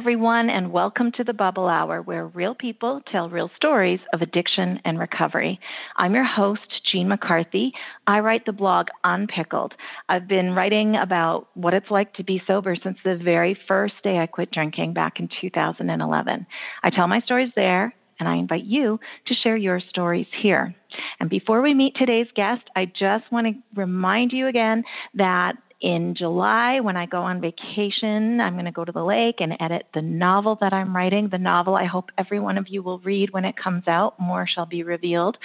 everyone, 0.00 0.48
and 0.48 0.72
welcome 0.72 1.12
to 1.12 1.22
the 1.22 1.34
Bubble 1.34 1.68
Hour, 1.68 2.00
where 2.00 2.26
real 2.28 2.54
people 2.54 3.02
tell 3.12 3.28
real 3.28 3.50
stories 3.54 4.00
of 4.14 4.22
addiction 4.22 4.80
and 4.86 4.98
recovery. 4.98 5.60
I'm 5.94 6.14
your 6.14 6.24
host, 6.24 6.62
Jean 6.90 7.06
McCarthy. 7.06 7.74
I 8.06 8.20
write 8.20 8.46
the 8.46 8.52
blog 8.52 8.86
Unpickled. 9.04 9.74
I've 10.08 10.26
been 10.26 10.54
writing 10.54 10.96
about 10.96 11.48
what 11.52 11.74
it's 11.74 11.90
like 11.90 12.14
to 12.14 12.24
be 12.24 12.40
sober 12.46 12.76
since 12.82 12.96
the 13.04 13.20
very 13.22 13.58
first 13.68 13.92
day 14.02 14.16
I 14.16 14.26
quit 14.26 14.50
drinking 14.52 14.94
back 14.94 15.20
in 15.20 15.28
2011. 15.38 16.46
I 16.82 16.88
tell 16.88 17.06
my 17.06 17.20
stories 17.20 17.52
there, 17.54 17.94
and 18.18 18.26
I 18.26 18.36
invite 18.36 18.64
you 18.64 18.98
to 19.26 19.34
share 19.34 19.58
your 19.58 19.80
stories 19.90 20.28
here. 20.40 20.74
And 21.20 21.28
before 21.28 21.60
we 21.60 21.74
meet 21.74 21.94
today's 21.96 22.28
guest, 22.34 22.62
I 22.74 22.86
just 22.86 23.30
want 23.30 23.48
to 23.48 23.52
remind 23.74 24.32
you 24.32 24.46
again 24.46 24.82
that 25.16 25.56
in 25.80 26.14
July, 26.14 26.80
when 26.80 26.96
I 26.96 27.06
go 27.06 27.22
on 27.22 27.40
vacation, 27.40 28.40
I'm 28.40 28.52
going 28.52 28.66
to 28.66 28.70
go 28.70 28.84
to 28.84 28.92
the 28.92 29.02
lake 29.02 29.36
and 29.40 29.56
edit 29.60 29.86
the 29.94 30.02
novel 30.02 30.58
that 30.60 30.72
I'm 30.72 30.94
writing. 30.94 31.28
The 31.30 31.38
novel 31.38 31.74
I 31.74 31.86
hope 31.86 32.10
every 32.18 32.38
one 32.38 32.58
of 32.58 32.68
you 32.68 32.82
will 32.82 32.98
read 32.98 33.32
when 33.32 33.46
it 33.46 33.56
comes 33.56 33.88
out. 33.88 34.18
More 34.20 34.46
shall 34.46 34.66
be 34.66 34.82
revealed. 34.82 35.38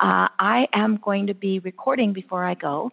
Uh, 0.00 0.28
I 0.38 0.68
am 0.74 0.98
going 1.02 1.28
to 1.28 1.34
be 1.34 1.60
recording 1.60 2.12
before 2.12 2.44
I 2.44 2.54
go 2.54 2.92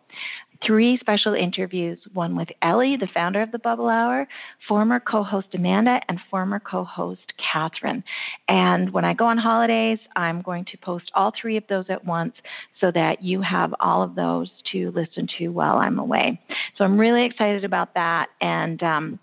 three 0.66 0.98
special 1.00 1.34
interviews 1.34 1.98
one 2.14 2.36
with 2.36 2.50
Ellie, 2.62 2.98
the 2.98 3.08
founder 3.14 3.42
of 3.42 3.52
the 3.52 3.60
Bubble 3.60 3.90
Hour, 3.90 4.28
former 4.68 5.00
co 5.00 5.24
host 5.24 5.48
Amanda, 5.54 6.00
and 6.08 6.20
former 6.30 6.60
co 6.60 6.84
host 6.84 7.34
Catherine. 7.38 8.04
And 8.48 8.92
when 8.92 9.06
I 9.06 9.14
go 9.14 9.26
on 9.26 9.38
holidays, 9.38 10.00
I'm 10.16 10.42
going 10.42 10.66
to 10.66 10.78
post 10.78 11.12
all 11.14 11.32
three 11.40 11.58
of 11.58 11.64
those 11.68 11.86
at 11.90 12.06
once 12.06 12.34
so 12.80 12.92
that 12.92 13.24
you 13.24 13.42
have 13.42 13.74
all 13.80 14.04
of 14.04 14.16
those 14.16 14.50
to 14.72 14.92
listen 14.92 15.28
to 15.40 15.50
while 15.50 15.78
I'm 15.78 16.00
away. 16.00 16.40
So 16.78 16.84
I'm 16.84 16.98
really 17.00 17.26
excited 17.26 17.64
about 17.64 17.94
that. 17.96 18.28
And 18.42 18.82
um, 18.84 19.20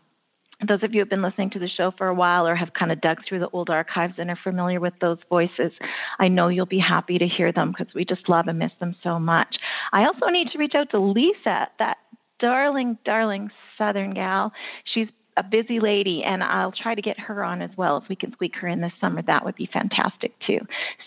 those 0.69 0.83
of 0.83 0.93
you 0.93 1.01
who 1.01 1.01
have 1.01 1.11
been 1.11 1.23
listening 1.23 1.51
to 1.51 1.59
the 1.59 1.69
show 1.69 1.93
for 1.97 2.09
a 2.09 2.15
while 2.15 2.47
or 2.47 2.55
have 2.55 2.73
kind 2.75 2.93
of 2.93 3.01
dug 3.01 3.19
through 3.27 3.41
the 3.41 3.49
old 3.51 3.71
archives 3.71 4.15
and 4.19 4.31
are 4.31 4.39
familiar 4.43 4.81
with 4.81 4.95
those 5.01 5.19
voices, 5.29 5.73
I 6.19 6.29
know 6.29 6.49
you'll 6.49 6.67
be 6.67 6.79
happy 6.79 7.19
to 7.19 7.27
hear 7.27 7.53
them 7.53 7.75
because 7.77 7.95
we 7.95 8.05
just 8.05 8.29
love 8.29 8.49
and 8.49 8.59
miss 8.59 8.73
them 8.81 8.95
so 9.03 9.19
much. 9.19 9.57
I 9.93 10.05
also 10.05 10.27
need 10.27 10.49
to 10.53 10.59
reach 10.59 10.75
out 10.75 10.91
to 10.91 10.99
Lisa, 10.99 11.69
that 11.79 11.97
darling, 12.39 12.99
darling 13.05 13.51
Southern 13.79 14.15
gal. 14.15 14.53
She's 14.93 15.09
a 15.36 15.42
busy 15.42 15.80
lady, 15.80 16.22
and 16.25 16.42
I'll 16.42 16.72
try 16.72 16.94
to 16.94 17.02
get 17.02 17.19
her 17.19 17.42
on 17.42 17.62
as 17.62 17.70
well. 17.77 17.97
If 17.97 18.05
we 18.08 18.16
can 18.16 18.33
squeak 18.33 18.52
her 18.61 18.69
in 18.69 18.80
this 18.80 18.92
summer, 19.00 19.22
that 19.22 19.44
would 19.44 19.56
be 19.56 19.69
fantastic 19.72 20.33
too. 20.47 20.58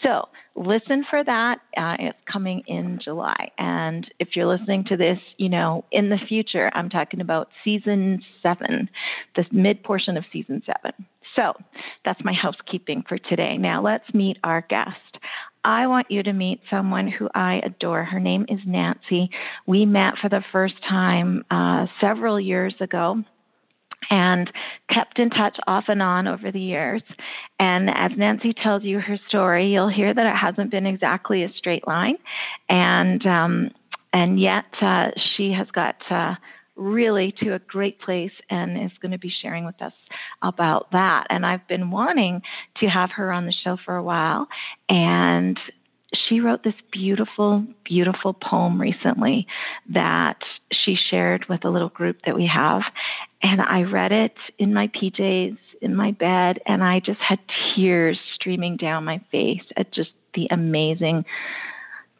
So 0.02 0.30
listen 0.56 1.06
for 1.10 1.24
that. 1.24 1.60
Uh, 1.78 1.96
it's 2.00 2.18
coming 2.32 2.64
in 2.68 3.00
July. 3.04 3.52
And 3.58 4.10
if 4.20 4.30
you're 4.36 4.48
listening 4.48 4.86
to 4.86 4.98
this, 4.98 5.20
you 5.38 5.50
know, 5.50 5.86
in 5.92 6.10
the 6.10 6.18
future, 6.28 6.72
I'm 6.74 6.90
talking 6.90 7.22
about 7.22 7.50
season 7.64 8.22
seven, 8.42 8.90
the 9.36 9.46
mid 9.52 9.84
portion 9.84 10.18
of 10.18 10.24
season 10.34 10.64
seven. 10.66 11.06
So 11.36 11.54
that's 12.04 12.24
my 12.24 12.34
housekeeping 12.34 13.04
for 13.08 13.18
today. 13.18 13.58
Now 13.58 13.82
let's 13.84 14.12
meet 14.14 14.38
our 14.44 14.62
guest. 14.70 15.20
I 15.66 15.88
want 15.88 16.12
you 16.12 16.22
to 16.24 16.32
meet 16.32 16.62
someone 16.70 17.08
who 17.08 17.28
I 17.34 17.60
adore. 17.66 18.04
Her 18.04 18.20
name 18.20 18.46
is 18.48 18.60
Nancy. 18.66 19.30
We 19.66 19.86
met 19.86 20.14
for 20.22 20.30
the 20.30 20.44
first 20.52 20.76
time 20.88 21.44
uh, 21.50 21.88
several 22.00 22.40
years 22.40 22.76
ago 22.80 23.24
and 24.10 24.52
kept 24.90 25.20
in 25.20 25.30
touch 25.30 25.58
off 25.68 25.86
and 25.88 26.02
on 26.02 26.28
over 26.28 26.52
the 26.52 26.60
years. 26.60 27.02
And 27.60 27.90
as 27.90 28.12
Nancy 28.18 28.54
tells 28.54 28.84
you 28.84 29.00
her 29.00 29.18
story, 29.28 29.72
you'll 29.72 29.90
hear 29.90 30.14
that 30.14 30.26
it 30.26 30.36
hasn't 30.36 30.72
been 30.72 30.86
exactly 30.86 31.44
a 31.44 31.54
straight 31.58 31.88
line, 31.88 32.18
and 32.70 33.26
um, 33.26 33.72
and 34.14 34.40
yet 34.40 34.66
uh, 34.82 35.08
she 35.36 35.52
has 35.52 35.68
got. 35.72 35.96
Uh, 36.10 36.36
really 36.78 37.34
to 37.40 37.54
a 37.54 37.60
great 37.60 38.00
place 38.02 38.34
and 38.50 38.78
is 38.84 38.92
going 39.02 39.12
to 39.12 39.18
be 39.18 39.32
sharing 39.42 39.66
with 39.66 39.82
us 39.82 39.94
about 40.42 40.92
that. 40.92 41.26
And 41.30 41.46
I've 41.46 41.66
been 41.70 41.90
wanting 41.90 42.42
to 42.82 42.88
have 42.88 43.12
her 43.12 43.32
on 43.32 43.46
the 43.46 43.54
show 43.64 43.78
for 43.86 43.96
a 43.96 44.04
while. 44.04 44.48
And 44.90 45.58
she 46.28 46.40
wrote 46.40 46.64
this 46.64 46.76
beautiful, 46.92 47.66
beautiful 47.84 48.34
poem 48.34 48.80
recently 48.80 49.48
that 49.90 50.38
she 50.72 50.98
shared 51.10 51.46
with 51.50 51.66
a 51.66 51.70
little 51.70 51.90
group 51.90 52.18
that 52.26 52.36
we 52.36 52.48
have. 52.48 52.82
And 53.42 53.62
I 53.62 53.84
read 53.84 54.12
it 54.12 54.36
in 54.58 54.74
my 54.74 54.88
PJs 54.88 55.58
in 55.82 55.96
my 55.96 56.12
bed, 56.12 56.60
and 56.66 56.84
I 56.84 57.00
just 57.00 57.20
had 57.20 57.40
tears 57.76 58.18
streaming 58.34 58.78
down 58.78 59.06
my 59.06 59.22
face 59.32 59.64
at 59.78 59.94
just 59.94 60.12
the 60.34 60.48
amazing 60.52 61.26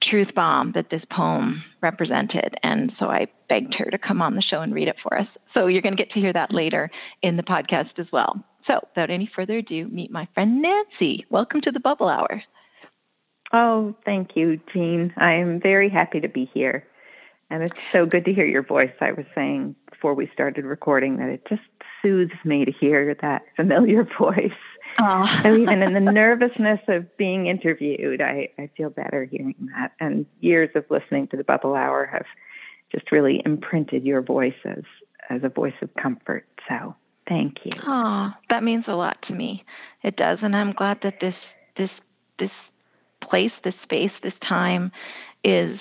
truth 0.02 0.36
bomb 0.36 0.74
that 0.74 0.90
this 0.92 1.02
poem 1.12 1.64
represented. 1.82 2.56
And 2.62 2.92
so 3.00 3.08
I 3.08 3.28
begged 3.50 3.74
her 3.76 3.86
to 3.86 3.98
come 3.98 4.22
on 4.22 4.36
the 4.36 4.42
show 4.42 4.62
and 4.62 4.74
read 4.74 4.88
it 4.88 4.98
for 5.02 5.18
us. 5.18 5.28
So 5.54 5.68
you're 5.68 5.82
going 5.82 5.96
to 5.96 6.02
get 6.02 6.12
to 6.14 6.20
hear 6.20 6.34
that 6.34 6.54
later 6.54 6.92
in 7.22 7.38
the 7.38 7.44
podcast 7.44 7.98
as 7.98 8.08
well. 8.12 8.44
So 8.68 8.80
without 8.90 9.10
any 9.10 9.30
further 9.36 9.58
ado, 9.58 9.88
meet 9.88 10.12
my 10.12 10.28
friend 10.34 10.62
Nancy. 10.62 11.26
Welcome 11.30 11.62
to 11.62 11.72
the 11.72 11.80
Bubble 11.80 12.08
Hour. 12.08 12.44
Oh, 13.54 13.96
thank 14.06 14.36
you, 14.36 14.60
Jean. 14.74 15.14
I 15.18 15.34
am 15.34 15.60
very 15.62 15.90
happy 15.90 16.20
to 16.20 16.28
be 16.28 16.50
here. 16.54 16.86
And 17.50 17.64
it's 17.64 17.76
so 17.94 18.06
good 18.06 18.26
to 18.26 18.34
hear 18.34 18.46
your 18.46 18.64
voice. 18.64 18.92
I 19.02 19.12
was 19.12 19.26
saying 19.36 19.76
before 19.90 20.14
we 20.14 20.30
started 20.34 20.66
recording 20.66 21.18
that 21.18 21.30
it 21.30 21.46
just 21.48 21.62
soothes 22.02 22.34
me 22.44 22.66
to 22.66 22.72
hear 22.72 23.16
that 23.22 23.44
familiar 23.56 24.04
voice. 24.20 24.52
Oh. 24.98 25.26
so 25.44 25.56
even 25.56 25.82
in 25.82 25.94
the 25.94 26.00
nervousness 26.12 26.80
of 26.88 27.18
being 27.18 27.48
interviewed, 27.48 28.22
I, 28.22 28.50
I 28.58 28.70
feel 28.78 28.90
better 28.90 29.26
hearing 29.26 29.70
that. 29.76 29.92
And 30.00 30.26
years 30.40 30.70
of 30.74 30.86
listening 30.90 31.28
to 31.28 31.38
the 31.38 31.44
Bubble 31.44 31.76
Hour 31.76 32.06
have 32.06 32.26
just 32.92 33.12
really 33.12 33.42
imprinted 33.46 34.06
your 34.06 34.22
voice 34.22 34.56
as, 34.64 34.84
as 35.30 35.42
a 35.44 35.50
voice 35.50 35.74
of 35.82 35.94
comfort. 35.96 36.46
So 36.70 36.96
thank 37.28 37.58
you. 37.66 37.74
Oh, 37.86 38.32
that 38.50 38.64
means 38.64 38.86
a 38.88 38.96
lot 38.96 39.18
to 39.28 39.34
me. 39.34 39.66
It 40.02 40.16
does. 40.16 40.40
And 40.42 40.56
I'm 40.56 40.72
glad 40.72 41.00
that 41.04 41.16
this 41.20 41.36
this 41.78 41.90
this 42.40 42.52
place, 43.22 43.52
this 43.64 43.74
space, 43.84 44.12
this 44.24 44.34
time 44.48 44.92
is 45.44 45.80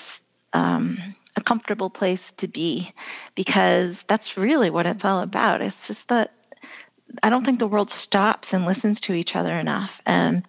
um, 0.54 0.98
a 1.36 1.42
comfortable 1.42 1.90
place 1.90 2.20
to 2.38 2.48
be 2.48 2.92
because 3.36 3.94
that's 4.08 4.24
really 4.36 4.70
what 4.70 4.86
it's 4.86 5.00
all 5.04 5.22
about. 5.22 5.60
It's 5.60 5.76
just 5.88 6.00
that 6.08 6.30
I 7.22 7.30
don't 7.30 7.44
think 7.44 7.58
the 7.58 7.66
world 7.66 7.90
stops 8.06 8.48
and 8.52 8.64
listens 8.64 8.98
to 9.06 9.12
each 9.12 9.30
other 9.34 9.58
enough. 9.58 9.90
And 10.06 10.44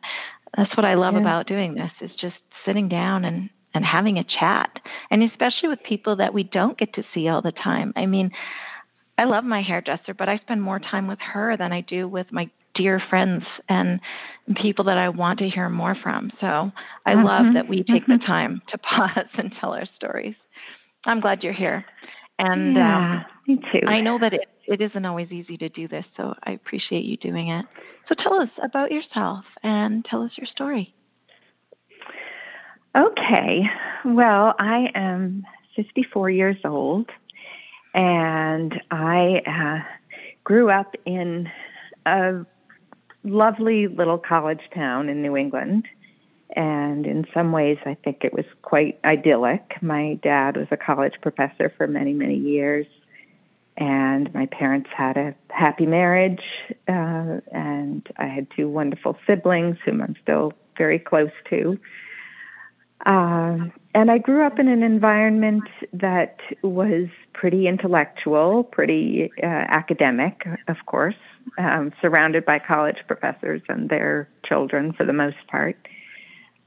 that's 0.56 0.75
what 0.78 0.85
I 0.85 0.96
love 0.96 1.16
yeah. 1.16 1.22
about 1.22 1.47
doing 1.47 1.75
this 1.75 1.91
is 2.01 2.12
just 2.19 2.38
sitting 2.66 2.90
down 2.90 3.25
and 3.25 3.50
and 3.73 3.84
having 3.84 4.18
a 4.18 4.23
chat 4.23 4.69
and 5.12 5.22
especially 5.22 5.68
with 5.68 5.84
people 5.84 6.16
that 6.16 6.34
we 6.34 6.44
don't 6.44 6.78
get 6.78 6.94
to 6.94 7.03
see 7.13 7.28
all 7.28 7.41
the 7.41 7.52
time. 7.52 7.91
I 7.97 8.06
mean, 8.06 8.31
I 9.17 9.25
love 9.25 9.44
my 9.44 9.62
hairdresser, 9.62 10.13
but 10.13 10.29
I 10.29 10.38
spend 10.38 10.62
more 10.62 10.79
time 10.79 11.07
with 11.07 11.19
her 11.19 11.57
than 11.57 11.73
I 11.73 11.81
do 11.81 12.07
with 12.07 12.31
my 12.31 12.50
dear 12.73 13.02
friends 13.09 13.44
and 13.67 14.00
people 14.62 14.85
that 14.85 14.97
I 14.97 15.09
want 15.09 15.40
to 15.40 15.50
hear 15.50 15.69
more 15.69 15.96
from. 16.02 16.31
So 16.40 16.72
I 17.06 17.13
mm-hmm. 17.13 17.25
love 17.25 17.53
that 17.56 17.67
we 17.67 17.84
take 17.84 18.06
the 18.07 18.19
time 18.25 18.62
to 18.69 18.78
pause 18.78 19.28
and 19.38 19.53
tell 19.59 19.73
our 19.73 19.88
stories. 19.96 20.35
I'm 21.06 21.20
glad 21.20 21.44
you're 21.44 21.54
here. 21.54 21.85
And 22.38 22.76
yeah, 22.76 22.97
um, 22.97 23.26
me 23.47 23.59
too. 23.72 23.88
I 23.88 24.02
know 24.02 24.18
that 24.20 24.34
it, 24.34 24.41
it 24.68 24.82
isn't 24.82 25.06
always 25.06 25.32
easy 25.32 25.58
to 25.58 25.70
do 25.70 25.88
this, 25.88 26.06
so 26.18 26.34
I 26.44 26.52
appreciate 26.52 27.06
you 27.06 27.18
doing 27.18 27.50
it. 27.50 27.66
So 28.09 28.16
tell 28.22 28.41
us 28.41 28.50
about 28.64 28.91
yourself 28.91 29.46
and 29.64 30.03
tell 30.06 30.22
us 30.24 30.32
your 30.38 30.47
story. 30.47 30.94
Okay. 32.96 33.64
Well, 34.06 34.56
I 34.59 34.88
am 34.96 35.44
54 35.76 36.29
years 36.29 36.56
old, 36.64 37.09
and 37.94 38.74
I 38.91 39.41
uh, 39.46 39.84
grew 40.44 40.70
up 40.70 40.96
in 41.06 41.50
a 42.06 42.46
lovely 43.24 43.88
little 43.88 44.18
college 44.18 44.62
town 44.74 45.09
in 45.09 45.22
New 45.22 45.35
England. 45.35 45.85
And 46.56 47.06
in 47.06 47.26
some 47.34 47.52
ways, 47.52 47.78
I 47.86 47.96
think 48.03 48.24
it 48.24 48.34
was 48.34 48.46
quite 48.62 49.00
idyllic. 49.03 49.82
My 49.82 50.20
dad 50.22 50.58
was 50.58 50.68
a 50.72 50.78
college 50.78 51.14
professor 51.22 51.74
for 51.78 51.88
many, 51.88 52.14
many 52.14 52.38
years. 52.38 52.86
And 53.78 54.34
my 54.34 54.46
parents 54.46 54.90
had 54.96 55.18
a 55.18 55.36
happy 55.50 55.86
marriage. 55.86 56.44
Uh, 56.88 57.42
and 57.52 58.08
I 58.18 58.28
had 58.28 58.47
two 58.56 58.70
wonderful 58.70 59.18
siblings 59.28 59.78
whom 59.84 60.02
I'm 60.02 60.16
still 60.22 60.53
very 60.78 61.00
close 61.00 61.32
to. 61.50 61.78
Uh, 63.06 63.58
and 63.94 64.09
I 64.09 64.18
grew 64.18 64.46
up 64.46 64.59
in 64.59 64.68
an 64.68 64.82
environment 64.82 65.64
that 65.94 66.38
was 66.64 67.08
pretty 67.34 67.68
intellectual, 67.68 68.64
pretty 68.64 69.32
uh, 69.44 69.46
academic, 69.46 70.48
of 70.68 70.78
course, 70.86 71.16
um, 71.58 71.91
surrounded 72.02 72.46
by 72.46 72.59
college 72.59 72.98
professors 73.08 73.62
and 73.70 73.90
their 73.90 74.28
children 74.48 74.94
for 74.94 75.06
the 75.06 75.14
most 75.14 75.38
part. 75.48 75.78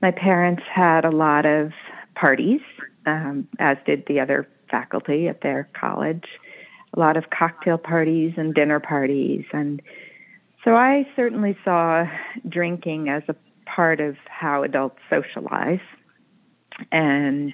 My 0.00 0.10
parents 0.10 0.62
had 0.72 1.04
a 1.04 1.10
lot 1.10 1.44
of 1.46 1.72
parties, 2.14 2.60
um, 3.06 3.48
as 3.58 3.76
did 3.86 4.04
the 4.06 4.20
other 4.20 4.48
faculty 4.70 5.28
at 5.28 5.40
their 5.40 5.68
college, 5.78 6.24
a 6.94 7.00
lot 7.00 7.16
of 7.16 7.30
cocktail 7.30 7.78
parties 7.78 8.34
and 8.36 8.54
dinner 8.54 8.80
parties. 8.80 9.44
And 9.52 9.82
so 10.64 10.74
I 10.74 11.06
certainly 11.16 11.56
saw 11.64 12.04
drinking 12.48 13.08
as 13.08 13.22
a 13.28 13.34
part 13.64 14.00
of 14.00 14.16
how 14.26 14.62
adults 14.62 14.98
socialize 15.10 15.80
and 16.92 17.52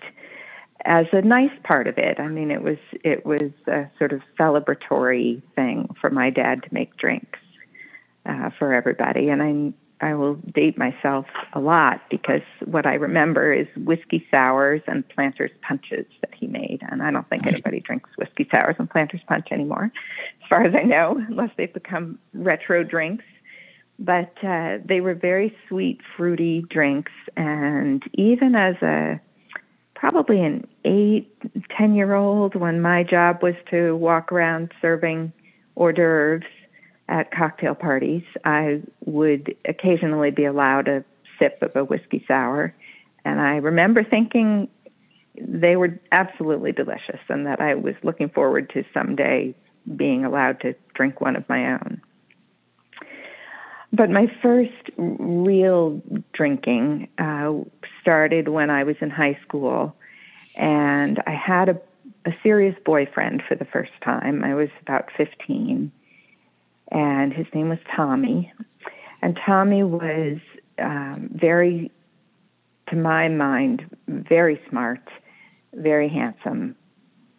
as 0.84 1.06
a 1.12 1.22
nice 1.22 1.50
part 1.62 1.86
of 1.86 1.96
it. 1.98 2.20
I 2.20 2.28
mean, 2.28 2.50
it 2.50 2.62
was 2.62 2.78
it 2.92 3.24
was 3.24 3.50
a 3.66 3.84
sort 3.98 4.12
of 4.12 4.20
celebratory 4.38 5.42
thing 5.54 5.88
for 6.00 6.10
my 6.10 6.30
dad 6.30 6.62
to 6.62 6.68
make 6.72 6.96
drinks 6.96 7.38
uh, 8.26 8.50
for 8.58 8.74
everybody, 8.74 9.28
and 9.28 9.42
I 10.04 10.14
will 10.14 10.34
date 10.34 10.76
myself 10.76 11.24
a 11.54 11.60
lot 11.60 12.02
because 12.10 12.42
what 12.66 12.84
I 12.84 12.94
remember 12.94 13.54
is 13.54 13.66
whiskey 13.74 14.26
sours 14.30 14.82
and 14.86 15.08
planters 15.08 15.50
punches 15.66 16.04
that 16.20 16.34
he 16.38 16.46
made, 16.46 16.80
and 16.90 17.02
I 17.02 17.10
don't 17.10 17.26
think 17.30 17.46
anybody 17.46 17.80
drinks 17.80 18.10
whiskey 18.18 18.46
sours 18.50 18.76
and 18.78 18.90
planters 18.90 19.22
punch 19.26 19.48
anymore, 19.50 19.90
as 20.42 20.48
far 20.50 20.64
as 20.64 20.74
I 20.74 20.82
know, 20.82 21.16
unless 21.28 21.50
they've 21.56 21.72
become 21.72 22.18
retro 22.34 22.84
drinks. 22.84 23.24
But 23.98 24.34
uh, 24.44 24.78
they 24.84 25.00
were 25.00 25.14
very 25.14 25.56
sweet, 25.68 26.00
fruity 26.16 26.66
drinks, 26.68 27.12
and 27.36 28.02
even 28.12 28.54
as 28.54 28.74
a 28.82 29.20
probably 29.94 30.42
an 30.42 30.66
eight, 30.84 31.32
ten 31.78 31.94
year 31.94 32.14
old 32.14 32.54
when 32.54 32.82
my 32.82 33.04
job 33.04 33.42
was 33.42 33.54
to 33.70 33.96
walk 33.96 34.32
around 34.32 34.70
serving 34.82 35.32
hors 35.76 35.94
d'oeuvres 35.94 36.44
at 37.08 37.30
cocktail 37.30 37.74
parties, 37.74 38.22
I 38.44 38.82
would 39.04 39.54
occasionally 39.66 40.30
be 40.30 40.44
allowed 40.44 40.88
a 40.88 41.04
sip 41.38 41.58
of 41.62 41.76
a 41.76 41.84
whiskey 41.84 42.24
sour. 42.26 42.74
And 43.24 43.40
I 43.40 43.56
remember 43.56 44.04
thinking 44.04 44.68
they 45.38 45.76
were 45.76 45.98
absolutely 46.12 46.72
delicious 46.72 47.20
and 47.28 47.46
that 47.46 47.60
I 47.60 47.74
was 47.74 47.94
looking 48.02 48.28
forward 48.28 48.70
to 48.74 48.84
someday 48.94 49.54
being 49.96 50.24
allowed 50.24 50.60
to 50.60 50.74
drink 50.94 51.20
one 51.20 51.36
of 51.36 51.48
my 51.48 51.72
own. 51.72 52.00
But 53.92 54.10
my 54.10 54.26
first 54.42 54.90
real 54.96 56.02
drinking 56.32 57.08
uh, 57.18 57.52
started 58.00 58.48
when 58.48 58.70
I 58.70 58.82
was 58.82 58.96
in 59.00 59.10
high 59.10 59.38
school, 59.46 59.94
and 60.56 61.22
I 61.28 61.32
had 61.32 61.68
a, 61.68 61.80
a 62.26 62.32
serious 62.42 62.74
boyfriend 62.84 63.42
for 63.46 63.54
the 63.54 63.64
first 63.64 63.92
time. 64.02 64.42
I 64.42 64.54
was 64.54 64.68
about 64.82 65.10
15 65.16 65.92
and 66.94 67.32
his 67.32 67.46
name 67.52 67.68
was 67.68 67.78
Tommy. 67.94 68.52
And 69.20 69.38
Tommy 69.44 69.82
was 69.82 70.38
um, 70.78 71.28
very, 71.34 71.90
to 72.88 72.96
my 72.96 73.28
mind, 73.28 73.82
very 74.06 74.60
smart, 74.70 75.02
very 75.74 76.08
handsome, 76.08 76.76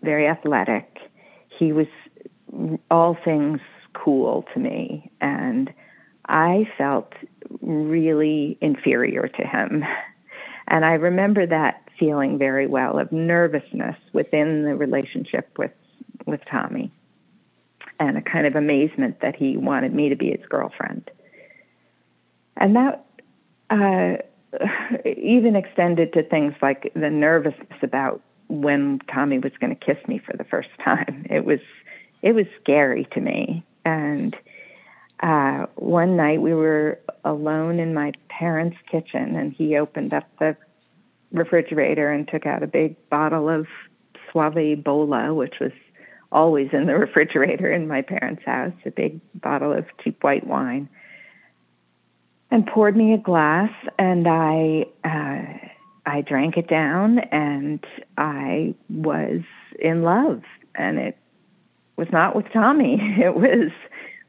very 0.04 0.28
athletic. 0.28 0.98
He 1.58 1.72
was 1.72 1.88
all 2.92 3.18
things 3.24 3.62
cool 3.94 4.44
to 4.54 4.60
me, 4.60 5.10
and 5.22 5.74
I 6.28 6.68
felt 6.78 7.14
really 7.62 8.58
inferior 8.62 9.28
to 9.30 9.48
him. 9.48 9.84
And 10.68 10.84
I 10.84 10.94
remember 10.94 11.46
that 11.46 11.84
feeling 11.98 12.38
very 12.38 12.68
well 12.68 13.00
of 13.00 13.12
nervousness 13.12 13.96
within 14.14 14.64
the 14.64 14.76
relationship 14.76 15.50
with 15.58 15.72
with 16.26 16.42
Tommy 16.50 16.92
and 18.00 18.18
a 18.18 18.22
kind 18.22 18.46
of 18.46 18.56
amazement 18.56 19.22
that 19.22 19.36
he 19.36 19.58
wanted 19.58 19.94
me 19.94 20.10
to 20.10 20.16
be 20.16 20.32
his 20.32 20.46
girlfriend. 20.50 21.10
And 22.58 22.76
that 22.76 23.06
uh, 23.70 24.18
even 25.06 25.56
extended 25.56 26.14
to 26.14 26.24
things 26.24 26.54
like 26.62 26.92
the 26.94 27.10
nervousness 27.10 27.80
about 27.82 28.22
when 28.48 29.00
Tommy 29.12 29.40
was 29.40 29.52
going 29.60 29.76
to 29.76 29.86
kiss 29.86 29.98
me 30.08 30.20
for 30.20 30.36
the 30.38 30.44
first 30.44 30.70
time. 30.84 31.26
It 31.30 31.46
was 31.46 31.60
it 32.22 32.34
was 32.34 32.46
scary 32.62 33.08
to 33.14 33.22
me. 33.22 33.64
And 33.84 34.36
uh, 35.22 35.68
one 35.76 36.18
night 36.18 36.42
we 36.42 36.54
were 36.54 37.00
alone 37.24 37.80
in 37.80 37.94
my 37.94 38.14
parents' 38.30 38.78
kitchen, 38.92 39.36
and 39.36 39.54
he 39.54 39.78
opened 39.78 40.14
up 40.14 40.28
the 40.40 40.58
refrigerator 41.32 42.12
and 42.12 42.28
took 42.28 42.46
out 42.46 42.64
a 42.64 42.68
big 42.68 42.96
bottle 43.10 43.50
of 43.50 43.68
Soave 44.32 44.84
Bolla, 44.84 45.34
which 45.34 45.56
was 45.62 45.72
always 46.36 46.68
in 46.74 46.86
the 46.86 46.94
refrigerator 46.96 47.72
in 47.72 47.88
my 47.88 48.02
parents' 48.02 48.44
house, 48.46 48.74
a 48.86 48.92
big 48.92 49.22
bottle 49.34 49.72
of 49.72 49.86
cheap 50.04 50.22
white 50.22 50.46
wine, 50.46 50.90
and 52.52 52.68
poured 52.68 52.96
me 52.96 53.14
a 53.14 53.18
glass, 53.18 53.72
and 53.98 54.28
I 54.28 54.86
uh, 55.04 55.68
I 56.06 56.22
drank 56.22 56.58
it 56.58 56.68
down, 56.68 57.20
and 57.20 57.84
I 58.18 58.76
was 58.90 59.42
in 59.80 60.04
love, 60.04 60.44
and 60.76 61.00
it 61.00 61.18
was 61.96 62.08
not 62.12 62.36
with 62.36 62.46
Tommy. 62.54 63.00
It 63.18 63.34
was 63.34 63.72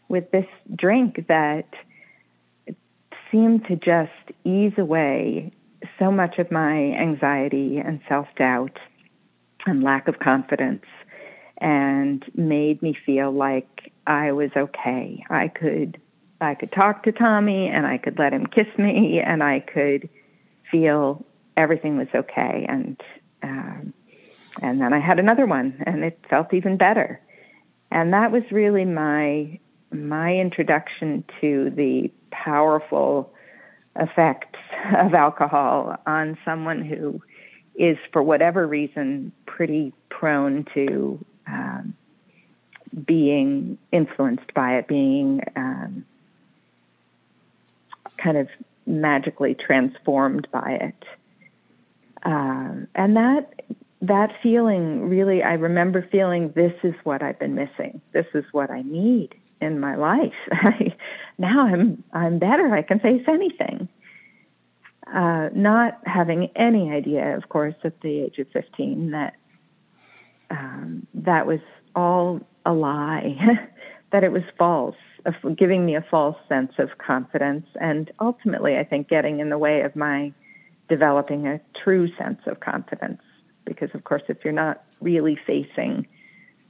with 0.09 0.31
this 0.31 0.47
drink 0.75 1.27
that 1.29 1.69
seemed 3.33 3.67
to 3.67 3.75
just 3.75 4.13
ease 4.45 4.79
away 4.79 5.53
so 5.99 6.13
much 6.13 6.39
of 6.39 6.53
my 6.53 6.93
anxiety 6.93 7.79
and 7.79 8.01
self 8.09 8.29
doubt 8.37 8.79
and 9.67 9.83
lack 9.83 10.07
of 10.07 10.21
confidence 10.21 10.85
and 11.59 12.25
made 12.35 12.83
me 12.83 12.97
feel 13.07 13.33
like 13.33 13.93
I 14.07 14.33
was 14.33 14.51
okay. 14.57 15.25
I 15.31 15.49
could 15.49 16.01
I 16.41 16.55
could 16.55 16.73
talk 16.73 17.03
to 17.05 17.13
Tommy 17.13 17.69
and 17.69 17.87
I 17.87 17.97
could 17.99 18.19
let 18.19 18.33
him 18.33 18.47
kiss 18.47 18.67
me 18.77 19.23
and 19.25 19.43
I 19.43 19.61
could 19.61 20.09
feel 20.71 21.25
everything 21.57 21.97
was 21.97 22.09
okay 22.15 22.67
and 22.69 23.01
um, 23.43 23.95
and 24.61 24.81
then 24.81 24.93
I 24.93 25.01
had 25.01 25.19
another 25.19 25.47
one 25.47 25.83
and 25.87 26.05
it 26.05 26.19
felt 26.29 26.53
even 26.53 26.77
better. 26.77 27.21
And 27.91 28.13
that 28.13 28.33
was 28.33 28.43
really 28.51 28.85
my 28.85 29.59
my 29.93 30.35
introduction 30.35 31.25
to 31.41 31.71
the 31.71 32.11
powerful 32.31 33.33
effects 33.99 34.59
of 34.99 35.15
alcohol 35.15 35.97
on 36.07 36.37
someone 36.45 36.85
who 36.85 37.21
is 37.77 37.97
for 38.13 38.23
whatever 38.23 38.67
reason 38.67 39.33
pretty 39.47 39.93
prone 40.11 40.65
to 40.75 41.25
being 43.05 43.79
influenced 43.93 44.53
by 44.55 44.77
it, 44.77 44.89
being 44.89 45.41
um, 45.55 46.05
kind 48.23 48.37
of 48.37 48.49
magically 48.87 49.55
transformed 49.55 50.49
by 50.53 50.79
it. 50.81 51.05
Um, 52.23 52.89
and 52.95 53.17
that 53.17 53.53
that 54.03 54.31
feeling 54.43 55.09
really, 55.09 55.43
I 55.43 55.55
remember 55.55 56.07
feeling 56.11 56.53
this 56.55 56.75
is 56.83 56.95
what 57.05 57.23
I've 57.23 57.39
been 57.39 57.55
missing. 57.55 58.01
This 58.13 58.27
is 58.35 58.45
what 58.53 58.71
I 58.71 58.83
need 58.83 59.35
in 59.61 59.81
my 59.81 59.97
life. 59.97 60.35
now 61.39 61.67
I'm 61.67 62.03
I'm 62.13 62.39
better. 62.39 62.75
I 62.75 62.83
can 62.83 63.01
face 63.01 63.25
anything. 63.29 63.89
Uh, 65.13 65.51
not 65.55 66.01
having 66.05 66.51
any 66.57 66.91
idea, 66.91 67.37
of 67.37 67.49
course, 67.49 67.77
at 67.85 68.01
the 68.01 68.23
age 68.23 68.39
of 68.39 68.49
15, 68.53 69.13
that 69.13 69.35
um, 70.51 71.07
that 71.15 71.47
was 71.47 71.61
all 71.95 72.41
a 72.67 72.73
lie, 72.73 73.37
that 74.13 74.25
it 74.25 74.33
was 74.33 74.43
false, 74.59 74.97
giving 75.57 75.87
me 75.87 75.97
a 75.97 76.05
false 76.11 76.37
sense 76.49 76.73
of 76.79 76.99
confidence, 76.99 77.67
and 77.81 78.11
ultimately, 78.21 78.77
I 78.77 78.85
think, 78.85 79.09
getting 79.09 79.41
in 79.41 79.49
the 79.49 79.59
way 79.59 79.81
of 79.81 79.97
my 79.97 80.33
developing 80.89 81.47
a 81.47 81.61
true 81.83 82.09
sense 82.17 82.41
of 82.47 82.61
confidence. 82.61 83.23
Because, 83.65 83.89
of 83.95 84.05
course, 84.05 84.23
if 84.29 84.39
you're 84.45 84.53
not 84.53 84.85
really 85.01 85.39
facing 85.47 86.07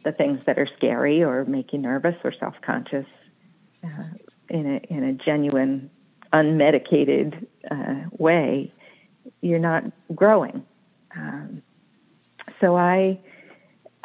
the 0.04 0.12
things 0.12 0.38
that 0.46 0.58
are 0.58 0.68
scary 0.76 1.22
or 1.22 1.44
make 1.44 1.72
you 1.72 1.78
nervous 1.78 2.14
or 2.24 2.32
self 2.38 2.54
conscious 2.64 3.06
uh, 3.84 4.04
in, 4.48 4.66
a, 4.66 4.94
in 4.94 5.04
a 5.04 5.12
genuine, 5.12 5.90
unmedicated 6.32 7.46
uh, 7.70 8.08
way, 8.12 8.72
you're 9.40 9.58
not 9.58 9.84
growing. 10.14 10.64
Um, 11.14 11.62
so 12.60 12.76
I 12.76 13.18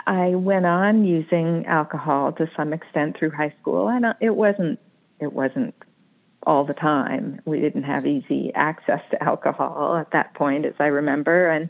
I 0.08 0.36
went 0.36 0.66
on 0.66 1.06
using 1.06 1.66
alcohol 1.68 2.32
to 2.34 2.50
some 2.56 2.74
extent 2.74 3.18
through 3.18 3.32
high 3.32 3.54
school, 3.62 3.90
and 3.90 4.06
uh, 4.06 4.14
it 4.20 4.36
wasn't 4.36 4.80
it 5.20 5.32
wasn't 5.32 5.76
all 6.46 6.66
the 6.66 6.74
time. 6.74 7.40
We 7.46 7.60
didn't 7.60 7.84
have 7.84 8.06
easy 8.06 8.52
access 8.56 9.02
to 9.12 9.24
alcohol 9.24 9.98
at 9.98 10.12
that 10.12 10.34
point, 10.34 10.66
as 10.66 10.74
I 10.80 10.88
remember, 10.88 11.50
and 11.50 11.70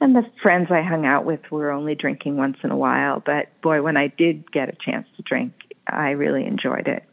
and 0.00 0.16
the 0.16 0.24
friends 0.42 0.68
I 0.70 0.82
hung 0.82 1.06
out 1.06 1.24
with 1.24 1.40
were 1.50 1.70
only 1.70 1.94
drinking 1.94 2.36
once 2.36 2.58
in 2.64 2.70
a 2.70 2.76
while. 2.76 3.22
But 3.24 3.48
boy, 3.62 3.82
when 3.82 3.96
I 3.96 4.08
did 4.08 4.50
get 4.50 4.68
a 4.68 4.76
chance 4.84 5.06
to 5.16 5.22
drink, 5.22 5.52
I 5.86 6.10
really 6.10 6.44
enjoyed 6.44 6.88
it, 6.88 7.04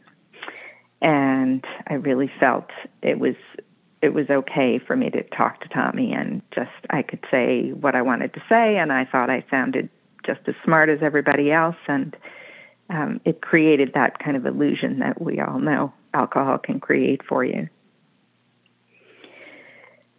and 1.00 1.64
I 1.86 1.94
really 1.94 2.30
felt 2.38 2.68
it 3.02 3.18
was 3.18 3.36
it 4.02 4.14
was 4.14 4.30
okay 4.30 4.78
for 4.78 4.96
me 4.96 5.10
to 5.10 5.22
talk 5.22 5.60
to 5.60 5.68
Tommy 5.68 6.12
and 6.12 6.40
just 6.54 6.70
I 6.88 7.02
could 7.02 7.24
say 7.30 7.70
what 7.72 7.94
I 7.94 8.02
wanted 8.02 8.34
to 8.34 8.42
say, 8.48 8.76
and 8.76 8.92
I 8.92 9.04
thought 9.04 9.30
I 9.30 9.44
sounded 9.50 9.88
just 10.24 10.40
as 10.46 10.54
smart 10.64 10.88
as 10.88 10.98
everybody 11.02 11.50
else, 11.52 11.76
and 11.86 12.16
um, 12.88 13.20
it 13.24 13.40
created 13.40 13.92
that 13.94 14.18
kind 14.18 14.36
of 14.36 14.46
illusion 14.46 14.98
that 14.98 15.20
we 15.20 15.40
all 15.40 15.58
know 15.58 15.92
alcohol 16.12 16.58
can 16.58 16.80
create 16.80 17.22
for 17.24 17.44
you. 17.44 17.68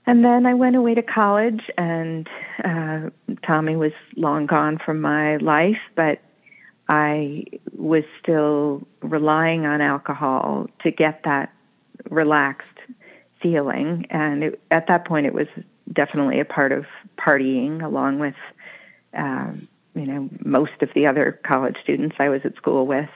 And 0.07 0.25
then 0.25 0.45
I 0.45 0.55
went 0.55 0.75
away 0.75 0.95
to 0.95 1.03
college, 1.03 1.61
and 1.77 2.27
uh, 2.63 3.09
Tommy 3.45 3.75
was 3.75 3.91
long 4.17 4.47
gone 4.47 4.79
from 4.83 4.99
my 4.99 5.37
life, 5.37 5.77
but 5.95 6.19
I 6.89 7.43
was 7.77 8.03
still 8.21 8.85
relying 9.01 9.65
on 9.65 9.79
alcohol 9.79 10.67
to 10.83 10.91
get 10.91 11.21
that 11.23 11.53
relaxed 12.09 12.67
feeling. 13.41 14.07
And 14.09 14.43
it, 14.43 14.61
at 14.71 14.87
that 14.87 15.05
point, 15.05 15.27
it 15.27 15.33
was 15.33 15.47
definitely 15.93 16.39
a 16.39 16.45
part 16.45 16.71
of 16.71 16.85
partying, 17.17 17.83
along 17.83 18.19
with, 18.19 18.35
um, 19.15 19.67
you 19.95 20.05
know, 20.05 20.29
most 20.43 20.81
of 20.81 20.89
the 20.95 21.07
other 21.07 21.39
college 21.45 21.75
students 21.83 22.15
I 22.19 22.29
was 22.29 22.41
at 22.43 22.55
school 22.55 22.87
with. 22.87 23.09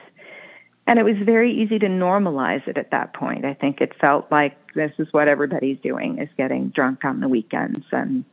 And 0.86 0.98
it 0.98 1.02
was 1.02 1.16
very 1.24 1.52
easy 1.52 1.78
to 1.80 1.86
normalize 1.86 2.66
it 2.68 2.78
at 2.78 2.92
that 2.92 3.12
point. 3.12 3.44
I 3.44 3.54
think 3.54 3.80
it 3.80 3.92
felt 4.00 4.30
like 4.30 4.56
this 4.74 4.92
is 4.98 5.08
what 5.10 5.26
everybody's 5.26 5.78
doing 5.80 6.18
is 6.18 6.28
getting 6.36 6.68
drunk 6.68 7.04
on 7.04 7.20
the 7.20 7.28
weekends 7.28 7.84
and 7.90 8.24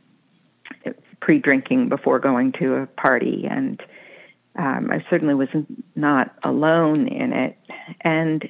pre-drinking 1.20 1.90
before 1.90 2.20
going 2.20 2.52
to 2.60 2.76
a 2.76 2.86
party 2.86 3.48
and 3.50 3.82
um, 4.56 4.92
I 4.92 5.04
certainly 5.10 5.34
was 5.34 5.50
not 5.96 6.36
alone 6.44 7.08
in 7.08 7.34
it. 7.34 7.58
And 8.02 8.48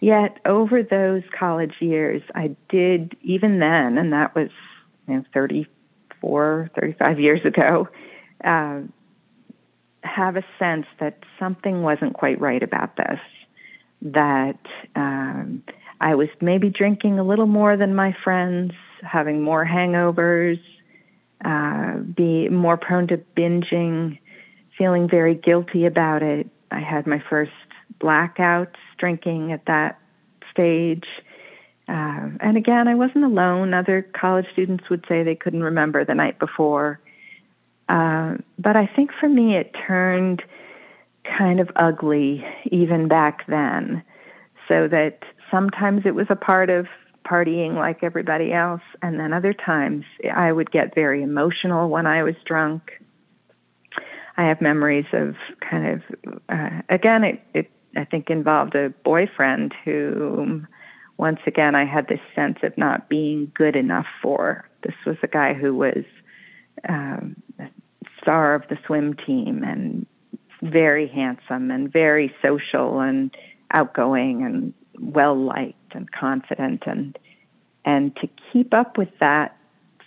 yet, 0.00 0.38
over 0.44 0.82
those 0.82 1.22
college 1.38 1.74
years, 1.80 2.22
I 2.34 2.54
did, 2.68 3.16
even 3.22 3.58
then, 3.58 3.96
and 3.96 4.12
that 4.12 4.34
was 4.34 4.50
you 5.08 5.14
know, 5.14 5.24
34, 5.32 6.70
35 6.78 7.20
years 7.20 7.40
ago, 7.44 7.88
uh, 8.44 8.80
have 10.02 10.36
a 10.36 10.44
sense 10.58 10.86
that 11.00 11.18
something 11.38 11.82
wasn't 11.82 12.14
quite 12.14 12.40
right 12.40 12.62
about 12.62 12.96
this. 12.96 13.20
That 14.02 14.58
um, 14.96 15.62
I 16.00 16.14
was 16.14 16.28
maybe 16.40 16.70
drinking 16.70 17.18
a 17.18 17.24
little 17.24 17.46
more 17.46 17.76
than 17.76 17.94
my 17.94 18.14
friends, 18.24 18.72
having 19.02 19.42
more 19.42 19.64
hangovers, 19.64 20.60
uh, 21.44 21.98
be 21.98 22.48
more 22.48 22.76
prone 22.76 23.06
to 23.08 23.18
binging, 23.36 24.18
feeling 24.76 25.08
very 25.08 25.34
guilty 25.34 25.86
about 25.86 26.22
it. 26.22 26.48
I 26.70 26.80
had 26.80 27.06
my 27.06 27.22
first 27.30 27.52
blackouts 28.00 28.74
drinking 28.98 29.52
at 29.52 29.66
that 29.66 29.98
stage. 30.50 31.04
Uh, 31.88 32.30
and 32.40 32.56
again, 32.56 32.88
I 32.88 32.94
wasn't 32.94 33.24
alone. 33.24 33.74
Other 33.74 34.02
college 34.02 34.46
students 34.52 34.88
would 34.90 35.04
say 35.08 35.22
they 35.22 35.34
couldn't 35.34 35.62
remember 35.62 36.04
the 36.04 36.14
night 36.14 36.38
before. 36.38 37.00
Uh, 37.92 38.38
but 38.58 38.74
I 38.74 38.86
think 38.96 39.10
for 39.20 39.28
me, 39.28 39.56
it 39.56 39.76
turned 39.86 40.42
kind 41.38 41.60
of 41.60 41.68
ugly 41.76 42.44
even 42.70 43.06
back 43.06 43.46
then. 43.46 44.02
So 44.66 44.88
that 44.88 45.18
sometimes 45.50 46.02
it 46.06 46.14
was 46.14 46.26
a 46.30 46.36
part 46.36 46.70
of 46.70 46.86
partying 47.26 47.74
like 47.74 48.02
everybody 48.02 48.52
else, 48.52 48.80
and 49.02 49.20
then 49.20 49.32
other 49.32 49.52
times 49.52 50.04
I 50.34 50.52
would 50.52 50.70
get 50.72 50.94
very 50.94 51.22
emotional 51.22 51.90
when 51.90 52.06
I 52.06 52.22
was 52.22 52.34
drunk. 52.46 52.82
I 54.38 54.44
have 54.44 54.62
memories 54.62 55.04
of 55.12 55.34
kind 55.60 55.86
of, 55.86 56.02
uh, 56.48 56.80
again, 56.88 57.22
it, 57.24 57.42
it, 57.52 57.70
I 57.94 58.06
think, 58.06 58.30
involved 58.30 58.74
a 58.74 58.88
boyfriend 59.04 59.74
who, 59.84 60.62
once 61.18 61.40
again, 61.46 61.74
I 61.74 61.84
had 61.84 62.08
this 62.08 62.20
sense 62.34 62.58
of 62.62 62.76
not 62.78 63.10
being 63.10 63.52
good 63.54 63.76
enough 63.76 64.06
for. 64.22 64.66
This 64.82 64.94
was 65.04 65.16
a 65.22 65.28
guy 65.28 65.52
who 65.52 65.74
was 65.76 66.04
um, 66.88 67.36
star 68.22 68.54
of 68.54 68.62
the 68.68 68.78
swim 68.86 69.14
team 69.14 69.62
and 69.64 70.06
very 70.62 71.08
handsome 71.08 71.70
and 71.70 71.92
very 71.92 72.32
social 72.40 73.00
and 73.00 73.34
outgoing 73.72 74.44
and 74.44 74.72
well 74.98 75.36
liked 75.36 75.94
and 75.94 76.10
confident 76.12 76.84
and 76.86 77.18
and 77.84 78.14
to 78.16 78.28
keep 78.52 78.72
up 78.72 78.96
with 78.96 79.08
that 79.18 79.56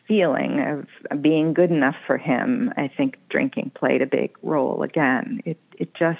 feeling 0.07 0.85
of 1.11 1.21
being 1.21 1.53
good 1.53 1.71
enough 1.71 1.95
for 2.05 2.17
him, 2.17 2.71
I 2.77 2.89
think 2.95 3.17
drinking 3.29 3.71
played 3.75 4.01
a 4.01 4.05
big 4.05 4.35
role 4.43 4.83
again. 4.83 5.41
It 5.45 5.59
it 5.77 5.93
just 5.93 6.19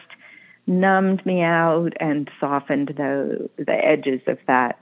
numbed 0.67 1.25
me 1.25 1.41
out 1.41 1.91
and 1.99 2.29
softened 2.39 2.93
the 2.97 3.49
the 3.57 3.73
edges 3.73 4.21
of 4.27 4.37
that 4.47 4.79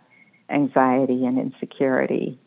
anxiety 0.50 1.25
and 1.25 1.38
insecurity. 1.38 2.39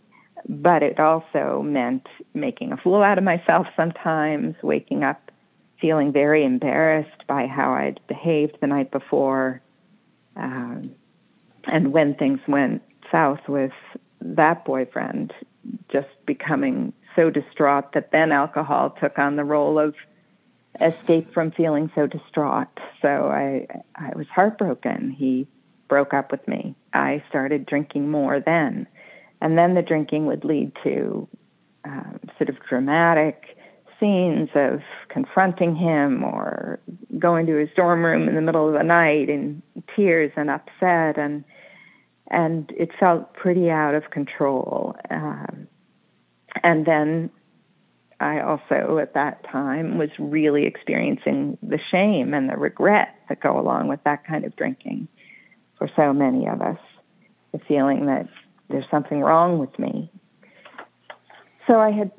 But 0.49 0.83
it 0.83 1.01
also 1.01 1.63
meant 1.65 2.07
making 2.35 2.73
a 2.73 2.77
fool 2.77 3.03
out 3.03 3.19
of 3.19 3.25
myself 3.25 3.67
sometimes, 3.77 4.55
waking 4.63 5.03
up 5.03 5.31
feeling 5.81 6.13
very 6.13 6.45
embarrassed 6.45 7.27
by 7.27 7.47
how 7.47 7.73
I'd 7.73 8.01
behaved 8.09 8.59
the 8.61 8.67
night 8.67 8.91
before. 8.91 9.61
Um, 10.37 10.93
and 11.67 11.93
when 11.93 12.15
things 12.15 12.41
went 12.49 12.83
south 13.11 13.41
with 13.49 13.73
that 14.21 14.65
boyfriend, 14.65 15.33
just 15.91 16.09
becoming 16.27 16.93
so 17.15 17.31
distraught 17.31 17.93
that 17.95 18.11
then 18.13 18.33
alcohol 18.33 18.97
took 19.01 19.19
on 19.19 19.37
the 19.37 19.45
role 19.45 19.79
of 19.79 19.95
escape 20.81 21.33
from 21.33 21.51
feeling 21.51 21.91
so 21.95 22.07
distraught. 22.07 22.69
So 23.01 23.09
I 23.09 23.67
I 23.95 24.13
was 24.15 24.27
heartbroken. 24.35 25.11
He 25.11 25.47
broke 25.89 26.13
up 26.13 26.31
with 26.31 26.47
me. 26.47 26.75
I 26.93 27.23
started 27.29 27.67
drinking 27.67 28.11
more 28.11 28.41
then, 28.41 28.87
and 29.41 29.59
then 29.59 29.75
the 29.75 29.83
drinking 29.83 30.27
would 30.27 30.45
lead 30.45 30.73
to 30.83 31.29
um, 31.85 32.21
sort 32.39 32.49
of 32.49 32.57
dramatic 32.69 33.57
scenes 33.99 34.51
of 34.55 34.81
confronting 35.09 35.75
him 35.75 36.23
or 36.23 36.79
going 37.19 37.47
to 37.47 37.57
his 37.57 37.69
dorm 37.77 38.05
room 38.05 38.29
in 38.29 38.35
the 38.35 38.41
middle 38.41 38.69
of 38.69 38.75
the 38.75 38.83
night 38.83 39.29
in 39.29 39.63
tears 39.95 40.33
and 40.37 40.51
upset 40.51 41.19
and 41.19 41.45
and 42.29 42.73
it 42.77 42.91
felt 42.99 43.33
pretty 43.35 43.71
out 43.71 43.95
of 43.95 44.11
control. 44.11 44.97
Um, 45.11 45.69
and 46.65 46.85
then 46.85 47.31
I 48.19 48.41
also, 48.41 48.99
at 48.99 49.15
that 49.15 49.45
time, 49.45 49.99
was 49.99 50.11
really 50.19 50.65
experiencing 50.67 51.59
the 51.63 51.79
shame 51.91 52.35
and 52.35 52.49
the 52.49 52.57
regret 52.57 53.15
that 53.29 53.41
go 53.41 53.59
along 53.61 53.89
with 53.89 54.03
that 54.05 54.27
kind 54.27 54.45
of 54.45 54.57
drinking 54.57 55.09
for 55.79 55.89
so 55.95 56.13
many 56.13 56.49
of 56.49 56.63
us. 56.63 56.79
The 57.53 57.61
feeling 57.61 58.07
that 58.07 58.29
there's 58.69 58.85
something 58.91 59.21
wrong 59.21 59.59
with 59.59 59.79
me. 59.79 60.11
So 61.67 61.81
I 61.81 61.91
had 61.91 62.11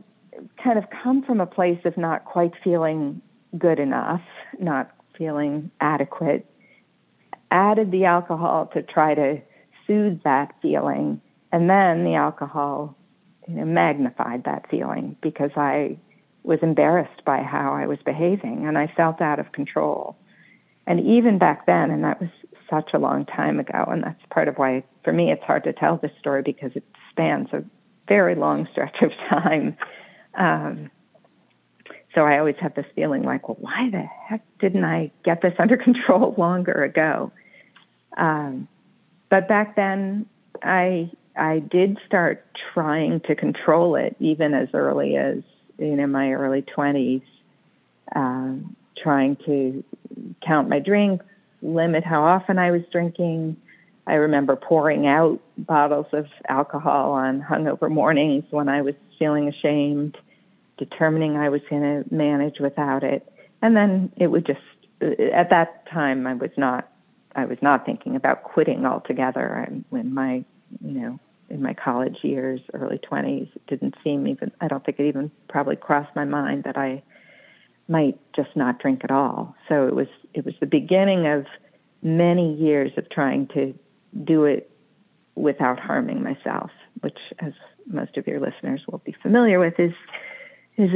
kind 0.63 0.77
of 0.77 0.85
come 1.03 1.23
from 1.23 1.39
a 1.39 1.45
place 1.45 1.79
of 1.85 1.97
not 1.97 2.25
quite 2.25 2.53
feeling 2.63 3.21
good 3.57 3.79
enough, 3.79 4.21
not 4.59 4.91
feeling 5.17 5.71
adequate, 5.79 6.45
added 7.51 7.91
the 7.91 8.05
alcohol 8.05 8.69
to 8.73 8.83
try 8.83 9.15
to 9.15 9.41
soothe 9.85 10.21
that 10.23 10.53
feeling, 10.61 11.21
and 11.51 11.69
then 11.69 12.03
the 12.03 12.15
alcohol 12.15 12.95
you 13.47 13.55
know, 13.55 13.65
magnified 13.65 14.43
that 14.43 14.69
feeling 14.69 15.15
because 15.21 15.51
I 15.55 15.97
was 16.43 16.59
embarrassed 16.61 17.23
by 17.25 17.41
how 17.41 17.73
I 17.73 17.87
was 17.87 17.99
behaving 18.05 18.65
and 18.67 18.77
I 18.77 18.91
felt 18.95 19.21
out 19.21 19.39
of 19.39 19.51
control. 19.53 20.17
And 20.85 20.99
even 21.01 21.37
back 21.37 21.65
then, 21.65 21.91
and 21.91 22.03
that 22.03 22.21
was 22.21 22.29
such 22.69 22.91
a 22.93 22.99
long 22.99 23.25
time 23.25 23.59
ago, 23.59 23.85
and 23.87 24.03
that's 24.03 24.21
part 24.29 24.47
of 24.47 24.55
why, 24.55 24.83
for 25.03 25.13
me, 25.13 25.31
it's 25.31 25.43
hard 25.43 25.63
to 25.63 25.73
tell 25.73 25.97
this 25.97 26.11
story 26.19 26.41
because 26.41 26.71
it 26.75 26.83
spans 27.11 27.47
a 27.53 27.63
very 28.07 28.35
long 28.35 28.67
stretch 28.71 28.97
of 29.01 29.11
time. 29.29 29.77
Um, 30.37 30.91
so 32.15 32.21
I 32.21 32.39
always 32.39 32.55
have 32.61 32.73
this 32.73 32.85
feeling 32.95 33.23
like, 33.23 33.47
well, 33.47 33.57
why 33.59 33.89
the 33.91 34.01
heck 34.27 34.41
didn't 34.59 34.83
I 34.83 35.11
get 35.23 35.41
this 35.41 35.53
under 35.59 35.77
control 35.77 36.33
longer 36.37 36.83
ago? 36.83 37.31
Um, 38.17 38.67
but 39.29 39.47
back 39.47 39.75
then, 39.75 40.25
I 40.63 41.11
I 41.35 41.59
did 41.59 41.99
start 42.07 42.43
trying 42.73 43.19
to 43.21 43.35
control 43.35 43.95
it, 43.95 44.15
even 44.19 44.53
as 44.53 44.69
early 44.73 45.15
as 45.15 45.43
you 45.77 45.95
know 45.95 46.07
my 46.07 46.31
early 46.31 46.63
twenties, 46.63 47.21
um, 48.15 48.75
trying 49.01 49.37
to 49.45 49.83
count 50.45 50.69
my 50.69 50.79
drinks, 50.79 51.25
limit 51.61 52.03
how 52.03 52.23
often 52.23 52.57
I 52.59 52.71
was 52.71 52.81
drinking. 52.91 53.57
I 54.05 54.13
remember 54.13 54.55
pouring 54.55 55.07
out 55.07 55.39
bottles 55.57 56.07
of 56.13 56.27
alcohol 56.47 57.11
on 57.11 57.41
hungover 57.41 57.89
mornings 57.89 58.45
when 58.51 58.69
I 58.69 58.81
was 58.81 58.95
feeling 59.19 59.47
ashamed, 59.47 60.17
determining 60.77 61.35
I 61.35 61.49
was 61.49 61.61
going 61.69 61.81
to 61.81 62.13
manage 62.13 62.59
without 62.59 63.03
it, 63.03 63.27
and 63.61 63.75
then 63.75 64.11
it 64.17 64.27
would 64.27 64.45
just. 64.45 64.59
At 64.99 65.51
that 65.51 65.87
time, 65.91 66.25
I 66.25 66.33
was 66.33 66.49
not 66.57 66.89
I 67.37 67.45
was 67.45 67.59
not 67.61 67.85
thinking 67.85 68.15
about 68.15 68.43
quitting 68.43 68.85
altogether. 68.85 69.67
I, 69.69 69.95
in 69.95 70.13
my, 70.13 70.43
you 70.83 70.99
know, 70.99 71.19
in 71.49 71.61
my 71.61 71.73
college 71.73 72.17
years, 72.23 72.59
early 72.73 72.97
20s, 72.97 73.55
it 73.55 73.67
didn't 73.67 73.95
seem 74.03 74.27
even, 74.27 74.51
I 74.59 74.67
don't 74.67 74.83
think 74.83 74.99
it 74.99 75.07
even 75.07 75.31
probably 75.47 75.75
crossed 75.75 76.15
my 76.15 76.25
mind 76.25 76.63
that 76.63 76.77
I 76.77 77.03
might 77.87 78.19
just 78.35 78.55
not 78.55 78.79
drink 78.79 79.01
at 79.03 79.11
all. 79.11 79.55
So 79.69 79.87
it 79.87 79.95
was, 79.95 80.07
it 80.33 80.45
was 80.45 80.55
the 80.59 80.65
beginning 80.65 81.27
of 81.27 81.45
many 82.01 82.55
years 82.55 82.91
of 82.97 83.09
trying 83.09 83.47
to 83.47 83.73
do 84.23 84.45
it 84.45 84.69
without 85.35 85.79
harming 85.79 86.23
myself. 86.23 86.71
which, 87.01 87.17
as 87.39 87.53
most 87.85 88.17
of 88.17 88.27
your 88.27 88.39
listeners 88.39 88.81
will 88.89 88.99
be 88.99 89.15
familiar 89.21 89.59
with, 89.59 89.79
is 89.79 89.93
is 90.77 90.89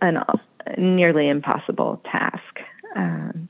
an 0.00 0.18
nearly 0.76 1.28
impossible 1.28 2.00
task. 2.10 2.60
Um, 2.96 3.48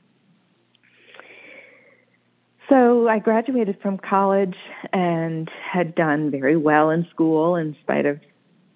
so 2.69 3.09
I 3.09 3.19
graduated 3.21 3.79
from 3.81 3.97
college 3.97 4.57
and 4.93 5.49
had 5.73 5.95
done 5.95 6.31
very 6.31 6.57
well 6.57 6.91
in 6.91 7.07
school 7.11 7.57
in 7.57 7.77
spite 7.81 8.07
of 8.07 8.21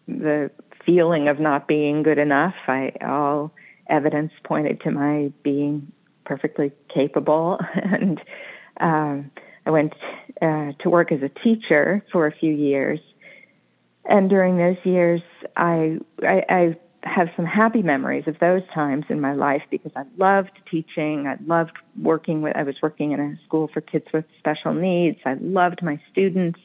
the 0.07 0.51
feeling 0.91 1.29
of 1.29 1.39
not 1.39 1.69
being 1.69 2.03
good 2.03 2.19
enough. 2.19 2.55
I 2.67 2.93
all 3.07 3.53
evidence 3.89 4.33
pointed 4.45 4.81
to 4.81 4.91
my 4.91 5.33
being 5.45 5.93
perfectly 6.25 6.73
capable 6.93 7.59
and 7.75 8.21
um, 8.81 9.31
I 9.67 9.71
went 9.71 9.93
uh, 10.43 10.73
to 10.81 10.91
work 10.91 11.13
as 11.13 11.21
a 11.23 11.29
teacher 11.29 12.05
for 12.11 12.27
a 12.27 12.33
few 12.33 12.53
years. 12.53 12.99
And 14.05 14.29
during 14.29 14.57
those 14.57 14.79
years, 14.85 15.21
I, 15.57 15.99
I, 16.23 16.43
I 16.49 16.77
have 17.03 17.29
some 17.37 17.45
happy 17.45 17.83
memories 17.83 18.25
of 18.27 18.39
those 18.41 18.63
times 18.75 19.05
in 19.11 19.21
my 19.21 19.35
life 19.35 19.63
because 19.71 19.93
I 19.95 20.05
loved 20.17 20.53
teaching. 20.71 21.27
I 21.27 21.37
loved 21.47 21.73
working 22.01 22.43
with, 22.43 22.57
I 22.57 22.63
was 22.63 22.77
working 22.83 23.13
in 23.13 23.21
a 23.21 23.39
school 23.47 23.69
for 23.73 23.81
kids 23.81 24.07
with 24.13 24.25
special 24.39 24.75
needs. 24.75 25.19
I 25.25 25.35
loved 25.41 25.83
my 25.83 26.01
students. 26.11 26.61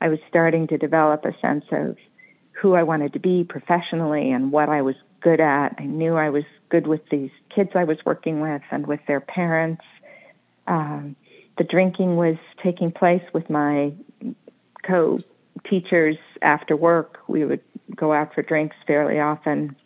I 0.00 0.08
was 0.08 0.20
starting 0.28 0.68
to 0.68 0.78
develop 0.78 1.24
a 1.24 1.38
sense 1.40 1.64
of 1.72 1.96
who 2.60 2.74
I 2.74 2.82
wanted 2.82 3.12
to 3.12 3.20
be 3.20 3.44
professionally 3.44 4.30
and 4.30 4.50
what 4.50 4.68
I 4.68 4.82
was 4.82 4.96
good 5.20 5.40
at. 5.40 5.74
I 5.78 5.84
knew 5.84 6.16
I 6.16 6.30
was 6.30 6.44
good 6.68 6.86
with 6.86 7.00
these 7.10 7.30
kids 7.54 7.70
I 7.74 7.84
was 7.84 7.98
working 8.04 8.40
with 8.40 8.62
and 8.70 8.86
with 8.86 9.00
their 9.06 9.20
parents. 9.20 9.82
Um, 10.66 11.16
the 11.56 11.64
drinking 11.64 12.16
was 12.16 12.36
taking 12.62 12.92
place 12.92 13.22
with 13.32 13.48
my 13.48 13.92
co 14.86 15.20
teachers 15.68 16.16
after 16.42 16.76
work. 16.76 17.18
We 17.28 17.44
would 17.44 17.60
go 17.94 18.12
out 18.12 18.34
for 18.34 18.42
drinks 18.42 18.76
fairly 18.86 19.18
often. 19.18 19.76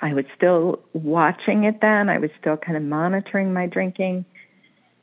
I 0.00 0.14
was 0.14 0.24
still 0.36 0.80
watching 0.92 1.64
it 1.64 1.80
then. 1.80 2.08
I 2.08 2.18
was 2.18 2.30
still 2.40 2.56
kind 2.56 2.76
of 2.76 2.82
monitoring 2.82 3.52
my 3.52 3.66
drinking. 3.66 4.24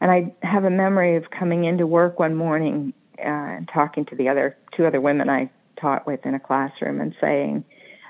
And 0.02 0.12
I 0.12 0.34
have 0.46 0.64
a 0.64 0.70
memory 0.70 1.18
of 1.18 1.26
coming 1.32 1.66
into 1.66 1.88
work 1.88 2.20
one 2.20 2.36
morning 2.36 2.94
uh, 3.20 3.24
and 3.24 3.70
talking 3.74 4.06
to 4.06 4.16
the 4.16 4.30
other 4.30 4.58
two 4.76 4.86
other 4.86 5.02
women 5.02 5.30
I 5.30 5.50
taught 5.86 6.08
with 6.08 6.26
in 6.26 6.34
a 6.34 6.40
classroom 6.40 7.00
and 7.00 7.14
saying, 7.22 7.64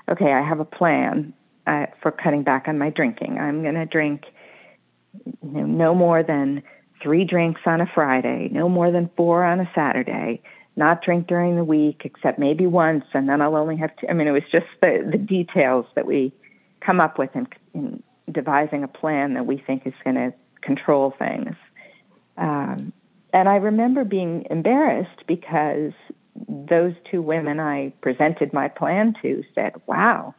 "Okay, 0.08 0.32
I 0.32 0.40
have 0.40 0.60
a 0.60 0.64
plan 0.64 1.34
uh, 1.66 1.86
for 2.00 2.10
cutting 2.10 2.42
back 2.42 2.68
on 2.68 2.78
my 2.78 2.90
drinking. 2.90 3.38
I'm 3.38 3.62
going 3.62 3.74
to 3.74 3.84
drink 3.84 4.24
you 5.24 5.50
know, 5.50 5.66
no 5.66 5.94
more 5.94 6.22
than 6.22 6.62
three 7.02 7.24
drinks 7.24 7.60
on 7.66 7.80
a 7.80 7.86
Friday, 7.94 8.48
no 8.50 8.68
more 8.68 8.90
than 8.90 9.10
four 9.16 9.44
on 9.44 9.60
a 9.60 9.70
Saturday, 9.74 10.40
not 10.76 11.02
drink 11.02 11.26
during 11.26 11.56
the 11.56 11.64
week 11.64 12.02
except 12.04 12.38
maybe 12.38 12.66
once, 12.66 13.04
and 13.12 13.28
then 13.28 13.42
I'll 13.42 13.56
only 13.56 13.76
have 13.76 13.90
two. 13.96 14.06
I 14.08 14.14
mean, 14.14 14.28
it 14.28 14.32
was 14.32 14.48
just 14.50 14.66
the, 14.80 15.06
the 15.10 15.18
details 15.18 15.86
that 15.96 16.06
we 16.06 16.32
come 16.80 17.00
up 17.00 17.18
with 17.18 17.30
in, 17.34 17.46
in 17.74 18.02
devising 18.30 18.82
a 18.84 18.88
plan 18.88 19.34
that 19.34 19.44
we 19.44 19.62
think 19.66 19.86
is 19.86 19.94
going 20.02 20.16
to 20.16 20.32
control 20.62 21.14
things. 21.18 21.56
Um, 22.38 22.92
and 23.32 23.48
I 23.48 23.56
remember 23.56 24.04
being 24.04 24.46
embarrassed 24.50 25.26
because 25.26 25.92
those 26.48 26.94
two 27.10 27.22
women 27.22 27.60
I 27.60 27.92
presented 28.00 28.52
my 28.52 28.68
plan 28.68 29.14
to 29.22 29.42
said, 29.54 29.74
Wow, 29.86 30.34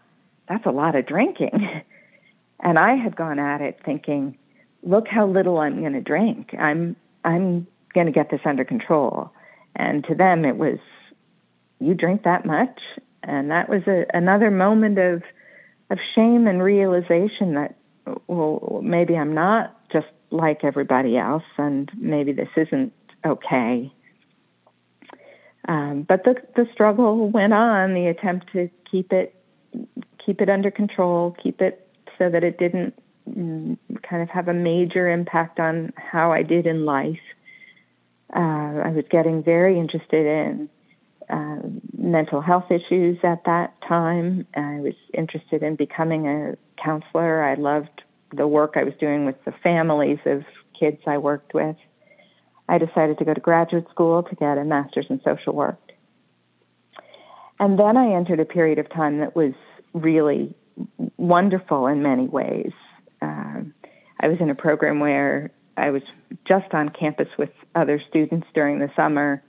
that's 0.47 0.65
a 0.65 0.71
lot 0.71 0.95
of 0.95 1.05
drinking. 1.05 1.83
and 2.59 2.79
I 2.79 2.95
had 2.95 3.15
gone 3.15 3.39
at 3.39 3.61
it 3.61 3.79
thinking, 3.85 4.37
look 4.83 5.07
how 5.07 5.25
little 5.27 5.57
I'm 5.59 5.81
going 5.81 5.93
to 5.93 6.01
drink. 6.01 6.55
I'm 6.57 6.95
I'm 7.23 7.67
going 7.93 8.07
to 8.07 8.13
get 8.13 8.29
this 8.29 8.41
under 8.45 8.63
control. 8.63 9.31
And 9.75 10.03
to 10.05 10.15
them, 10.15 10.45
it 10.45 10.57
was, 10.57 10.79
you 11.79 11.93
drink 11.93 12.23
that 12.23 12.45
much, 12.45 12.79
and 13.21 13.51
that 13.51 13.69
was 13.69 13.83
a, 13.87 14.05
another 14.13 14.49
moment 14.49 14.97
of 14.97 15.23
of 15.89 15.99
shame 16.15 16.47
and 16.47 16.61
realization 16.61 17.53
that 17.53 17.75
well 18.27 18.81
maybe 18.83 19.17
I'm 19.17 19.33
not 19.33 19.73
just 19.91 20.07
like 20.31 20.63
everybody 20.63 21.17
else, 21.17 21.43
and 21.57 21.91
maybe 21.97 22.31
this 22.31 22.49
isn't 22.55 22.93
okay. 23.25 23.91
Um, 25.67 26.05
but 26.07 26.23
the 26.23 26.35
the 26.55 26.67
struggle 26.73 27.29
went 27.29 27.53
on. 27.53 27.93
The 27.93 28.07
attempt 28.07 28.51
to 28.53 28.69
keep 28.89 29.11
it 29.11 29.35
keep 30.25 30.41
it 30.41 30.49
under 30.49 30.71
control, 30.71 31.35
keep 31.41 31.61
it 31.61 31.87
so 32.17 32.29
that 32.29 32.43
it 32.43 32.57
didn't 32.57 32.93
kind 33.35 34.21
of 34.21 34.29
have 34.29 34.47
a 34.47 34.53
major 34.53 35.09
impact 35.09 35.59
on 35.59 35.91
how 35.95 36.31
I 36.31 36.43
did 36.43 36.65
in 36.65 36.85
life. 36.85 37.19
Uh, 38.35 38.39
I 38.83 38.89
was 38.89 39.05
getting 39.09 39.43
very 39.43 39.79
interested 39.79 40.25
in 40.25 40.69
uh, 41.29 41.59
mental 41.97 42.41
health 42.41 42.71
issues 42.71 43.17
at 43.23 43.43
that 43.45 43.73
time. 43.87 44.47
I 44.55 44.79
was 44.79 44.93
interested 45.13 45.63
in 45.63 45.75
becoming 45.75 46.27
a 46.27 46.57
counselor. 46.81 47.43
I 47.43 47.55
loved 47.55 48.03
the 48.35 48.47
work 48.47 48.73
I 48.75 48.83
was 48.83 48.93
doing 48.99 49.25
with 49.25 49.43
the 49.45 49.53
families 49.63 50.19
of 50.25 50.43
kids 50.77 51.01
I 51.05 51.17
worked 51.17 51.53
with. 51.53 51.75
I 52.69 52.77
decided 52.77 53.17
to 53.19 53.25
go 53.25 53.33
to 53.33 53.39
graduate 53.39 53.85
school 53.89 54.23
to 54.23 54.35
get 54.35 54.57
a 54.57 54.63
master's 54.63 55.07
in 55.09 55.21
social 55.23 55.53
work. 55.53 55.79
And 57.59 57.79
then 57.79 57.97
I 57.97 58.13
entered 58.13 58.39
a 58.39 58.45
period 58.45 58.77
of 58.77 58.89
time 58.89 59.19
that 59.19 59.35
was 59.35 59.53
really 59.93 60.53
wonderful 61.17 61.87
in 61.87 62.03
many 62.03 62.27
ways. 62.27 62.71
Uh, 63.21 63.61
I 64.19 64.27
was 64.27 64.37
in 64.39 64.49
a 64.49 64.55
program 64.55 64.99
where 64.99 65.51
I 65.75 65.89
was 65.91 66.03
just 66.47 66.73
on 66.73 66.89
campus 66.89 67.27
with 67.37 67.49
other 67.75 68.01
students 68.09 68.47
during 68.53 68.79
the 68.79 68.91
summer, 68.95 69.41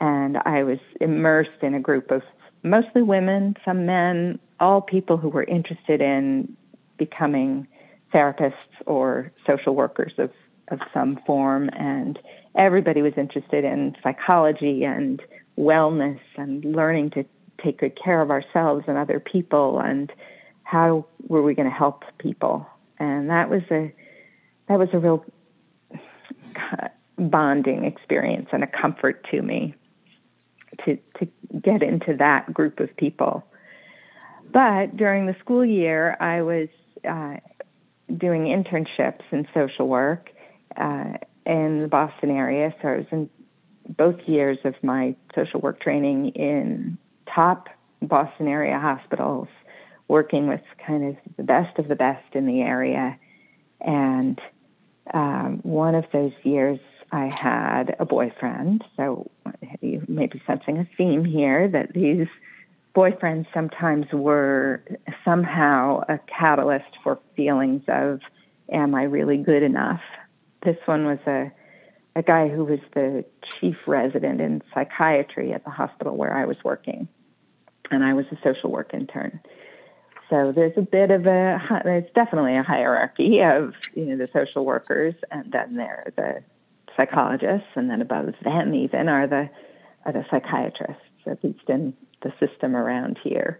and 0.00 0.38
I 0.38 0.62
was 0.62 0.78
immersed 1.00 1.62
in 1.62 1.74
a 1.74 1.80
group 1.80 2.10
of 2.10 2.22
mostly 2.62 3.02
women, 3.02 3.56
some 3.64 3.86
men, 3.86 4.38
all 4.60 4.80
people 4.80 5.16
who 5.16 5.28
were 5.28 5.44
interested 5.44 6.00
in 6.00 6.56
becoming 6.98 7.66
therapists 8.14 8.52
or 8.86 9.32
social 9.46 9.74
workers 9.74 10.12
of, 10.18 10.30
of 10.68 10.78
some 10.92 11.18
form. 11.26 11.70
And 11.72 12.18
everybody 12.54 13.02
was 13.02 13.12
interested 13.16 13.64
in 13.64 13.96
psychology 14.02 14.84
and 14.84 15.22
wellness 15.58 16.20
and 16.36 16.64
learning 16.64 17.10
to 17.10 17.24
take 17.62 17.78
good 17.78 17.98
care 18.02 18.20
of 18.20 18.30
ourselves 18.30 18.84
and 18.88 18.98
other 18.98 19.20
people 19.20 19.80
and 19.80 20.12
how 20.64 21.06
were 21.28 21.42
we 21.42 21.54
going 21.54 21.68
to 21.68 21.74
help 21.74 22.04
people 22.18 22.66
and 22.98 23.30
that 23.30 23.50
was 23.50 23.62
a 23.70 23.92
that 24.68 24.78
was 24.78 24.88
a 24.92 24.98
real 24.98 25.24
bonding 27.18 27.84
experience 27.84 28.48
and 28.52 28.62
a 28.62 28.66
comfort 28.66 29.26
to 29.30 29.42
me 29.42 29.74
to 30.84 30.96
to 31.18 31.28
get 31.60 31.82
into 31.82 32.16
that 32.18 32.52
group 32.52 32.80
of 32.80 32.94
people. 32.96 33.44
But 34.52 34.96
during 34.96 35.26
the 35.26 35.36
school 35.40 35.64
year, 35.64 36.16
I 36.20 36.42
was 36.42 36.68
uh, 37.08 37.36
doing 38.16 38.44
internships 38.44 39.22
in 39.30 39.46
social 39.54 39.88
work 39.88 40.30
uh, 40.76 41.14
in 41.46 41.80
the 41.82 41.88
Boston 41.88 42.30
area. 42.30 42.74
So 42.82 42.88
I 42.88 42.96
was 42.98 43.06
in 43.10 43.30
both 43.88 44.20
years 44.26 44.58
of 44.64 44.74
my 44.82 45.14
social 45.34 45.60
work 45.60 45.80
training 45.80 46.30
in 46.30 46.98
top 47.34 47.68
Boston 48.00 48.48
area 48.48 48.78
hospitals 48.78 49.48
working 50.08 50.46
with 50.46 50.60
kind 50.86 51.08
of 51.08 51.16
the 51.36 51.42
best 51.42 51.78
of 51.78 51.88
the 51.88 51.94
best 51.94 52.34
in 52.34 52.46
the 52.46 52.60
area. 52.60 53.18
And 53.80 54.40
um, 55.12 55.60
one 55.62 55.94
of 55.94 56.04
those 56.12 56.32
years, 56.42 56.78
I 57.10 57.26
had 57.26 57.96
a 57.98 58.04
boyfriend. 58.04 58.84
So 58.96 59.30
you 59.80 60.02
may 60.08 60.26
be 60.26 60.42
sensing 60.46 60.78
a 60.78 60.88
theme 60.96 61.24
here 61.24 61.68
that 61.68 61.92
these 61.92 62.26
boyfriends 62.94 63.46
sometimes 63.54 64.06
were 64.12 64.82
somehow 65.24 66.02
a 66.08 66.18
catalyst 66.26 66.96
for 67.02 67.18
feelings 67.36 67.82
of, 67.88 68.20
am 68.70 68.94
I 68.94 69.04
really 69.04 69.38
good 69.38 69.62
enough? 69.62 70.00
This 70.64 70.76
one 70.86 71.06
was 71.06 71.18
a 71.26 71.52
a 72.14 72.22
guy 72.22 72.48
who 72.48 72.64
was 72.64 72.80
the 72.94 73.24
chief 73.58 73.76
resident 73.86 74.40
in 74.40 74.62
psychiatry 74.74 75.52
at 75.52 75.64
the 75.64 75.70
hospital 75.70 76.16
where 76.16 76.36
I 76.36 76.44
was 76.44 76.58
working, 76.62 77.08
and 77.90 78.04
I 78.04 78.12
was 78.12 78.26
a 78.30 78.36
social 78.44 78.70
work 78.70 78.92
intern. 78.92 79.40
So 80.28 80.52
there's 80.54 80.76
a 80.76 80.82
bit 80.82 81.10
of 81.10 81.26
a, 81.26 81.58
there's 81.84 82.10
definitely 82.14 82.56
a 82.56 82.62
hierarchy 82.62 83.40
of, 83.42 83.72
you 83.94 84.06
know, 84.06 84.16
the 84.16 84.28
social 84.32 84.64
workers, 84.64 85.14
and 85.30 85.50
then 85.52 85.76
there 85.76 86.04
are 86.06 86.12
the 86.14 86.44
psychologists, 86.96 87.68
and 87.76 87.88
then 87.90 88.02
above 88.02 88.26
them 88.44 88.74
even 88.74 89.08
are 89.08 89.26
the, 89.26 89.48
are 90.04 90.12
the 90.12 90.24
psychiatrists, 90.30 91.02
at 91.26 91.42
least 91.42 91.68
in 91.68 91.94
the 92.22 92.32
system 92.38 92.76
around 92.76 93.18
here. 93.22 93.58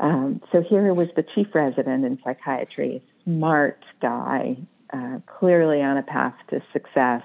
Um, 0.00 0.40
so 0.52 0.62
here 0.62 0.94
was 0.94 1.08
the 1.16 1.24
chief 1.34 1.48
resident 1.54 2.04
in 2.04 2.20
psychiatry, 2.22 3.02
smart 3.24 3.84
guy, 4.00 4.56
uh, 4.92 5.18
clearly 5.26 5.82
on 5.82 5.96
a 5.96 6.02
path 6.02 6.34
to 6.50 6.62
success, 6.72 7.22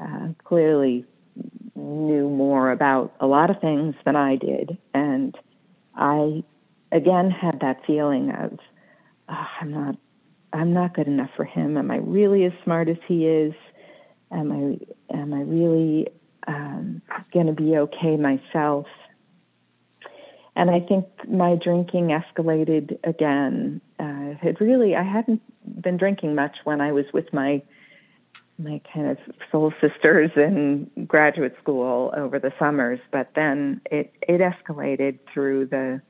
uh, 0.00 0.28
clearly 0.44 1.04
knew 1.74 2.28
more 2.28 2.70
about 2.70 3.14
a 3.20 3.26
lot 3.26 3.50
of 3.50 3.60
things 3.60 3.94
than 4.04 4.16
I 4.16 4.36
did, 4.36 4.78
and 4.92 5.36
I 5.94 6.44
again 6.92 7.30
had 7.30 7.60
that 7.60 7.80
feeling 7.86 8.30
of 8.30 8.58
oh, 9.28 9.46
I'm 9.60 9.72
not 9.72 9.96
I'm 10.52 10.72
not 10.72 10.94
good 10.94 11.08
enough 11.08 11.30
for 11.36 11.44
him. 11.44 11.76
Am 11.76 11.90
I 11.90 11.96
really 11.96 12.44
as 12.44 12.52
smart 12.62 12.88
as 12.88 12.98
he 13.08 13.26
is? 13.26 13.54
Am 14.30 14.52
I 14.52 15.14
am 15.16 15.34
I 15.34 15.40
really 15.40 16.08
um, 16.46 17.02
going 17.32 17.46
to 17.46 17.52
be 17.52 17.76
okay 17.76 18.16
myself. 18.16 18.86
And 20.56 20.70
I 20.70 20.80
think 20.80 21.06
my 21.28 21.56
drinking 21.62 22.08
escalated 22.08 22.98
again. 23.04 23.80
It 24.42 24.60
really, 24.60 24.94
I 24.94 25.02
hadn't 25.02 25.42
been 25.82 25.96
drinking 25.96 26.34
much 26.34 26.56
when 26.64 26.80
I 26.80 26.92
was 26.92 27.06
with 27.12 27.32
my 27.32 27.62
my 28.56 28.80
kind 28.92 29.08
of 29.08 29.18
soul 29.50 29.72
sisters 29.80 30.30
in 30.36 30.88
graduate 31.08 31.56
school 31.60 32.12
over 32.16 32.38
the 32.38 32.52
summers, 32.58 33.00
but 33.10 33.30
then 33.34 33.80
it 33.90 34.12
it 34.22 34.40
escalated 34.40 35.18
through 35.32 35.66
the 35.66 36.00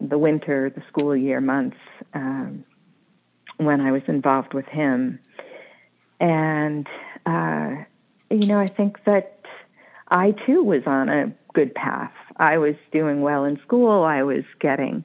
the 0.00 0.18
winter, 0.18 0.70
the 0.74 0.82
school 0.88 1.16
year 1.16 1.40
months 1.40 1.76
um, 2.14 2.64
when 3.58 3.80
I 3.80 3.92
was 3.92 4.02
involved 4.08 4.54
with 4.54 4.66
him, 4.66 5.18
and 6.20 6.86
uh, 7.26 7.84
you 8.30 8.46
know 8.46 8.58
I 8.58 8.68
think 8.68 8.98
that 9.06 9.42
I 10.08 10.34
too 10.46 10.62
was 10.64 10.82
on 10.86 11.08
a 11.08 11.32
good 11.54 11.74
path. 11.74 12.12
I 12.36 12.58
was 12.58 12.74
doing 12.92 13.22
well 13.22 13.44
in 13.44 13.58
school. 13.64 14.02
I 14.02 14.22
was 14.22 14.44
getting 14.60 15.04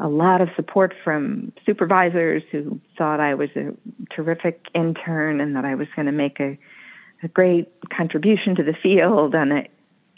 a 0.00 0.08
lot 0.08 0.40
of 0.40 0.48
support 0.56 0.94
from 1.04 1.52
supervisors 1.64 2.42
who 2.50 2.80
thought 2.98 3.20
I 3.20 3.34
was 3.34 3.50
a 3.56 3.72
terrific 4.14 4.66
intern 4.74 5.40
and 5.40 5.54
that 5.56 5.64
I 5.64 5.74
was 5.74 5.86
going 5.94 6.06
to 6.06 6.12
make 6.12 6.40
a, 6.40 6.58
a 7.22 7.28
great 7.28 7.72
contribution 7.90 8.56
to 8.56 8.62
the 8.64 8.74
field. 8.82 9.34
And 9.34 9.52
it, 9.52 9.70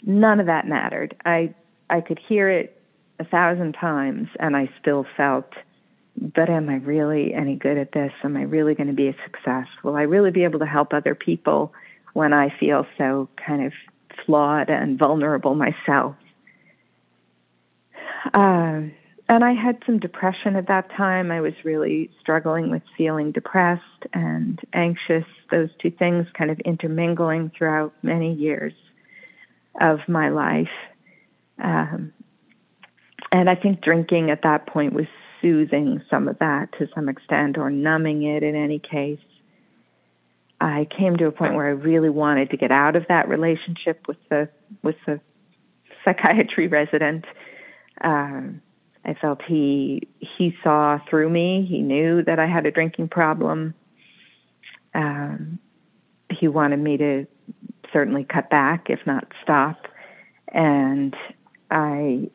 none 0.03 0.39
of 0.39 0.47
that 0.47 0.67
mattered. 0.67 1.15
I 1.25 1.53
I 1.89 2.01
could 2.01 2.19
hear 2.27 2.49
it 2.49 2.81
a 3.19 3.23
thousand 3.23 3.73
times, 3.73 4.27
and 4.39 4.55
I 4.55 4.69
still 4.81 5.05
felt, 5.15 5.51
but 6.17 6.49
am 6.49 6.69
I 6.69 6.75
really 6.75 7.33
any 7.33 7.55
good 7.55 7.77
at 7.77 7.93
this? 7.93 8.11
Am 8.23 8.35
I 8.35 8.43
really 8.43 8.75
going 8.75 8.87
to 8.87 8.93
be 8.93 9.07
a 9.07 9.15
success? 9.23 9.67
Will 9.83 9.95
I 9.95 10.03
really 10.03 10.31
be 10.31 10.43
able 10.43 10.59
to 10.59 10.65
help 10.65 10.93
other 10.93 11.15
people 11.15 11.73
when 12.13 12.33
I 12.33 12.53
feel 12.59 12.85
so 12.97 13.29
kind 13.37 13.65
of 13.65 13.73
flawed 14.25 14.69
and 14.69 14.99
vulnerable 14.99 15.55
myself? 15.55 16.15
Um, 18.33 18.91
and 19.29 19.43
I 19.43 19.53
had 19.53 19.77
some 19.85 19.99
depression 19.99 20.55
at 20.55 20.67
that 20.67 20.89
time. 20.95 21.31
I 21.31 21.41
was 21.41 21.53
really 21.65 22.09
struggling 22.21 22.71
with 22.71 22.81
feeling 22.97 23.31
depressed 23.31 23.81
and 24.13 24.59
anxious, 24.73 25.25
those 25.51 25.69
two 25.81 25.91
things 25.91 26.27
kind 26.37 26.49
of 26.49 26.59
intermingling 26.61 27.51
throughout 27.57 27.93
many 28.01 28.33
years 28.33 28.73
of 29.81 29.99
my 30.07 30.29
life. 30.29 30.67
Um, 31.61 32.13
and 33.31 33.49
I 33.49 33.55
think 33.55 33.81
drinking 33.81 34.31
at 34.31 34.43
that 34.43 34.67
point 34.67 34.93
was 34.93 35.07
soothing 35.41 36.01
some 36.09 36.27
of 36.27 36.39
that 36.39 36.71
to 36.79 36.87
some 36.95 37.09
extent 37.09 37.57
or 37.57 37.69
numbing 37.69 38.23
it 38.23 38.43
in 38.43 38.55
any 38.55 38.79
case. 38.79 39.19
I 40.59 40.87
came 40.97 41.17
to 41.17 41.27
a 41.27 41.31
point 41.31 41.53
where 41.53 41.67
I 41.67 41.71
really 41.71 42.09
wanted 42.09 42.49
to 42.51 42.57
get 42.57 42.71
out 42.71 42.95
of 42.95 43.03
that 43.09 43.27
relationship 43.27 44.07
with 44.07 44.17
the 44.29 44.49
with 44.81 44.95
the 45.05 45.19
psychiatry 46.03 46.67
resident. 46.67 47.25
Um, 48.01 48.61
I 49.07 49.13
felt 49.13 49.41
he 49.47 50.07
he 50.19 50.53
saw 50.63 50.99
through 51.09 51.29
me. 51.29 51.65
He 51.67 51.81
knew 51.81 52.23
that 52.23 52.39
I 52.39 52.45
had 52.45 52.65
a 52.65 52.71
drinking 52.71 53.07
problem. 53.07 53.73
Um, 54.93 55.59
he 56.29 56.47
wanted 56.49 56.79
me 56.79 56.97
to 56.97 57.25
certainly 57.93 58.25
cut 58.25 58.49
back, 58.49 58.89
if 58.89 58.99
not 59.05 59.31
stop. 59.41 59.87
And 60.49 61.15
I 61.71 62.29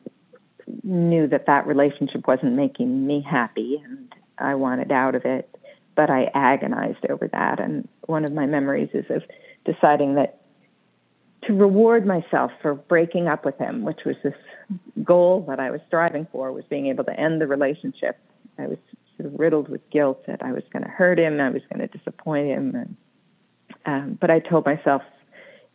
knew 0.82 1.26
that 1.28 1.46
that 1.46 1.66
relationship 1.66 2.26
wasn't 2.26 2.54
making 2.54 3.06
me 3.06 3.24
happy, 3.28 3.82
and 3.84 4.14
I 4.38 4.54
wanted 4.54 4.90
out 4.90 5.14
of 5.14 5.24
it. 5.26 5.54
But 5.94 6.08
I 6.08 6.30
agonized 6.32 7.04
over 7.10 7.28
that. 7.28 7.60
And 7.60 7.86
one 8.06 8.24
of 8.24 8.32
my 8.32 8.46
memories 8.46 8.88
is 8.94 9.04
of 9.10 9.22
deciding 9.66 10.14
that 10.14 10.40
to 11.44 11.52
reward 11.52 12.06
myself 12.06 12.52
for 12.60 12.74
breaking 12.74 13.26
up 13.26 13.44
with 13.44 13.58
him, 13.58 13.82
which 13.82 14.00
was 14.06 14.16
this 14.22 14.34
goal 15.02 15.44
that 15.48 15.58
I 15.58 15.70
was 15.70 15.80
striving 15.88 16.26
for, 16.30 16.52
was 16.52 16.64
being 16.70 16.86
able 16.86 17.04
to 17.04 17.18
end 17.18 17.40
the 17.40 17.46
relationship. 17.46 18.18
I 18.58 18.66
was 18.68 18.78
sort 19.16 19.32
of 19.32 19.38
riddled 19.38 19.68
with 19.68 19.88
guilt 19.90 20.26
that 20.26 20.42
I 20.42 20.52
was 20.52 20.62
going 20.72 20.84
to 20.84 20.90
hurt 20.90 21.18
him, 21.18 21.40
I 21.40 21.50
was 21.50 21.62
going 21.72 21.86
to 21.86 21.98
disappoint 21.98 22.48
him, 22.48 22.74
and 22.74 22.96
um, 23.84 24.18
but 24.20 24.30
I 24.30 24.38
told 24.38 24.64
myself, 24.64 25.02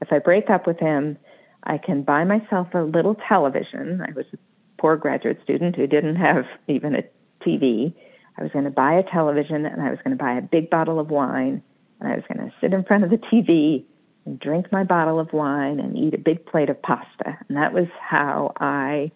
if 0.01 0.13
I 0.13 0.19
break 0.19 0.49
up 0.49 0.65
with 0.65 0.79
him, 0.79 1.17
I 1.63 1.77
can 1.77 2.03
buy 2.03 2.23
myself 2.23 2.67
a 2.73 2.79
little 2.79 3.15
television. 3.27 4.01
I 4.01 4.13
was 4.13 4.25
a 4.33 4.37
poor 4.79 4.95
graduate 4.95 5.39
student 5.43 5.75
who 5.75 5.87
didn't 5.87 6.15
have 6.15 6.45
even 6.67 6.95
a 6.95 7.03
TV. 7.45 7.93
I 8.37 8.43
was 8.43 8.51
going 8.51 8.65
to 8.65 8.71
buy 8.71 8.93
a 8.93 9.03
television 9.03 9.65
and 9.65 9.81
I 9.81 9.89
was 9.89 9.99
going 10.03 10.15
to 10.15 10.23
buy 10.23 10.37
a 10.37 10.41
big 10.41 10.69
bottle 10.69 10.99
of 10.99 11.09
wine 11.09 11.61
and 11.99 12.11
I 12.11 12.15
was 12.15 12.23
going 12.31 12.47
to 12.47 12.53
sit 12.61 12.73
in 12.73 12.83
front 12.83 13.03
of 13.03 13.09
the 13.09 13.17
TV 13.17 13.83
and 14.27 14.39
drink 14.39 14.71
my 14.71 14.83
bottle 14.83 15.19
of 15.19 15.31
wine 15.31 15.79
and 15.79 15.97
eat 15.97 16.13
a 16.13 16.17
big 16.17 16.45
plate 16.45 16.69
of 16.69 16.81
pasta. 16.81 17.37
And 17.47 17.57
that 17.57 17.73
was 17.73 17.87
how 17.99 18.51
I 18.59 19.09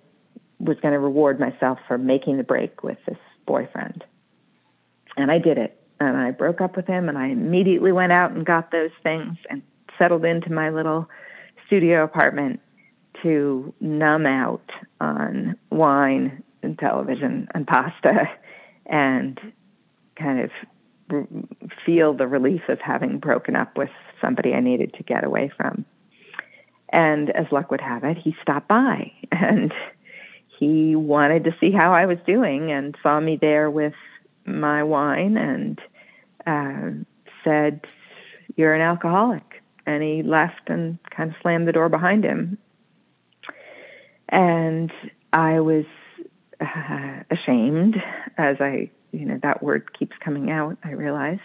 was 0.59 0.77
going 0.81 0.93
to 0.93 0.99
reward 0.99 1.39
myself 1.39 1.79
for 1.87 1.97
making 1.97 2.37
the 2.37 2.43
break 2.43 2.81
with 2.81 2.97
this 3.05 3.17
boyfriend. 3.45 4.05
And 5.17 5.29
I 5.29 5.37
did 5.37 5.57
it. 5.57 5.77
And 5.99 6.17
I 6.17 6.31
broke 6.31 6.61
up 6.61 6.77
with 6.77 6.87
him 6.87 7.09
and 7.09 7.17
I 7.17 7.27
immediately 7.27 7.91
went 7.91 8.11
out 8.11 8.31
and 8.31 8.45
got 8.45 8.71
those 8.71 8.91
things 9.03 9.37
and 9.49 9.61
settled 9.99 10.25
into 10.25 10.51
my 10.51 10.69
little 10.69 11.07
studio 11.67 12.03
apartment 12.03 12.59
to 13.21 13.73
numb 13.81 14.25
out 14.25 14.71
on 14.99 15.55
wine 15.69 16.41
and 16.63 16.79
television 16.79 17.49
and 17.53 17.67
pasta 17.67 18.29
and 18.87 19.39
kind 20.15 20.39
of 20.39 20.49
feel 21.85 22.13
the 22.13 22.27
relief 22.27 22.61
of 22.69 22.79
having 22.79 23.19
broken 23.19 23.55
up 23.55 23.77
with 23.77 23.89
somebody 24.21 24.53
I 24.53 24.59
needed 24.59 24.93
to 24.95 25.03
get 25.03 25.23
away 25.23 25.51
from. 25.55 25.85
And 26.89 27.29
as 27.29 27.45
luck 27.51 27.71
would 27.71 27.81
have 27.81 28.03
it, 28.03 28.17
he 28.17 28.35
stopped 28.41 28.67
by 28.67 29.11
and 29.31 29.73
he 30.59 30.95
wanted 30.95 31.45
to 31.45 31.55
see 31.59 31.71
how 31.71 31.93
I 31.93 32.05
was 32.05 32.17
doing 32.25 32.71
and 32.71 32.95
saw 33.01 33.19
me 33.19 33.37
there 33.39 33.69
with 33.69 33.93
my 34.45 34.83
wine 34.83 35.37
and 35.37 35.79
uh, 36.45 37.03
said, 37.43 37.81
You're 38.55 38.73
an 38.73 38.81
alcoholic. 38.81 39.43
And 39.85 40.03
he 40.03 40.21
left 40.21 40.67
and 40.67 40.99
kind 41.09 41.31
of 41.31 41.35
slammed 41.41 41.67
the 41.67 41.71
door 41.71 41.89
behind 41.89 42.23
him. 42.23 42.59
And 44.29 44.91
I 45.33 45.59
was 45.59 45.85
uh, 46.61 47.23
ashamed 47.31 47.95
as 48.37 48.57
I 48.59 48.91
you 49.11 49.25
know 49.25 49.39
that 49.43 49.61
word 49.61 49.97
keeps 49.97 50.15
coming 50.23 50.49
out. 50.51 50.77
I 50.83 50.91
realize, 50.91 51.39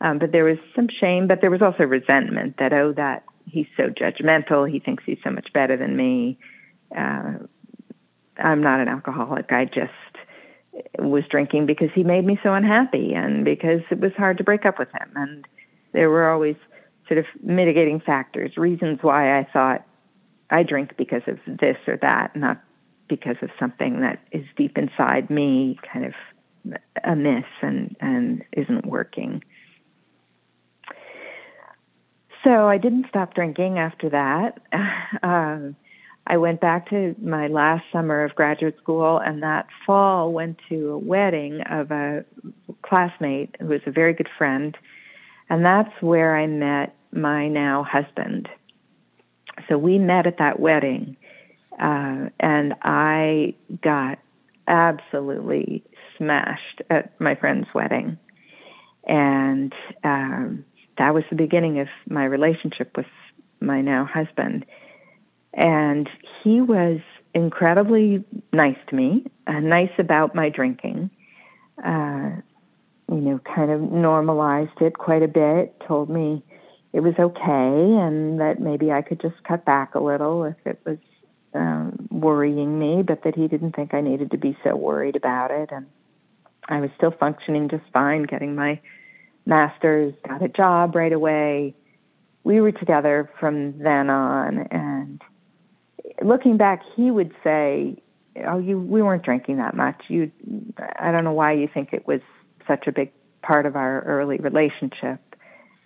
um, 0.00 0.18
but 0.18 0.32
there 0.32 0.44
was 0.44 0.58
some 0.76 0.88
shame, 1.00 1.26
but 1.26 1.40
there 1.40 1.50
was 1.50 1.62
also 1.62 1.84
resentment 1.84 2.56
that 2.58 2.72
oh 2.72 2.92
that 2.92 3.24
he's 3.46 3.66
so 3.76 3.84
judgmental. 3.88 4.70
He 4.70 4.78
thinks 4.78 5.04
he's 5.04 5.18
so 5.24 5.30
much 5.30 5.52
better 5.52 5.76
than 5.76 5.96
me. 5.96 6.38
Uh, 6.96 7.34
I'm 8.38 8.62
not 8.62 8.80
an 8.80 8.88
alcoholic. 8.88 9.50
I 9.50 9.64
just 9.64 9.92
was 10.98 11.24
drinking 11.30 11.66
because 11.66 11.88
he 11.94 12.04
made 12.04 12.24
me 12.24 12.38
so 12.42 12.54
unhappy 12.54 13.14
and 13.14 13.44
because 13.44 13.80
it 13.90 13.98
was 13.98 14.12
hard 14.16 14.38
to 14.38 14.44
break 14.44 14.64
up 14.64 14.78
with 14.78 14.88
him. 14.92 15.10
And 15.16 15.46
there 15.92 16.08
were 16.10 16.30
always 16.30 16.56
sort 17.08 17.18
of 17.18 17.24
mitigating 17.42 18.00
factors, 18.00 18.56
reasons 18.56 18.98
why 19.02 19.38
I 19.38 19.48
thought 19.52 19.84
I 20.50 20.62
drink 20.62 20.96
because 20.96 21.22
of 21.26 21.38
this 21.46 21.76
or 21.86 21.96
that, 22.02 22.36
not 22.36 22.62
because 23.08 23.36
of 23.42 23.50
something 23.58 24.00
that 24.00 24.20
is 24.30 24.44
deep 24.56 24.76
inside 24.78 25.30
me, 25.30 25.78
kind 25.90 26.04
of 26.04 26.12
amiss 27.04 27.44
and, 27.62 27.96
and 28.00 28.44
isn't 28.52 28.86
working. 28.86 29.42
So 32.44 32.68
I 32.68 32.78
didn't 32.78 33.06
stop 33.08 33.34
drinking 33.34 33.78
after 33.78 34.10
that. 34.10 34.60
Um, 35.22 35.74
I 36.26 36.36
went 36.36 36.60
back 36.60 36.90
to 36.90 37.16
my 37.20 37.46
last 37.46 37.84
summer 37.90 38.22
of 38.22 38.34
graduate 38.34 38.76
school, 38.82 39.18
and 39.18 39.42
that 39.42 39.66
fall 39.86 40.30
went 40.30 40.58
to 40.68 40.90
a 40.90 40.98
wedding 40.98 41.62
of 41.62 41.90
a 41.90 42.26
classmate 42.82 43.56
who 43.58 43.68
was 43.68 43.80
a 43.86 43.90
very 43.90 44.12
good 44.12 44.28
friend, 44.36 44.76
and 45.48 45.64
that's 45.64 45.90
where 46.02 46.36
I 46.36 46.46
met 46.46 46.94
my 47.12 47.48
now 47.48 47.82
husband. 47.82 48.50
So 49.68 49.78
we 49.78 49.98
met 49.98 50.26
at 50.26 50.36
that 50.38 50.60
wedding, 50.60 51.16
uh, 51.80 52.28
and 52.38 52.74
I 52.82 53.54
got 53.82 54.18
absolutely 54.66 55.82
smashed 56.18 56.82
at 56.90 57.18
my 57.18 57.34
friend's 57.36 57.68
wedding. 57.74 58.18
And 59.06 59.72
um, 60.04 60.64
that 60.98 61.14
was 61.14 61.24
the 61.30 61.36
beginning 61.36 61.80
of 61.80 61.88
my 62.08 62.24
relationship 62.24 62.96
with 62.96 63.06
my 63.60 63.80
now 63.80 64.04
husband. 64.04 64.66
And 65.54 66.08
he 66.42 66.60
was 66.60 67.00
incredibly 67.34 68.24
nice 68.52 68.76
to 68.88 68.94
me, 68.96 69.24
uh, 69.46 69.60
nice 69.60 69.92
about 69.98 70.34
my 70.34 70.48
drinking. 70.48 71.10
Uh, 71.84 72.30
you 73.10 73.16
know, 73.16 73.40
kind 73.54 73.70
of 73.70 73.80
normalized 73.80 74.80
it 74.80 74.98
quite 74.98 75.22
a 75.22 75.28
bit, 75.28 75.80
told 75.86 76.10
me 76.10 76.42
it 76.92 77.00
was 77.00 77.14
okay 77.18 77.42
and 77.42 78.40
that 78.40 78.60
maybe 78.60 78.90
I 78.90 79.02
could 79.02 79.20
just 79.20 79.42
cut 79.44 79.64
back 79.64 79.94
a 79.94 80.00
little 80.00 80.44
if 80.44 80.56
it 80.66 80.80
was 80.84 80.98
um, 81.54 82.08
worrying 82.10 82.78
me, 82.78 83.02
but 83.02 83.22
that 83.24 83.34
he 83.34 83.48
didn't 83.48 83.74
think 83.74 83.94
I 83.94 84.00
needed 84.00 84.30
to 84.32 84.38
be 84.38 84.56
so 84.62 84.76
worried 84.76 85.16
about 85.16 85.50
it. 85.50 85.70
And 85.72 85.86
I 86.68 86.80
was 86.80 86.90
still 86.96 87.12
functioning 87.18 87.68
just 87.68 87.84
fine, 87.92 88.24
getting 88.24 88.54
my 88.54 88.80
master's, 89.48 90.14
got 90.26 90.42
a 90.42 90.48
job 90.48 90.94
right 90.94 91.12
away. 91.12 91.74
We 92.44 92.60
were 92.60 92.72
together 92.72 93.28
from 93.40 93.78
then 93.78 94.10
on, 94.10 94.68
and 94.70 95.20
looking 96.22 96.56
back, 96.56 96.82
he 96.94 97.10
would 97.10 97.34
say, 97.42 98.00
"Oh, 98.46 98.58
you 98.58 98.78
we 98.78 99.02
weren't 99.02 99.24
drinking 99.24 99.56
that 99.56 99.74
much. 99.74 100.02
You, 100.08 100.30
I 100.98 101.10
don't 101.10 101.24
know 101.24 101.32
why 101.32 101.52
you 101.52 101.68
think 101.72 101.92
it 101.92 102.06
was 102.06 102.20
such 102.66 102.86
a 102.86 102.92
big 102.92 103.10
part 103.42 103.66
of 103.66 103.74
our 103.74 104.02
early 104.02 104.36
relationship." 104.36 105.20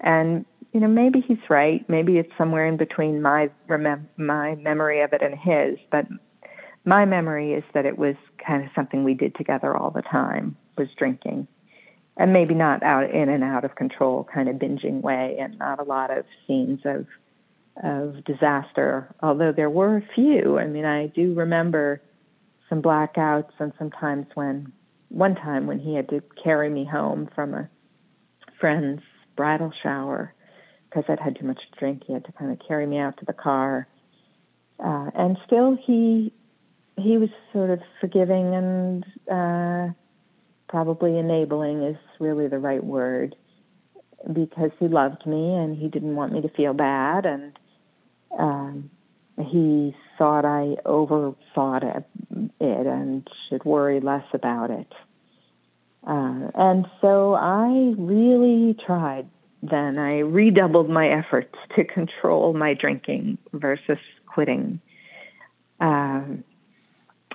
And 0.01 0.45
you 0.73 0.81
know, 0.81 0.89
maybe 0.89 1.21
he's 1.21 1.39
right. 1.51 1.89
Maybe 1.89 2.19
it's 2.19 2.33
somewhere 2.39 2.67
in 2.67 2.77
between 2.77 3.23
my 3.23 3.51
remem- 3.69 4.09
my 4.17 4.55
memory 4.57 5.03
of 5.03 5.13
it 5.13 5.23
and 5.23 5.39
his. 5.39 5.79
But 5.91 6.07
my 6.85 7.05
memory 7.05 7.53
is 7.53 7.65
that 7.75 7.87
it 7.87 7.99
was 7.99 8.17
kind 8.45 8.65
of 8.65 8.71
something 8.75 9.05
we 9.05 9.15
did 9.15 9.35
together 9.35 9.77
all 9.77 9.91
the 9.91 10.03
time 10.03 10.57
was 10.77 10.89
drinking, 10.99 11.47
and 12.17 12.33
maybe 12.33 12.55
not 12.55 12.83
out 12.83 13.11
in 13.11 13.29
and 13.29 13.43
out 13.43 13.65
of 13.65 13.75
control 13.75 14.29
kind 14.33 14.49
of 14.49 14.57
binging 14.57 15.01
way, 15.01 15.37
and 15.41 15.59
not 15.59 15.81
a 15.81 15.85
lot 15.85 16.17
of 16.17 16.25
scenes 16.47 16.81
of 16.85 17.07
of 17.83 18.23
disaster. 18.25 19.15
Although 19.23 19.53
there 19.53 19.71
were 19.71 19.97
a 19.97 20.15
few. 20.15 20.59
I 20.59 20.67
mean, 20.67 20.85
I 20.85 21.07
do 21.07 21.35
remember 21.35 22.03
some 22.69 22.83
blackouts 22.83 23.53
and 23.59 23.73
sometimes 23.79 24.27
when 24.35 24.73
one 25.09 25.35
time 25.35 25.67
when 25.67 25.79
he 25.79 25.95
had 25.95 26.09
to 26.09 26.23
carry 26.43 26.71
me 26.71 26.87
home 26.91 27.29
from 27.35 27.55
a 27.55 27.69
friend's 28.61 29.03
bridal 29.37 29.73
shower 29.83 30.35
because 30.89 31.05
I'd 31.09 31.21
had 31.21 31.39
too 31.39 31.47
much 31.47 31.59
to 31.59 31.79
drink. 31.79 32.03
He 32.07 32.13
had 32.13 32.25
to 32.25 32.33
kind 32.33 32.53
of 32.53 32.59
carry 32.67 32.87
me 32.87 32.99
out 32.99 33.19
to 33.19 33.25
the 33.25 33.33
car, 33.33 33.87
uh, 34.79 35.11
and 35.15 35.37
still 35.47 35.77
he 35.87 36.33
he 36.97 37.17
was 37.17 37.31
sort 37.53 37.71
of 37.71 37.81
forgiving 38.01 38.55
and 38.55 39.05
uh, 39.31 39.93
probably 40.73 41.19
enabling 41.19 41.83
is 41.83 41.99
really 42.19 42.49
the 42.49 42.59
right 42.59 42.83
word 42.83 43.37
because 44.33 44.71
he 44.81 44.89
loved 44.89 45.27
me 45.27 45.55
and 45.55 45.77
he 45.77 45.87
didn't 45.87 46.17
want 46.17 46.33
me 46.33 46.41
to 46.41 46.49
feel 46.49 46.73
bad 46.73 47.27
and 47.27 47.59
um, 48.39 48.91
he 49.37 49.95
thought 50.17 50.47
I 50.47 50.77
overthought 50.87 51.83
it, 51.85 52.05
and 52.59 53.29
should 53.49 53.65
worry 53.67 54.01
less 54.01 54.25
about 54.33 54.71
it. 54.71 54.91
Uh, 56.07 56.49
and 56.55 56.87
so 57.03 57.35
I 57.35 57.95
really 57.99 58.75
tried 58.87 59.29
then 59.63 59.99
I 59.99 60.21
redoubled 60.21 60.91
my 60.91 61.09
efforts 61.09 61.55
to 61.77 61.85
control 61.85 62.53
my 62.53 62.75
drinking 62.75 63.39
versus 63.53 63.99
quitting. 64.27 64.81
Um, 65.81 66.43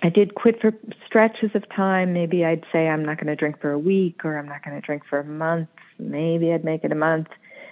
I 0.04 0.10
did 0.10 0.36
quit 0.36 0.62
for 0.62 0.72
stretches 1.06 1.52
of 1.56 1.64
time. 1.76 2.14
Maybe 2.14 2.46
I'd 2.46 2.64
say 2.72 2.88
I'm 2.88 3.04
not 3.04 3.18
going 3.18 3.28
to 3.28 3.36
drink 3.36 3.60
for 3.60 3.72
a 3.72 3.80
week 3.80 4.24
or 4.24 4.38
I'm 4.38 4.48
not 4.48 4.64
going 4.64 4.80
to 4.80 4.86
drink 4.86 5.04
for 5.10 5.20
a 5.20 5.26
month. 5.26 5.70
Maybe 5.98 6.52
I'd 6.52 6.64
make 6.64 6.84
it 6.84 6.92
a 6.92 6.96
month. 6.96 7.28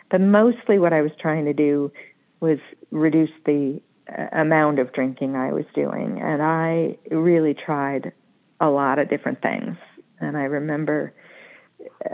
But 0.09 0.21
mostly 0.21 0.79
what 0.79 0.93
I 0.93 1.01
was 1.01 1.11
trying 1.19 1.45
to 1.45 1.53
do 1.53 1.91
was 2.39 2.57
reduce 2.91 3.31
the 3.45 3.81
uh, 4.09 4.27
amount 4.31 4.79
of 4.79 4.91
drinking 4.93 5.35
I 5.35 5.51
was 5.51 5.65
doing. 5.73 6.19
And 6.21 6.41
I 6.41 6.97
really 7.11 7.53
tried 7.53 8.11
a 8.59 8.69
lot 8.69 8.99
of 8.99 9.09
different 9.09 9.41
things. 9.41 9.77
And 10.19 10.37
I 10.37 10.43
remember 10.43 11.13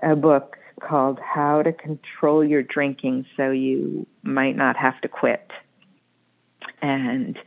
a 0.03 0.15
book 0.15 0.57
called 0.81 1.19
How 1.19 1.61
to 1.61 1.71
Control 1.71 2.43
Your 2.43 2.63
Drinking 2.63 3.25
So 3.37 3.51
You 3.51 4.07
Might 4.23 4.55
Not 4.55 4.75
Have 4.75 4.99
to 5.01 5.07
Quit. 5.07 5.49
And 6.81 7.37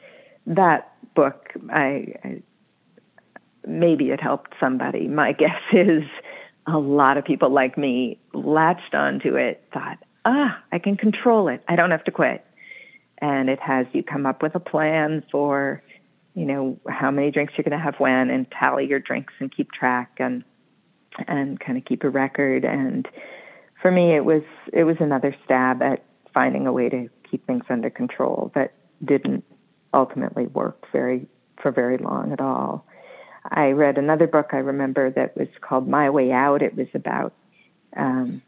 that 0.46 0.92
book, 1.14 1.50
I, 1.70 2.14
I 2.22 2.42
maybe 3.66 4.10
it 4.10 4.20
helped 4.20 4.54
somebody. 4.60 5.08
My 5.08 5.32
guess 5.38 5.60
is 5.72 6.04
a 6.66 6.78
lot 6.78 7.16
of 7.18 7.24
people 7.24 7.50
like 7.50 7.76
me 7.76 8.18
latched 8.32 8.94
onto 8.94 9.36
it, 9.36 9.62
thought, 9.72 9.98
ah, 10.24 10.58
I 10.72 10.78
can 10.78 10.96
control 10.96 11.48
it. 11.48 11.62
I 11.68 11.76
don't 11.76 11.90
have 11.90 12.04
to 12.04 12.10
quit. 12.10 12.44
And 13.18 13.48
it 13.48 13.60
has 13.60 13.86
you 13.92 14.02
come 14.02 14.26
up 14.26 14.42
with 14.42 14.54
a 14.54 14.60
plan 14.60 15.22
for, 15.30 15.82
you 16.34 16.44
know, 16.44 16.78
how 16.88 17.10
many 17.10 17.30
drinks 17.30 17.54
you're 17.56 17.64
going 17.64 17.78
to 17.78 17.82
have 17.82 17.96
when 17.98 18.30
and 18.30 18.46
tally 18.50 18.86
your 18.86 18.98
drinks 18.98 19.32
and 19.38 19.54
keep 19.54 19.72
track 19.72 20.12
and 20.18 20.44
and 21.28 21.60
kind 21.60 21.78
of 21.78 21.84
keep 21.84 22.02
a 22.02 22.10
record. 22.10 22.64
And 22.64 23.06
for 23.80 23.90
me, 23.90 24.16
it 24.16 24.24
was 24.24 24.42
it 24.72 24.84
was 24.84 24.96
another 25.00 25.34
stab 25.44 25.80
at 25.80 26.04
finding 26.32 26.66
a 26.66 26.72
way 26.72 26.88
to 26.88 27.08
keep 27.30 27.46
things 27.46 27.64
under 27.70 27.88
control 27.88 28.50
that 28.54 28.74
didn't 29.04 29.44
ultimately 29.92 30.46
work 30.48 30.86
very 30.92 31.26
for 31.62 31.70
very 31.70 31.98
long 31.98 32.32
at 32.32 32.40
all. 32.40 32.84
I 33.50 33.70
read 33.72 33.98
another 33.98 34.26
book 34.26 34.50
I 34.52 34.58
remember 34.58 35.10
that 35.10 35.36
was 35.36 35.48
called 35.60 35.88
My 35.88 36.10
Way 36.10 36.32
Out. 36.32 36.62
It 36.62 36.76
was 36.76 36.88
about 36.94 37.34
um, 37.96 38.42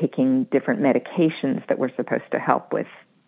taking 0.00 0.44
different 0.44 0.80
medications 0.80 1.66
that 1.68 1.78
were 1.78 1.92
supposed 1.96 2.30
to 2.32 2.38
help 2.38 2.72
with 2.72 2.86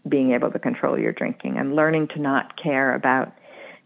being 0.08 0.32
able 0.32 0.50
to 0.50 0.58
control 0.58 0.98
your 0.98 1.12
drinking 1.12 1.56
and 1.58 1.74
learning 1.74 2.08
to 2.08 2.20
not 2.20 2.60
care 2.60 2.94
about 2.94 3.32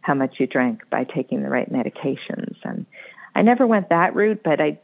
how 0.00 0.14
much 0.14 0.36
you 0.38 0.46
drank 0.46 0.88
by 0.90 1.04
taking 1.04 1.42
the 1.42 1.48
right 1.48 1.70
medications. 1.72 2.56
And 2.64 2.86
I 3.34 3.42
never 3.42 3.66
went 3.66 3.88
that 3.90 4.14
route, 4.14 4.42
but 4.42 4.60
I 4.60 4.78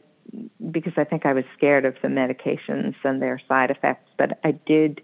because 0.71 0.93
I 0.97 1.03
think 1.03 1.25
I 1.25 1.33
was 1.33 1.45
scared 1.55 1.85
of 1.85 1.95
the 2.01 2.07
medications 2.07 2.95
and 3.03 3.21
their 3.21 3.39
side 3.47 3.71
effects, 3.71 4.09
but 4.17 4.39
I 4.43 4.51
did 4.51 5.01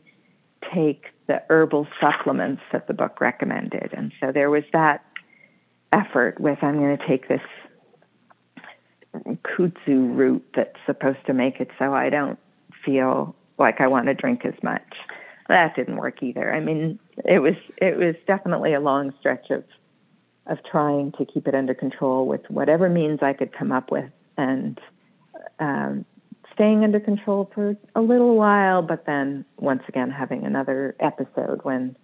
take 0.73 1.05
the 1.27 1.41
herbal 1.49 1.87
supplements 2.01 2.61
that 2.71 2.87
the 2.87 2.93
book 2.93 3.21
recommended. 3.21 3.93
And 3.95 4.11
so 4.19 4.31
there 4.31 4.49
was 4.49 4.63
that 4.73 5.05
effort 5.91 6.39
with 6.39 6.59
I'm 6.61 6.77
going 6.77 6.97
to 6.97 7.07
take 7.07 7.27
this 7.27 7.41
kudzu 9.43 10.15
root 10.15 10.45
that's 10.55 10.77
supposed 10.85 11.25
to 11.27 11.33
make 11.33 11.59
it 11.59 11.69
so 11.77 11.93
I 11.93 12.09
don't 12.09 12.39
feel 12.85 13.35
like 13.57 13.81
I 13.81 13.87
want 13.87 14.07
to 14.07 14.13
drink 14.13 14.45
as 14.45 14.53
much. 14.63 14.81
That 15.49 15.75
didn't 15.75 15.97
work 15.97 16.23
either. 16.23 16.53
I 16.53 16.61
mean, 16.61 16.97
it 17.25 17.39
was 17.39 17.55
it 17.77 17.97
was 17.97 18.15
definitely 18.25 18.73
a 18.73 18.79
long 18.79 19.13
stretch 19.19 19.49
of 19.49 19.63
of 20.47 20.57
trying 20.69 21.11
to 21.13 21.25
keep 21.25 21.47
it 21.47 21.53
under 21.53 21.73
control 21.73 22.25
with 22.25 22.41
whatever 22.49 22.89
means 22.89 23.19
I 23.21 23.33
could 23.33 23.51
come 23.53 23.71
up 23.71 23.91
with 23.91 24.09
and 24.37 24.79
um, 25.59 26.05
staying 26.53 26.83
under 26.83 26.99
control 26.99 27.51
for 27.53 27.75
a 27.95 28.01
little 28.01 28.35
while, 28.35 28.81
but 28.81 29.05
then 29.05 29.45
once 29.57 29.83
again 29.87 30.09
having 30.09 30.45
another 30.45 30.95
episode 30.99 31.59
when 31.63 31.95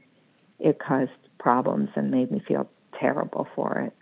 it 0.60 0.80
caused 0.80 1.12
problems 1.40 1.90
and 1.96 2.12
made 2.12 2.32
me 2.32 2.42
feel 2.48 2.70
terrible 3.00 3.48
for 3.56 3.80
it. 3.80 3.94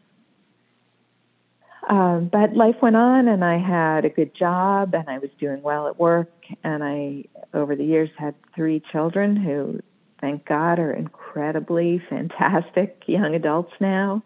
Um, 1.88 2.30
but 2.32 2.56
life 2.56 2.78
went 2.82 2.96
on, 2.96 3.28
and 3.28 3.46
I 3.46 3.60
had 3.60 4.06
a 4.06 4.10
good 4.10 4.36
job, 4.36 4.96
and 4.96 5.08
I 5.08 5.20
was 5.20 5.30
doing 5.40 5.62
well 5.62 5.88
at 5.88 6.00
work. 6.00 6.32
And 6.64 6.84
I, 6.84 7.26
over 7.54 7.76
the 7.76 7.86
years, 7.86 8.10
had 8.18 8.34
three 8.56 8.82
children 8.92 9.36
who 9.36 9.82
thank 10.26 10.46
God, 10.46 10.80
are 10.80 10.92
incredibly 10.92 12.02
fantastic 12.10 13.04
young 13.06 13.36
adults 13.36 13.74
now. 13.80 14.24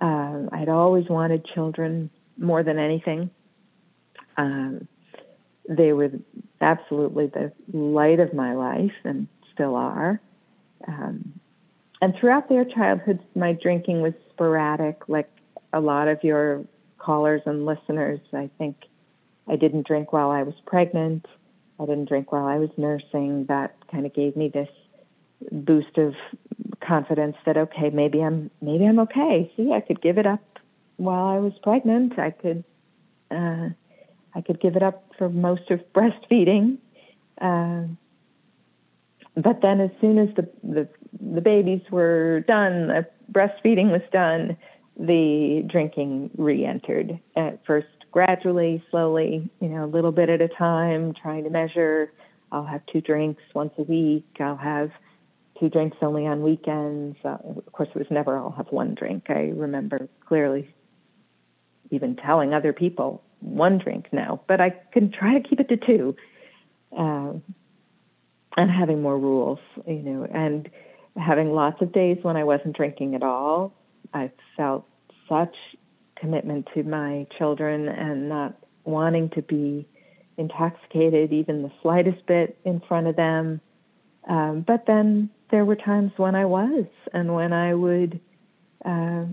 Uh, 0.00 0.46
I'd 0.52 0.68
always 0.68 1.08
wanted 1.08 1.44
children 1.44 2.10
more 2.38 2.62
than 2.62 2.78
anything. 2.78 3.30
Um, 4.36 4.88
they 5.68 5.92
were 5.92 6.10
absolutely 6.60 7.26
the 7.26 7.52
light 7.72 8.18
of 8.18 8.32
my 8.32 8.54
life 8.54 8.94
and 9.04 9.28
still 9.52 9.76
are. 9.76 10.20
Um, 10.88 11.39
and 12.00 12.14
throughout 12.18 12.48
their 12.48 12.64
childhoods, 12.64 13.22
my 13.34 13.52
drinking 13.52 14.00
was 14.00 14.14
sporadic, 14.30 15.08
like 15.08 15.30
a 15.72 15.80
lot 15.80 16.08
of 16.08 16.22
your 16.24 16.64
callers 16.98 17.42
and 17.46 17.66
listeners. 17.66 18.20
I 18.32 18.50
think 18.58 18.76
I 19.48 19.56
didn't 19.56 19.86
drink 19.86 20.12
while 20.12 20.30
I 20.30 20.42
was 20.42 20.54
pregnant. 20.66 21.26
I 21.78 21.86
didn't 21.86 22.08
drink 22.08 22.32
while 22.32 22.46
I 22.46 22.58
was 22.58 22.70
nursing. 22.76 23.46
That 23.48 23.74
kind 23.90 24.06
of 24.06 24.14
gave 24.14 24.36
me 24.36 24.48
this 24.48 24.68
boost 25.50 25.96
of 25.98 26.14
confidence 26.86 27.36
that 27.46 27.56
okay, 27.56 27.90
maybe 27.90 28.22
I'm 28.22 28.50
maybe 28.60 28.86
I'm 28.86 28.98
okay. 29.00 29.52
See, 29.56 29.72
I 29.72 29.80
could 29.80 30.00
give 30.00 30.18
it 30.18 30.26
up 30.26 30.42
while 30.96 31.24
I 31.24 31.38
was 31.38 31.52
pregnant. 31.62 32.18
I 32.18 32.30
could 32.30 32.64
uh, 33.30 33.68
I 34.34 34.40
could 34.40 34.60
give 34.60 34.76
it 34.76 34.82
up 34.82 35.04
for 35.18 35.28
most 35.28 35.70
of 35.70 35.80
breastfeeding. 35.94 36.78
Uh, 37.40 37.84
but 39.36 39.60
then, 39.62 39.80
as 39.80 39.90
soon 40.00 40.18
as 40.18 40.28
the, 40.34 40.48
the 40.62 40.88
the 41.34 41.40
babies 41.40 41.82
were 41.90 42.40
done, 42.48 42.88
the 42.88 43.06
breastfeeding 43.30 43.90
was 43.90 44.02
done, 44.12 44.56
the 44.98 45.62
drinking 45.66 46.30
re-entered. 46.36 47.18
At 47.36 47.64
first, 47.64 47.86
gradually, 48.10 48.82
slowly, 48.90 49.48
you 49.60 49.68
know, 49.68 49.84
a 49.84 49.86
little 49.86 50.12
bit 50.12 50.28
at 50.28 50.40
a 50.40 50.48
time, 50.48 51.14
trying 51.14 51.44
to 51.44 51.50
measure. 51.50 52.12
I'll 52.52 52.64
have 52.64 52.82
two 52.92 53.00
drinks 53.00 53.42
once 53.54 53.72
a 53.78 53.82
week. 53.82 54.26
I'll 54.40 54.56
have 54.56 54.90
two 55.60 55.68
drinks 55.68 55.98
only 56.02 56.26
on 56.26 56.42
weekends. 56.42 57.16
Uh, 57.24 57.36
of 57.56 57.72
course, 57.72 57.88
it 57.94 57.98
was 57.98 58.10
never 58.10 58.36
I'll 58.36 58.50
have 58.50 58.68
one 58.70 58.94
drink. 58.94 59.26
I 59.28 59.52
remember 59.54 60.08
clearly 60.26 60.74
even 61.90 62.16
telling 62.16 62.54
other 62.54 62.72
people 62.72 63.22
one 63.40 63.78
drink 63.78 64.06
now, 64.12 64.40
but 64.48 64.60
I 64.60 64.70
can 64.92 65.12
try 65.12 65.38
to 65.38 65.48
keep 65.48 65.60
it 65.60 65.68
to 65.68 65.76
two. 65.76 66.16
Uh, 66.96 67.32
and 68.56 68.70
having 68.70 69.02
more 69.02 69.18
rules, 69.18 69.60
you 69.86 70.02
know, 70.02 70.26
and 70.32 70.70
having 71.16 71.52
lots 71.52 71.82
of 71.82 71.92
days 71.92 72.18
when 72.22 72.36
I 72.36 72.44
wasn't 72.44 72.76
drinking 72.76 73.14
at 73.14 73.22
all. 73.22 73.72
I 74.14 74.30
felt 74.56 74.86
such 75.28 75.54
commitment 76.16 76.68
to 76.74 76.82
my 76.84 77.26
children 77.38 77.88
and 77.88 78.28
not 78.28 78.56
wanting 78.84 79.30
to 79.30 79.42
be 79.42 79.88
intoxicated 80.38 81.32
even 81.32 81.62
the 81.62 81.72
slightest 81.82 82.26
bit 82.26 82.58
in 82.64 82.80
front 82.88 83.06
of 83.08 83.16
them 83.16 83.60
Um, 84.28 84.64
but 84.66 84.86
then 84.86 85.30
there 85.50 85.64
were 85.64 85.76
times 85.76 86.12
when 86.16 86.34
I 86.34 86.44
was, 86.46 86.86
and 87.12 87.34
when 87.34 87.52
I 87.52 87.74
would, 87.74 88.20
uh, 88.84 89.24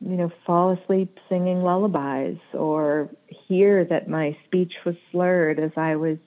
you 0.00 0.16
know, 0.16 0.30
fall 0.46 0.72
asleep 0.72 1.18
singing 1.28 1.62
lullabies 1.62 2.38
or 2.54 3.10
hear 3.48 3.84
that 3.86 4.08
my 4.08 4.36
speech 4.46 4.72
was 4.84 4.96
slurred 5.12 5.60
as 5.60 5.72
I 5.76 5.96
was 5.96 6.18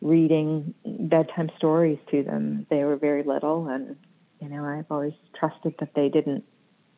reading 0.00 0.74
bedtime 0.84 1.50
stories 1.56 1.98
to 2.10 2.22
them. 2.22 2.66
They 2.70 2.84
were 2.84 2.96
very 2.96 3.22
little, 3.22 3.68
and 3.68 3.96
you 4.40 4.48
know, 4.48 4.64
I've 4.64 4.90
always 4.90 5.14
trusted 5.38 5.74
that 5.80 5.94
they 5.94 6.08
didn't 6.08 6.44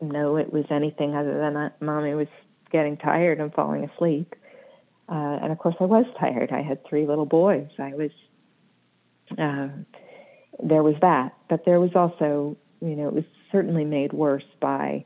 know 0.00 0.36
it 0.36 0.52
was 0.52 0.64
anything 0.70 1.14
other 1.14 1.38
than 1.38 1.54
that 1.54 1.80
mommy 1.80 2.14
was 2.14 2.28
getting 2.70 2.96
tired 2.96 3.40
and 3.40 3.52
falling 3.52 3.84
asleep. 3.84 4.34
Uh, 5.08 5.38
and 5.42 5.52
of 5.52 5.58
course, 5.58 5.76
I 5.80 5.84
was 5.84 6.04
tired. 6.20 6.50
I 6.52 6.62
had 6.62 6.84
three 6.86 7.06
little 7.06 7.26
boys. 7.26 7.68
I 7.78 7.94
was, 7.94 8.10
uh, 9.38 9.68
there 10.62 10.82
was 10.82 10.96
that. 11.00 11.34
But 11.48 11.64
there 11.64 11.80
was 11.80 11.92
also, 11.94 12.56
you 12.80 12.94
know, 12.94 13.08
it 13.08 13.14
was 13.14 13.24
certainly 13.50 13.84
made 13.84 14.12
worse 14.12 14.44
by 14.60 15.04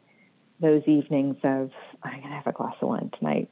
those 0.61 0.83
evenings 0.87 1.37
of, 1.45 1.71
I'm 2.03 2.19
going 2.19 2.31
to 2.31 2.37
have 2.37 2.47
a 2.47 2.53
glass 2.53 2.75
of 2.81 2.89
wine 2.89 3.11
tonight. 3.19 3.49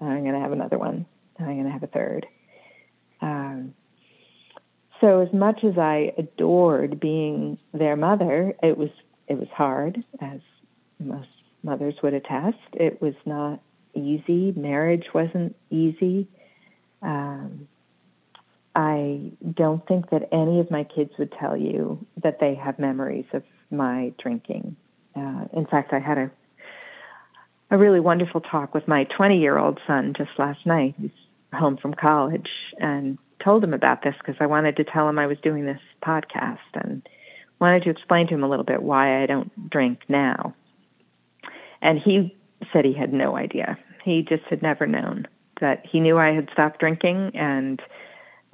I'm 0.00 0.22
going 0.22 0.34
to 0.34 0.40
have 0.40 0.52
another 0.52 0.78
one. 0.78 1.06
I'm 1.38 1.46
going 1.46 1.64
to 1.64 1.70
have 1.70 1.82
a 1.82 1.88
third. 1.88 2.26
Um, 3.26 3.74
so 5.00 5.20
as 5.20 5.32
much 5.32 5.64
as 5.64 5.76
I 5.76 6.12
adored 6.16 7.00
being 7.00 7.58
their 7.74 7.96
mother, 7.96 8.54
it 8.62 8.78
was 8.78 8.90
it 9.28 9.38
was 9.38 9.48
hard, 9.52 10.02
as 10.20 10.40
most 11.00 11.28
mothers 11.62 11.94
would 12.02 12.14
attest. 12.14 12.58
It 12.72 13.02
was 13.02 13.14
not 13.24 13.60
easy. 13.94 14.52
Marriage 14.56 15.06
wasn't 15.12 15.56
easy. 15.70 16.28
Um, 17.02 17.68
I 18.74 19.32
don't 19.54 19.86
think 19.88 20.10
that 20.10 20.28
any 20.32 20.60
of 20.60 20.70
my 20.70 20.84
kids 20.84 21.10
would 21.18 21.32
tell 21.32 21.56
you 21.56 22.06
that 22.22 22.38
they 22.40 22.54
have 22.54 22.78
memories 22.78 23.24
of 23.32 23.42
my 23.70 24.12
drinking. 24.22 24.76
Uh, 25.16 25.46
in 25.52 25.66
fact, 25.66 25.92
I 25.92 25.98
had 25.98 26.18
a 26.18 26.30
a 27.70 27.76
really 27.76 27.98
wonderful 27.98 28.40
talk 28.40 28.74
with 28.74 28.86
my 28.86 29.04
20 29.16 29.40
year 29.40 29.58
old 29.58 29.80
son 29.88 30.14
just 30.16 30.30
last 30.38 30.64
night. 30.66 30.94
He's 31.00 31.10
home 31.52 31.76
from 31.76 31.94
college 31.94 32.48
and 32.78 33.18
told 33.42 33.62
him 33.62 33.74
about 33.74 34.02
this 34.02 34.14
because 34.18 34.36
I 34.40 34.46
wanted 34.46 34.76
to 34.76 34.84
tell 34.84 35.08
him 35.08 35.18
I 35.18 35.26
was 35.26 35.38
doing 35.42 35.64
this 35.64 35.80
podcast 36.02 36.58
and 36.74 37.06
wanted 37.60 37.84
to 37.84 37.90
explain 37.90 38.26
to 38.28 38.34
him 38.34 38.44
a 38.44 38.48
little 38.48 38.64
bit 38.64 38.82
why 38.82 39.22
I 39.22 39.26
don't 39.26 39.70
drink 39.70 40.00
now. 40.08 40.54
And 41.80 41.98
he 41.98 42.36
said 42.72 42.84
he 42.84 42.92
had 42.92 43.12
no 43.12 43.36
idea. 43.36 43.78
He 44.04 44.22
just 44.22 44.44
had 44.44 44.62
never 44.62 44.86
known 44.86 45.26
that 45.60 45.84
he 45.86 46.00
knew 46.00 46.18
I 46.18 46.32
had 46.32 46.48
stopped 46.52 46.80
drinking 46.80 47.32
and 47.34 47.80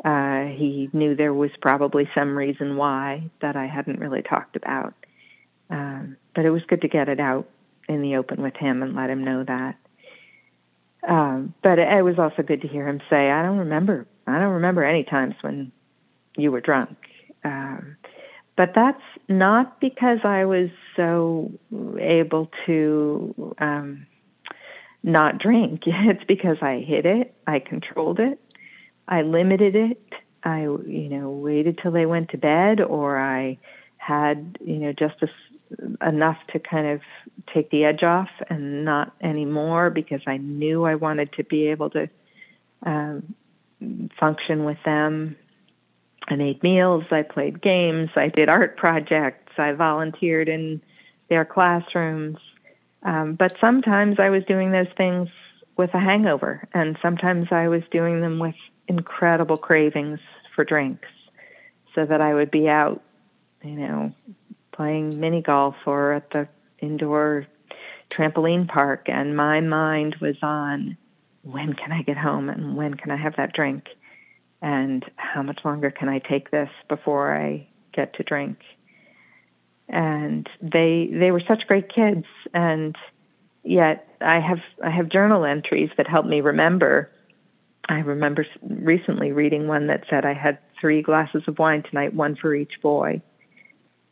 uh, 0.05 0.45
he 0.55 0.89
knew 0.93 1.15
there 1.15 1.35
was 1.35 1.51
probably 1.61 2.09
some 2.15 2.37
reason 2.37 2.77
why 2.77 3.31
that 3.41 3.57
I 3.57 3.67
hadn't 3.67 4.01
really 4.01 4.23
talked 4.23 4.57
about. 4.57 4.95
Um, 5.71 6.17
but 6.35 6.45
it 6.45 6.51
was 6.51 6.63
good 6.69 6.83
to 6.83 6.89
get 6.89 7.09
it 7.09 7.21
out 7.21 7.49
in 7.89 8.03
the 8.03 8.17
open 8.17 8.43
with 8.43 8.57
him 8.57 8.83
and 8.83 8.95
let 8.95 9.11
him 9.11 9.25
know 9.25 9.45
that. 9.45 9.77
Um, 11.09 11.55
but 11.63 11.79
it 11.79 12.05
was 12.05 12.19
also 12.19 12.43
good 12.43 12.63
to 12.63 12.69
hear 12.69 12.89
him 12.89 13.01
say, 13.11 13.31
"I 13.31 13.43
don't 13.43 13.59
remember. 13.59 14.07
I 14.27 14.39
don't 14.39 14.55
remember 14.55 14.85
any 14.85 15.05
times 15.05 15.35
when 15.41 15.73
you 16.37 16.53
were 16.53 16.61
drunk." 16.61 16.97
Um, 17.45 17.97
but 18.57 18.73
that's 18.75 19.03
not 19.29 19.81
because 19.81 20.19
I 20.25 20.45
was 20.45 20.69
so 20.95 21.51
able 21.99 22.51
to 22.67 23.55
um, 23.59 24.07
not 25.03 25.39
drink. 25.39 25.83
It's 25.87 26.25
because 26.25 26.59
I 26.63 26.85
hid 26.87 27.07
it. 27.07 27.35
I 27.47 27.59
controlled 27.59 28.21
it. 28.21 28.39
I 29.09 29.23
limited 29.23 29.75
it. 29.75 30.03
I, 30.45 30.63
you 30.63 31.09
know, 31.09 31.31
waited 31.31 31.79
till 31.83 31.93
they 31.93 32.07
went 32.07 32.31
to 32.31 32.39
bed, 32.39 32.81
or 32.81 33.19
I 33.19 33.59
had, 33.97 34.59
you 34.65 34.77
know, 34.77 34.93
just 34.93 35.23
a 35.23 35.29
enough 36.07 36.39
to 36.53 36.59
kind 36.59 36.87
of 36.87 37.01
take 37.53 37.71
the 37.71 37.85
edge 37.85 38.03
off 38.03 38.29
and 38.49 38.85
not 38.85 39.15
anymore 39.21 39.91
because 39.91 40.21
I 40.27 40.37
knew 40.37 40.85
I 40.85 40.95
wanted 40.95 41.33
to 41.35 41.45
be 41.45 41.69
able 41.69 41.91
to 41.91 42.09
um, 42.85 43.35
function 44.19 44.65
with 44.65 44.79
them. 44.85 45.37
I 46.29 46.37
made 46.37 46.63
meals, 46.63 47.05
I 47.11 47.23
played 47.23 47.61
games, 47.61 48.11
I 48.15 48.29
did 48.29 48.49
art 48.49 48.77
projects, 48.77 49.53
I 49.59 49.73
volunteered 49.73 50.49
in 50.49 50.81
their 51.29 51.45
classrooms. 51.45 52.39
Um, 53.03 53.35
but 53.35 53.55
sometimes 53.61 54.17
I 54.21 54.31
was 54.31 54.45
doing 54.45 54.71
those 54.71 54.93
things 54.97 55.29
with 55.77 55.91
a 55.95 55.99
hangover, 55.99 56.69
and 56.73 56.97
sometimes 57.03 57.49
I 57.51 57.69
was 57.69 57.83
doing 57.91 58.21
them 58.21 58.39
with 58.39 58.55
incredible 58.89 59.57
cravings 59.57 60.21
for 60.55 60.65
drinks 60.65 61.09
so 61.95 62.07
that 62.07 62.21
I 62.21 62.35
would 62.35 62.51
be 62.51 62.69
out, 62.69 63.03
you 63.63 63.77
know, 63.77 64.13
playing 64.73 65.21
mini 65.21 65.43
golf 65.43 65.75
or 65.87 66.15
at 66.15 66.31
the 66.31 66.49
indoor 66.81 67.47
trampoline 68.11 68.69
park, 68.69 69.07
and 69.07 69.37
my 69.37 69.61
mind 69.61 70.17
was 70.21 70.37
on 70.43 70.97
when 71.43 71.75
can 71.75 71.93
I 71.93 72.03
get 72.03 72.17
home 72.17 72.49
and 72.49 72.77
when 72.77 72.95
can 72.95 73.11
I 73.11 73.17
have 73.17 73.37
that 73.37 73.53
drink 73.53 73.87
and 74.61 75.05
how 75.17 75.43
much 75.43 75.61
longer 75.65 75.91
can 75.91 76.09
I 76.09 76.21
take 76.21 76.51
this 76.51 76.69
before 76.89 77.35
I 77.35 77.67
get 77.93 78.15
to 78.15 78.23
drink. 78.23 78.59
And 79.89 80.49
they 80.61 81.11
they 81.13 81.33
were 81.33 81.43
such 81.47 81.67
great 81.67 81.93
kids 81.93 82.25
and 82.55 82.97
yet 83.65 84.09
I 84.21 84.39
have 84.41 84.61
I 84.83 84.91
have 84.91 85.09
journal 85.09 85.45
entries 85.45 85.91
that 85.97 86.09
help 86.09 86.27
me 86.27 86.41
remember. 86.41 87.11
I 87.89 87.99
remember 87.99 88.47
recently 88.63 89.33
reading 89.33 89.67
one 89.67 89.89
that 89.89 90.05
said 90.09 90.25
I 90.25 90.35
had 90.35 90.59
three 90.81 91.03
glasses 91.03 91.43
of 91.49 91.59
wine 91.59 91.83
tonight, 91.83 92.15
one 92.15 92.37
for 92.37 92.55
each 92.55 92.81
boy 92.81 93.21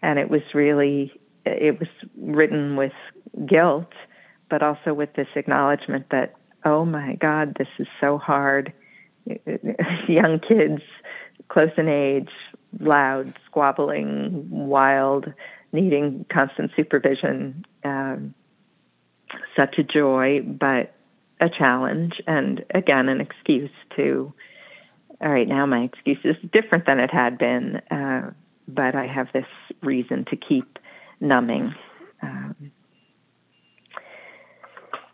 and 0.03 0.19
it 0.19 0.31
was 0.31 0.43
really 0.55 1.13
it 1.45 1.79
was 1.79 1.89
written 2.17 2.77
with 2.77 2.93
guilt 3.47 3.93
but 4.49 4.63
also 4.63 4.93
with 4.93 5.13
this 5.15 5.29
acknowledgement 5.37 6.07
that 6.11 6.35
oh 6.65 6.85
my 6.85 7.15
god 7.17 7.57
this 7.59 7.69
is 7.79 7.87
so 8.01 8.19
hard. 8.19 8.73
Young 10.09 10.41
kids 10.41 10.83
close 11.49 11.71
in 11.77 11.89
age 11.89 12.31
loud 12.79 13.35
squabbling 13.47 14.49
wild 14.51 15.27
needing 15.73 16.25
constant 16.33 16.71
supervision 16.77 17.65
um, 17.85 18.35
such 19.57 19.77
a 19.79 19.83
joy 19.83 20.41
but 20.41 20.95
a 21.41 21.49
challenge 21.49 22.15
and 22.27 22.65
again 22.75 23.09
an 23.09 23.21
excuse 23.21 23.71
to 23.97 24.33
all 25.21 25.31
right 25.31 25.49
now 25.49 25.67
my 25.67 25.81
excuse 25.81 26.19
is 26.25 26.37
different 26.53 26.87
than 26.87 27.01
it 27.01 27.11
had 27.13 27.39
been 27.39 27.77
uh, 27.91 28.31
but 28.75 28.95
I 28.95 29.07
have 29.07 29.29
this 29.33 29.47
reason 29.83 30.25
to 30.27 30.37
keep 30.37 30.79
numbing. 31.21 31.75
Um, 32.23 32.73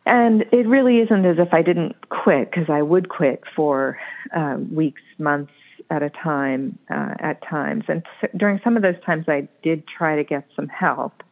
and 0.07 0.45
it 0.53 0.69
really 0.69 0.99
isn't 0.99 1.25
as 1.25 1.37
if 1.39 1.53
I 1.53 1.63
didn't 1.63 2.09
quit, 2.09 2.51
because 2.51 2.71
I 2.71 2.83
would 2.83 3.09
quit 3.09 3.43
for 3.55 3.99
uh, 4.35 4.57
weeks, 4.73 5.03
months 5.19 5.53
at 5.91 6.03
a 6.03 6.11
time, 6.11 6.79
uh, 6.91 7.15
at 7.19 7.43
times. 7.49 7.85
And 7.89 8.05
during 8.37 8.61
some 8.63 8.77
of 8.77 8.83
those 8.83 9.01
times, 9.05 9.25
I 9.29 9.49
did 9.63 9.85
try 9.87 10.15
to 10.17 10.23
get 10.23 10.47
some 10.55 10.69
help. 10.69 11.23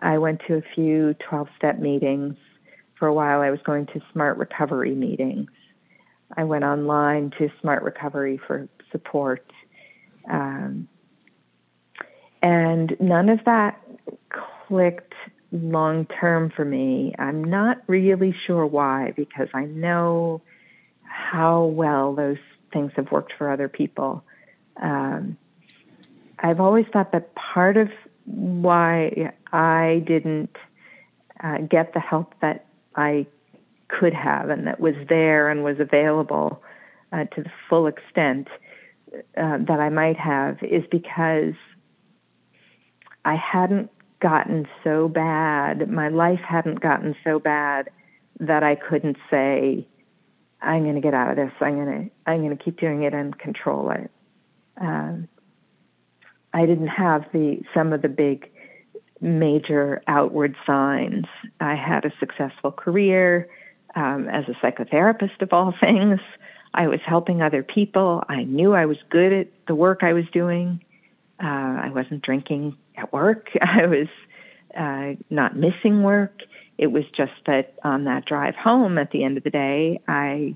I 0.00 0.16
went 0.18 0.40
to 0.46 0.54
a 0.54 0.62
few 0.74 1.14
12 1.28 1.48
step 1.56 1.78
meetings. 1.78 2.36
For 2.98 3.08
a 3.08 3.14
while, 3.14 3.40
I 3.40 3.50
was 3.50 3.60
going 3.64 3.86
to 3.86 4.00
smart 4.12 4.38
recovery 4.38 4.94
meetings. 4.94 5.50
I 6.36 6.44
went 6.44 6.64
online 6.64 7.30
to 7.38 7.48
smart 7.60 7.82
recovery 7.82 8.40
for 8.46 8.68
support. 8.90 9.44
Um, 10.30 10.88
and 12.42 12.96
none 13.00 13.28
of 13.28 13.40
that 13.44 13.80
clicked 14.66 15.14
long 15.52 16.06
term 16.06 16.52
for 16.54 16.64
me. 16.64 17.14
I'm 17.18 17.42
not 17.42 17.78
really 17.86 18.34
sure 18.46 18.66
why, 18.66 19.12
because 19.16 19.48
I 19.54 19.64
know 19.64 20.42
how 21.02 21.64
well 21.64 22.14
those 22.14 22.36
things 22.72 22.92
have 22.96 23.10
worked 23.10 23.32
for 23.36 23.50
other 23.50 23.68
people. 23.68 24.22
Um, 24.80 25.36
I've 26.38 26.60
always 26.60 26.86
thought 26.92 27.12
that 27.12 27.34
part 27.34 27.76
of 27.76 27.88
why 28.24 29.32
I 29.52 30.04
didn't 30.06 30.54
uh, 31.42 31.58
get 31.58 31.94
the 31.94 32.00
help 32.00 32.34
that 32.40 32.66
I 32.94 33.26
could 33.88 34.12
have 34.12 34.50
and 34.50 34.66
that 34.66 34.80
was 34.80 34.94
there 35.08 35.48
and 35.48 35.64
was 35.64 35.80
available 35.80 36.62
uh, 37.12 37.24
to 37.24 37.42
the 37.42 37.50
full 37.68 37.86
extent 37.86 38.48
uh, 39.36 39.58
that 39.58 39.80
I 39.80 39.88
might 39.88 40.18
have 40.18 40.58
is 40.62 40.84
because 40.90 41.54
I 43.24 43.36
hadn't 43.36 43.90
gotten 44.20 44.66
so 44.82 45.08
bad, 45.08 45.90
my 45.90 46.08
life 46.08 46.40
hadn't 46.40 46.80
gotten 46.80 47.14
so 47.24 47.38
bad 47.38 47.90
that 48.40 48.62
I 48.62 48.74
couldn't 48.74 49.16
say, 49.30 49.86
I'm 50.60 50.82
going 50.82 50.94
to 50.96 51.00
get 51.00 51.14
out 51.14 51.30
of 51.30 51.36
this. 51.36 51.52
I'm 51.60 51.74
going 51.76 52.04
to 52.04 52.30
I'm 52.30 52.42
going 52.42 52.56
to 52.56 52.62
keep 52.62 52.80
doing 52.80 53.02
it 53.02 53.14
and 53.14 53.38
control 53.38 53.90
it. 53.90 54.10
Um, 54.80 55.28
I 56.52 56.66
didn't 56.66 56.88
have 56.88 57.24
the 57.32 57.60
some 57.74 57.92
of 57.92 58.02
the 58.02 58.08
big 58.08 58.50
major 59.20 60.02
outward 60.08 60.56
signs. 60.66 61.26
I 61.60 61.74
had 61.74 62.04
a 62.04 62.12
successful 62.18 62.72
career 62.72 63.48
um, 63.94 64.28
as 64.28 64.44
a 64.48 64.52
psychotherapist, 64.64 65.42
of 65.42 65.52
all 65.52 65.74
things. 65.80 66.20
I 66.74 66.88
was 66.88 67.00
helping 67.06 67.42
other 67.42 67.62
people. 67.62 68.22
I 68.28 68.44
knew 68.44 68.74
I 68.74 68.86
was 68.86 68.98
good 69.10 69.32
at 69.32 69.48
the 69.66 69.74
work 69.74 70.02
I 70.02 70.12
was 70.12 70.24
doing 70.32 70.80
Uh, 71.42 71.46
I 71.86 71.90
wasn't 71.94 72.22
drinking 72.22 72.76
at 72.98 73.12
work. 73.12 73.48
I 73.60 73.86
was 73.86 74.08
uh, 74.76 75.20
not 75.30 75.56
missing 75.56 76.02
work. 76.02 76.40
It 76.76 76.88
was 76.88 77.04
just 77.16 77.32
that 77.46 77.74
on 77.82 78.04
that 78.04 78.24
drive 78.24 78.54
home 78.54 78.98
at 78.98 79.10
the 79.10 79.24
end 79.24 79.36
of 79.36 79.44
the 79.44 79.50
day, 79.50 80.00
I 80.06 80.54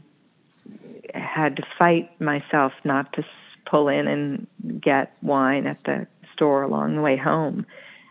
had 1.15 1.57
to 1.57 1.63
fight 1.79 2.21
myself 2.21 2.73
not 2.85 3.13
to 3.15 3.25
pull 3.69 3.89
in 3.89 4.07
and 4.07 4.81
get 4.81 5.15
wine 5.23 5.67
at 5.67 5.79
the 5.85 6.07
store 6.35 6.63
along 6.63 6.97
the 6.97 7.03
way 7.03 7.17
home. 7.17 7.67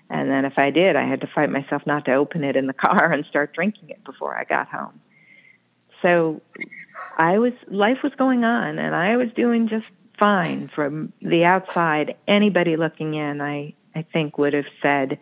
And 0.10 0.30
then 0.30 0.44
if 0.44 0.54
I 0.58 0.72
did, 0.72 0.98
I 0.98 1.08
had 1.08 1.22
to 1.22 1.28
fight 1.34 1.50
myself 1.50 1.84
not 1.86 2.06
to 2.06 2.14
open 2.14 2.44
it 2.44 2.56
in 2.56 2.68
the 2.68 2.74
car 2.86 3.12
and 3.12 3.26
start 3.26 3.54
drinking 3.54 3.90
it 3.90 4.04
before 4.04 4.38
I 4.38 4.44
got 4.44 4.68
home. 4.68 5.00
So 6.02 6.42
I 7.18 7.38
was 7.38 7.54
life 7.68 8.00
was 8.04 8.12
going 8.18 8.44
on 8.44 8.80
and 8.80 8.96
I 8.96 9.16
was 9.18 9.30
doing 9.36 9.70
just 9.70 9.86
fine 10.20 10.70
from 10.74 11.14
the 11.22 11.46
outside. 11.46 12.16
Anybody 12.28 12.76
looking 12.76 13.14
in, 13.14 13.42
I 13.42 13.74
I 13.96 14.04
think 14.14 14.38
would 14.38 14.54
have 14.54 14.66
said, 14.82 15.20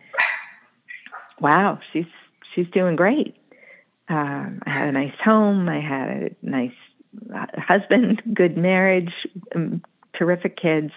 "Wow, 1.40 1.80
she's 1.92 2.06
she's 2.54 2.68
doing 2.70 2.96
great." 2.96 3.36
Um, 4.08 4.60
I 4.66 4.70
had 4.70 4.88
a 4.88 4.92
nice 4.92 5.18
home. 5.24 5.68
I 5.68 5.80
had 5.80 6.08
a 6.08 6.30
nice 6.42 6.72
uh, 7.34 7.46
husband, 7.56 8.22
good 8.34 8.56
marriage, 8.56 9.12
um, 9.54 9.82
terrific 10.18 10.56
kids. 10.56 10.92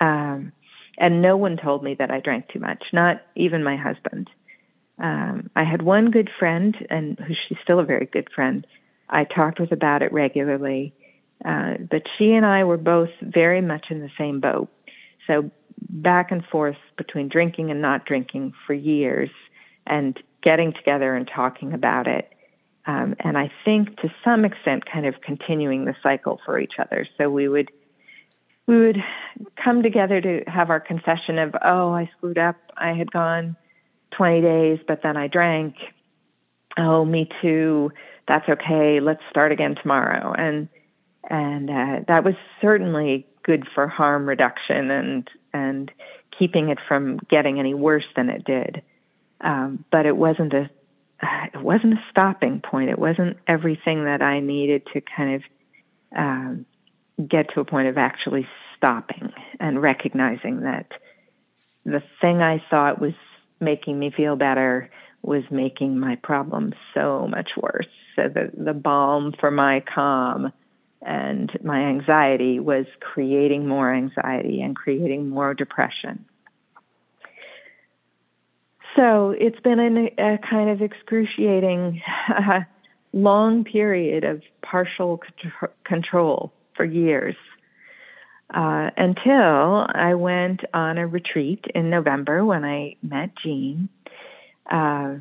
Um, 0.00 0.52
and 0.98 1.22
no 1.22 1.36
one 1.36 1.56
told 1.56 1.82
me 1.82 1.94
that 1.94 2.10
I 2.10 2.20
drank 2.20 2.48
too 2.48 2.60
much, 2.60 2.84
not 2.92 3.22
even 3.34 3.64
my 3.64 3.76
husband. 3.76 4.30
Um, 4.98 5.50
I 5.56 5.64
had 5.64 5.82
one 5.82 6.10
good 6.10 6.30
friend, 6.38 6.76
and 6.88 7.18
who 7.18 7.34
she's 7.34 7.58
still 7.62 7.80
a 7.80 7.84
very 7.84 8.06
good 8.06 8.28
friend. 8.32 8.66
I 9.08 9.24
talked 9.24 9.58
with 9.58 9.72
about 9.72 10.02
it 10.02 10.12
regularly, 10.12 10.94
uh, 11.44 11.74
but 11.90 12.02
she 12.16 12.32
and 12.32 12.46
I 12.46 12.64
were 12.64 12.76
both 12.76 13.10
very 13.20 13.60
much 13.60 13.86
in 13.90 14.00
the 14.00 14.10
same 14.16 14.40
boat. 14.40 14.68
So 15.26 15.50
back 15.80 16.30
and 16.30 16.44
forth 16.44 16.76
between 16.96 17.28
drinking 17.28 17.70
and 17.70 17.80
not 17.80 18.06
drinking 18.06 18.52
for 18.66 18.74
years, 18.74 19.30
and 19.86 20.18
getting 20.42 20.72
together 20.72 21.14
and 21.14 21.28
talking 21.32 21.72
about 21.72 22.06
it. 22.06 22.30
Um, 22.86 23.14
and 23.20 23.38
I 23.38 23.50
think 23.64 23.96
to 24.00 24.12
some 24.22 24.44
extent, 24.44 24.84
kind 24.90 25.06
of 25.06 25.14
continuing 25.22 25.84
the 25.86 25.94
cycle 26.02 26.40
for 26.44 26.58
each 26.58 26.74
other. 26.78 27.06
So 27.16 27.30
we 27.30 27.48
would 27.48 27.70
we 28.66 28.78
would 28.78 28.96
come 29.62 29.82
together 29.82 30.20
to 30.20 30.42
have 30.46 30.70
our 30.70 30.80
confession 30.80 31.38
of, 31.38 31.54
oh, 31.62 31.92
I 31.92 32.10
screwed 32.16 32.38
up. 32.38 32.56
I 32.76 32.94
had 32.94 33.12
gone 33.12 33.56
20 34.16 34.40
days, 34.40 34.78
but 34.86 35.00
then 35.02 35.16
I 35.18 35.26
drank. 35.26 35.74
Oh, 36.78 37.04
me 37.04 37.28
too. 37.42 37.92
That's 38.26 38.48
okay. 38.48 39.00
Let's 39.00 39.20
start 39.28 39.52
again 39.52 39.76
tomorrow. 39.80 40.32
And 40.36 40.68
and 41.28 41.70
uh, 41.70 42.00
that 42.08 42.22
was 42.24 42.34
certainly 42.60 43.26
good 43.44 43.66
for 43.74 43.86
harm 43.86 44.28
reduction 44.28 44.90
and 44.90 45.30
and 45.52 45.90
keeping 46.36 46.68
it 46.68 46.78
from 46.88 47.18
getting 47.30 47.60
any 47.60 47.74
worse 47.74 48.04
than 48.16 48.28
it 48.28 48.44
did. 48.44 48.82
Um, 49.40 49.84
but 49.90 50.06
it 50.06 50.16
wasn't 50.16 50.52
a 50.52 50.70
it 51.54 51.62
wasn't 51.62 51.94
a 51.94 52.04
stopping 52.10 52.60
point. 52.60 52.90
It 52.90 52.98
wasn't 52.98 53.38
everything 53.46 54.04
that 54.04 54.20
I 54.20 54.40
needed 54.40 54.82
to 54.92 55.00
kind 55.00 55.36
of 55.36 55.42
um, 56.16 56.66
get 57.28 57.54
to 57.54 57.60
a 57.60 57.64
point 57.64 57.88
of 57.88 57.96
actually 57.96 58.46
stopping 58.76 59.32
and 59.60 59.80
recognizing 59.80 60.60
that 60.62 60.88
the 61.84 62.02
thing 62.20 62.42
I 62.42 62.62
thought 62.70 63.00
was 63.00 63.14
making 63.60 63.98
me 63.98 64.10
feel 64.10 64.36
better 64.36 64.90
was 65.22 65.44
making 65.50 65.98
my 65.98 66.16
problem 66.16 66.74
so 66.92 67.26
much 67.28 67.50
worse. 67.56 67.86
So 68.16 68.28
the 68.28 68.50
the 68.56 68.74
balm 68.74 69.32
for 69.38 69.50
my 69.50 69.80
calm 69.80 70.52
and 71.04 71.50
my 71.62 71.80
anxiety 71.80 72.60
was 72.60 72.86
creating 73.00 73.66
more 73.66 73.92
anxiety 73.92 74.62
and 74.62 74.74
creating 74.74 75.28
more 75.28 75.54
depression. 75.54 76.24
So 78.96 79.34
it's 79.36 79.58
been 79.60 79.80
a, 79.80 80.22
a 80.22 80.38
kind 80.38 80.70
of 80.70 80.80
excruciating, 80.80 82.00
uh, 82.28 82.60
long 83.12 83.64
period 83.64 84.24
of 84.24 84.42
partial 84.62 85.20
control 85.84 86.52
for 86.76 86.84
years 86.84 87.36
uh, 88.52 88.90
until 88.96 89.86
I 89.88 90.14
went 90.14 90.60
on 90.72 90.98
a 90.98 91.06
retreat 91.06 91.64
in 91.74 91.90
November 91.90 92.44
when 92.44 92.64
I 92.64 92.96
met 93.02 93.30
Jean. 93.42 93.88
Uh, 94.70 95.16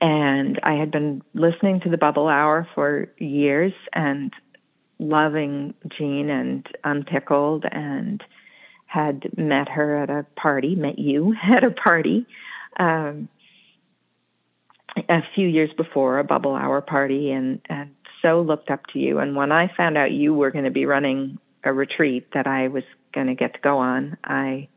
and 0.00 0.60
I 0.62 0.74
had 0.74 0.90
been 0.90 1.22
listening 1.34 1.80
to 1.80 1.90
the 1.90 1.96
Bubble 1.96 2.28
Hour 2.28 2.68
for 2.74 3.08
years 3.18 3.72
and 3.92 4.32
loving 4.98 5.74
Jean 5.96 6.30
and 6.30 6.66
Unpickled 6.84 7.64
and 7.70 8.22
had 8.86 9.36
met 9.36 9.68
her 9.68 10.02
at 10.02 10.10
a 10.10 10.26
party, 10.36 10.74
met 10.74 10.98
you 10.98 11.34
at 11.42 11.64
a 11.64 11.70
party 11.70 12.26
um, 12.78 13.28
a 15.08 15.20
few 15.34 15.46
years 15.46 15.70
before, 15.76 16.18
a 16.18 16.24
Bubble 16.24 16.54
Hour 16.54 16.80
party, 16.80 17.30
and, 17.30 17.60
and 17.68 17.90
so 18.22 18.40
looked 18.40 18.70
up 18.70 18.86
to 18.92 18.98
you. 18.98 19.18
And 19.18 19.36
when 19.36 19.52
I 19.52 19.70
found 19.76 19.96
out 19.96 20.10
you 20.10 20.34
were 20.34 20.50
going 20.50 20.64
to 20.64 20.70
be 20.70 20.86
running 20.86 21.38
a 21.64 21.72
retreat 21.72 22.28
that 22.34 22.46
I 22.46 22.68
was 22.68 22.84
going 23.12 23.26
to 23.26 23.34
get 23.34 23.54
to 23.54 23.60
go 23.60 23.78
on, 23.78 24.16
I 24.24 24.68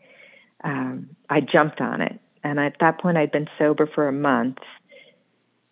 um, 0.63 1.09
I 1.29 1.39
jumped 1.41 1.81
on 1.81 2.01
it. 2.01 2.19
And 2.43 2.59
at 2.59 2.75
that 2.81 2.99
point, 2.99 3.17
I'd 3.17 3.31
been 3.31 3.47
sober 3.57 3.87
for 3.87 4.07
a 4.07 4.11
month, 4.11 4.57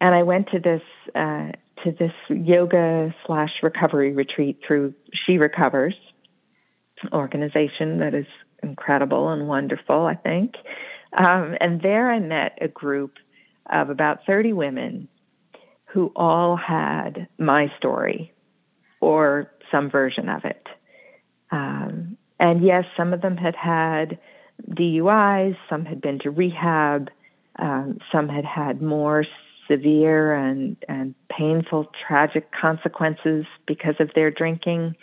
and 0.01 0.15
I 0.15 0.23
went 0.23 0.49
to 0.51 0.59
this 0.59 0.81
uh, 1.13 1.51
to 1.83 1.91
this 1.91 2.13
yoga 2.29 3.13
slash 3.25 3.51
recovery 3.63 4.13
retreat 4.13 4.59
through 4.65 4.93
She 5.13 5.37
Recovers 5.37 5.95
organization 7.13 7.99
that 7.99 8.13
is 8.13 8.25
incredible 8.61 9.29
and 9.29 9.47
wonderful. 9.47 10.05
I 10.05 10.15
think, 10.15 10.55
um, 11.17 11.55
and 11.61 11.81
there 11.81 12.11
I 12.11 12.19
met 12.19 12.57
a 12.61 12.67
group 12.67 13.13
of 13.69 13.89
about 13.89 14.25
thirty 14.25 14.53
women 14.53 15.07
who 15.85 16.11
all 16.15 16.55
had 16.55 17.27
my 17.37 17.71
story 17.77 18.33
or 18.99 19.51
some 19.71 19.89
version 19.89 20.29
of 20.29 20.45
it. 20.45 20.67
Um, 21.51 22.17
and 22.39 22.63
yes, 22.63 22.85
some 22.95 23.13
of 23.13 23.21
them 23.21 23.37
had 23.37 23.55
had 23.55 24.19
DUIs, 24.69 25.57
some 25.69 25.85
had 25.85 26.01
been 26.01 26.19
to 26.19 26.31
rehab, 26.31 27.09
um, 27.57 27.99
some 28.11 28.29
had 28.29 28.45
had 28.45 28.81
more 28.81 29.25
severe 29.69 30.33
and, 30.33 30.77
and 30.87 31.15
painful, 31.29 31.91
tragic 32.07 32.49
consequences 32.51 33.45
because 33.67 33.95
of 33.99 34.09
their 34.15 34.31
drinking. 34.31 34.95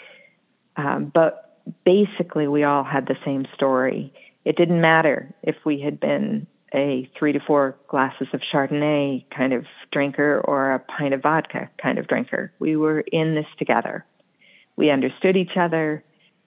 Um, 0.76 1.10
but 1.14 1.60
basically, 1.84 2.48
we 2.48 2.64
all 2.64 2.84
had 2.84 3.06
the 3.06 3.16
same 3.24 3.46
story. 3.54 4.12
It 4.44 4.56
didn't 4.56 4.80
matter 4.80 5.34
if 5.42 5.56
we 5.64 5.80
had 5.80 5.98
been 5.98 6.46
a 6.74 7.10
three 7.18 7.32
to 7.32 7.40
four 7.40 7.76
glasses 7.88 8.28
of 8.32 8.40
Chardonnay 8.52 9.24
kind 9.36 9.52
of 9.52 9.64
drinker 9.92 10.40
or 10.44 10.72
a 10.72 10.78
pint 10.78 11.14
of 11.14 11.22
vodka 11.22 11.70
kind 11.82 11.98
of 11.98 12.06
drinker. 12.06 12.52
We 12.58 12.76
were 12.76 13.00
in 13.00 13.34
this 13.34 13.46
together. 13.58 14.04
We 14.76 14.90
understood 14.90 15.36
each 15.36 15.56
other. 15.58 16.04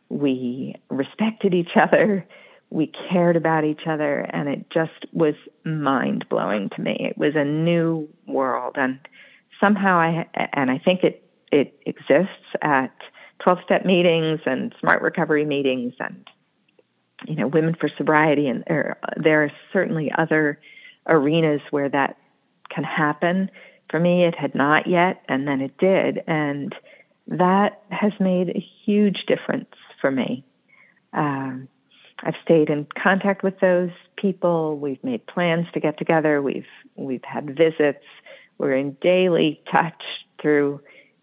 We 0.09 0.75
respected 0.89 1.53
each 1.53 1.75
other. 1.75 2.27
We 2.69 2.91
cared 3.09 3.35
about 3.35 3.63
each 3.63 3.81
other. 3.87 4.19
And 4.19 4.47
it 4.49 4.69
just 4.69 5.05
was 5.13 5.35
mind 5.63 6.25
blowing 6.29 6.69
to 6.75 6.81
me. 6.81 6.97
It 6.99 7.17
was 7.17 7.33
a 7.35 7.45
new 7.45 8.07
world. 8.27 8.75
And 8.77 8.99
somehow 9.59 9.97
I, 9.97 10.27
and 10.53 10.69
I 10.69 10.77
think 10.77 11.03
it, 11.03 11.23
it 11.51 11.79
exists 11.85 12.55
at 12.61 12.93
12 13.43 13.59
step 13.65 13.85
meetings 13.85 14.41
and 14.45 14.73
smart 14.79 15.01
recovery 15.01 15.45
meetings 15.45 15.93
and 15.99 16.27
you 17.27 17.35
know, 17.35 17.47
Women 17.47 17.75
for 17.79 17.89
Sobriety, 17.97 18.47
and 18.47 18.63
there, 18.67 18.97
there 19.17 19.43
are 19.43 19.51
certainly 19.73 20.11
other 20.17 20.59
arenas 21.07 21.61
where 21.71 21.89
that 21.89 22.17
can 22.69 22.83
happen. 22.83 23.49
For 23.89 23.99
me, 23.99 24.25
it 24.25 24.35
had 24.35 24.55
not 24.55 24.87
yet, 24.87 25.23
and 25.27 25.47
then 25.47 25.61
it 25.61 25.77
did, 25.77 26.21
and 26.27 26.73
that 27.27 27.81
has 27.89 28.13
made 28.19 28.49
a 28.49 28.65
huge 28.85 29.25
difference 29.27 29.69
for 29.99 30.11
me. 30.11 30.45
Um, 31.13 31.67
I've 32.23 32.35
stayed 32.43 32.69
in 32.69 32.87
contact 33.01 33.43
with 33.43 33.59
those 33.59 33.91
people. 34.17 34.77
We've 34.77 35.03
made 35.03 35.25
plans 35.27 35.67
to 35.73 35.79
get 35.79 35.97
together. 35.97 36.41
We've 36.41 36.67
we've 36.95 37.23
had 37.23 37.55
visits. 37.55 38.03
We're 38.57 38.75
in 38.75 38.97
daily 39.01 39.61
touch 39.71 40.03
through 40.41 40.81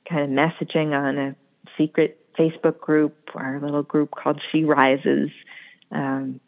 kind 0.08 0.22
of 0.22 0.30
messaging 0.30 0.92
on 0.92 1.18
a 1.18 1.36
secret 1.76 2.18
Facebook 2.38 2.80
group, 2.80 3.14
our 3.34 3.60
little 3.60 3.82
group 3.82 4.10
called 4.12 4.40
She 4.52 4.64
Rises, 4.64 5.30
um, 5.90 6.40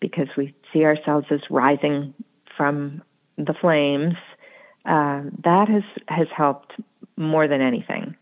because 0.00 0.28
we 0.36 0.54
see 0.72 0.84
ourselves 0.84 1.26
as 1.30 1.40
rising 1.50 2.14
from 2.56 3.02
the 3.36 3.54
flames. 3.60 4.14
Uh, 4.84 5.22
that 5.44 5.68
has 5.68 5.84
has 6.08 6.28
helped 6.34 6.72
more 7.16 7.46
than 7.46 7.60
anything. 7.60 8.16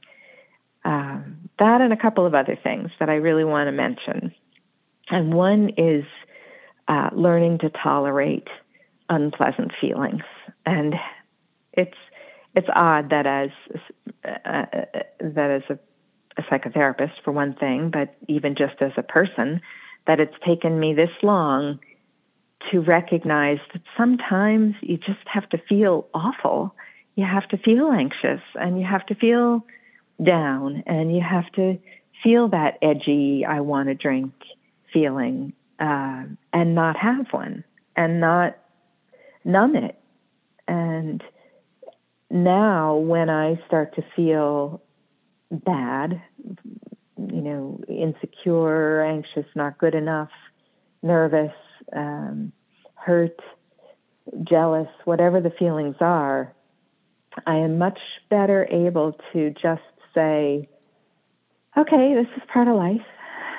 Um, 0.84 1.48
that 1.58 1.80
and 1.80 1.92
a 1.92 1.96
couple 1.96 2.26
of 2.26 2.34
other 2.34 2.58
things 2.60 2.90
that 2.98 3.08
I 3.08 3.14
really 3.14 3.44
want 3.44 3.68
to 3.68 3.72
mention. 3.72 4.34
And 5.11 5.34
one 5.34 5.70
is 5.76 6.04
uh, 6.88 7.11
learning 7.12 7.58
to 7.58 7.70
tolerate 7.70 8.48
unpleasant 9.08 9.72
feelings. 9.80 10.22
And 10.64 10.94
it's 11.72 11.96
it's 12.54 12.68
odd 12.74 13.11
that 13.11 13.26
as 13.26 13.50
uh, 14.24 14.66
that 15.20 15.50
as 15.50 15.62
a, 15.68 15.78
a 16.36 16.42
psychotherapist, 16.42 17.12
for 17.24 17.32
one 17.32 17.54
thing, 17.54 17.90
but 17.92 18.14
even 18.28 18.54
just 18.56 18.80
as 18.80 18.92
a 18.96 19.02
person, 19.02 19.61
that 20.06 20.20
it's 20.20 20.34
taken 20.46 20.80
me 20.80 20.94
this 20.94 21.11
long 21.22 21.78
to 22.70 22.80
recognize 22.80 23.58
that 23.72 23.82
sometimes 23.96 24.74
you 24.82 24.96
just 24.96 25.26
have 25.26 25.48
to 25.50 25.58
feel 25.68 26.06
awful. 26.12 26.74
You 27.14 27.24
have 27.24 27.48
to 27.48 27.58
feel 27.58 27.90
anxious 27.90 28.40
and 28.54 28.78
you 28.78 28.86
have 28.86 29.06
to 29.06 29.14
feel 29.14 29.64
down 30.22 30.82
and 30.86 31.14
you 31.14 31.22
have 31.22 31.50
to 31.52 31.78
feel 32.22 32.48
that 32.48 32.78
edgy, 32.82 33.44
I 33.48 33.61
want 33.61 33.88
to 33.88 33.94
drink 33.94 34.32
feeling 34.93 35.53
uh, 35.78 36.24
and 36.53 36.74
not 36.74 36.97
have 36.97 37.26
one 37.30 37.64
and 37.97 38.20
not 38.20 38.57
numb 39.45 39.76
it. 39.76 39.99
And 40.68 41.22
now, 42.30 42.97
when 42.97 43.28
I 43.28 43.61
start 43.66 43.97
to 43.97 44.03
feel 44.14 44.82
bad, 45.51 46.22
you 47.16 47.41
know, 47.41 47.80
insecure, 47.88 49.03
anxious, 49.03 49.47
not 49.57 49.78
good 49.78 49.95
enough, 49.95 50.30
nervous, 51.03 51.53
um, 51.95 52.53
hurt, 52.95 53.41
jealous, 54.45 54.88
whatever 55.05 55.41
the 55.41 55.51
feelings 55.51 55.97
are, 56.01 56.55
I 57.47 57.57
am 57.57 57.78
much 57.78 57.99
better 58.28 58.66
able 58.70 59.16
to 59.32 59.51
just 59.51 59.82
say, 60.14 60.68
okay, 61.76 62.14
this 62.14 62.26
is 62.36 62.43
part 62.53 62.68
of 62.68 62.76
life. 62.76 63.01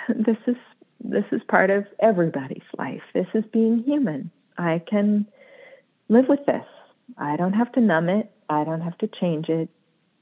This 0.09 0.37
is 0.47 0.57
this 1.03 1.25
is 1.31 1.41
part 1.47 1.69
of 1.69 1.85
everybody's 1.99 2.61
life. 2.77 3.01
This 3.13 3.27
is 3.33 3.43
being 3.51 3.83
human. 3.83 4.31
I 4.57 4.81
can 4.87 5.27
live 6.09 6.25
with 6.29 6.45
this. 6.45 6.65
I 7.17 7.35
don't 7.37 7.53
have 7.53 7.71
to 7.73 7.81
numb 7.81 8.09
it. 8.09 8.31
I 8.49 8.63
don't 8.63 8.81
have 8.81 8.97
to 8.99 9.07
change 9.07 9.49
it. 9.49 9.69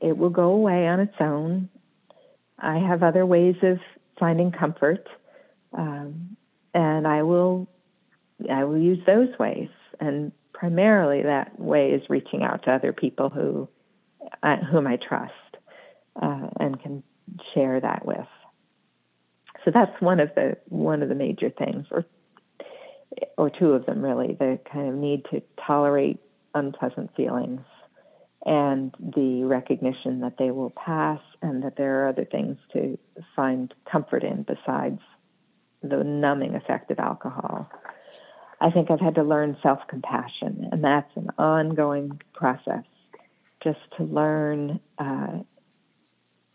It 0.01 0.17
will 0.17 0.29
go 0.29 0.49
away 0.51 0.87
on 0.87 0.99
its 0.99 1.15
own. 1.19 1.69
I 2.57 2.77
have 2.77 3.03
other 3.03 3.25
ways 3.25 3.55
of 3.63 3.79
finding 4.19 4.51
comfort, 4.51 5.07
um, 5.73 6.35
and 6.73 7.07
I 7.07 7.23
will 7.23 7.67
I 8.49 8.63
will 8.63 8.77
use 8.77 8.99
those 9.05 9.29
ways. 9.39 9.69
And 9.99 10.31
primarily, 10.53 11.23
that 11.23 11.59
way 11.59 11.91
is 11.91 12.09
reaching 12.09 12.43
out 12.43 12.63
to 12.63 12.71
other 12.71 12.93
people 12.93 13.29
who 13.29 13.67
uh, 14.43 14.57
whom 14.57 14.87
I 14.87 14.97
trust 14.97 15.33
uh, 16.21 16.47
and 16.59 16.81
can 16.81 17.03
share 17.53 17.79
that 17.79 18.05
with. 18.05 18.27
So 19.65 19.71
that's 19.73 20.01
one 20.01 20.19
of 20.19 20.29
the 20.35 20.57
one 20.69 21.03
of 21.03 21.09
the 21.09 21.15
major 21.15 21.49
things, 21.49 21.85
or 21.91 22.05
or 23.37 23.49
two 23.49 23.73
of 23.73 23.85
them 23.85 24.01
really, 24.01 24.35
the 24.39 24.59
kind 24.71 24.89
of 24.89 24.95
need 24.95 25.25
to 25.31 25.41
tolerate 25.65 26.19
unpleasant 26.53 27.15
feelings 27.15 27.61
and 28.45 28.95
the 28.99 29.43
recognition 29.43 30.21
that 30.21 30.37
they 30.37 30.51
will 30.51 30.71
pass 30.71 31.19
and 31.41 31.63
that 31.63 31.75
there 31.75 32.03
are 32.03 32.09
other 32.09 32.25
things 32.25 32.57
to 32.73 32.97
find 33.35 33.73
comfort 33.91 34.23
in 34.23 34.43
besides 34.43 35.01
the 35.83 36.03
numbing 36.03 36.55
effect 36.55 36.89
of 36.91 36.99
alcohol. 36.99 37.69
I 38.61 38.71
think 38.71 38.91
I've 38.91 38.99
had 38.99 39.15
to 39.15 39.23
learn 39.23 39.57
self 39.63 39.79
compassion, 39.87 40.67
and 40.71 40.83
that's 40.83 41.11
an 41.15 41.29
ongoing 41.37 42.21
process 42.33 42.83
just 43.63 43.79
to 43.97 44.03
learn 44.03 44.79
uh, 44.97 45.39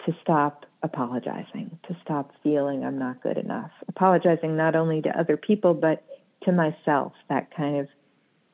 to 0.07 0.17
stop 0.23 0.67
apologizing, 0.85 1.79
to 1.89 1.97
stop 2.05 2.31
feeling 2.43 2.85
I'm 2.85 2.99
not 2.99 3.23
good 3.23 3.39
enough. 3.39 3.71
Apologizing 3.89 4.57
not 4.57 4.77
only 4.77 5.01
to 5.03 5.19
other 5.19 5.37
people, 5.37 5.75
but 5.75 6.05
to 6.45 6.53
myself, 6.53 7.15
that 7.29 7.49
kind 7.57 7.79
of 7.79 7.89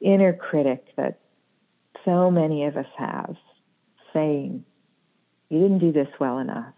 inner 0.00 0.32
critic 0.32 0.84
that 0.96 1.18
so 2.04 2.30
many 2.30 2.64
of 2.64 2.76
us 2.76 2.86
have 2.96 3.34
saying, 4.14 4.64
you 5.48 5.58
didn't 5.60 5.80
do 5.80 5.92
this 5.92 6.08
well 6.20 6.38
enough. 6.38 6.72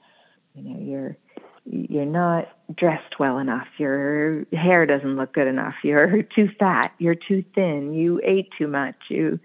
You 0.55 0.62
know, 0.62 0.80
you're 0.80 1.16
you're 1.64 2.05
not 2.05 2.48
dressed 2.76 3.20
well 3.20 3.38
enough. 3.38 3.68
Your 3.78 4.44
hair 4.53 4.84
doesn't 4.84 5.16
look 5.16 5.32
good 5.32 5.46
enough. 5.46 5.74
You're 5.84 6.22
too 6.22 6.48
fat. 6.59 6.92
You're 6.98 7.14
too 7.14 7.44
thin. 7.55 7.94
You 7.94 8.20
ate 8.24 8.48
too 8.59 8.66
much. 8.66 8.96
You, 9.09 9.38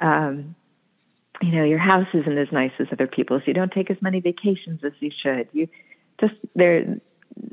um, 0.00 0.54
you 1.42 1.52
know, 1.52 1.64
your 1.64 1.78
house 1.78 2.06
isn't 2.14 2.38
as 2.38 2.48
nice 2.52 2.72
as 2.78 2.86
other 2.92 3.06
people's. 3.06 3.42
You 3.46 3.54
don't 3.54 3.72
take 3.72 3.90
as 3.90 3.96
many 4.00 4.20
vacations 4.20 4.80
as 4.84 4.92
you 5.00 5.10
should. 5.22 5.48
You 5.52 5.68
just 6.20 6.34
there, 6.54 7.00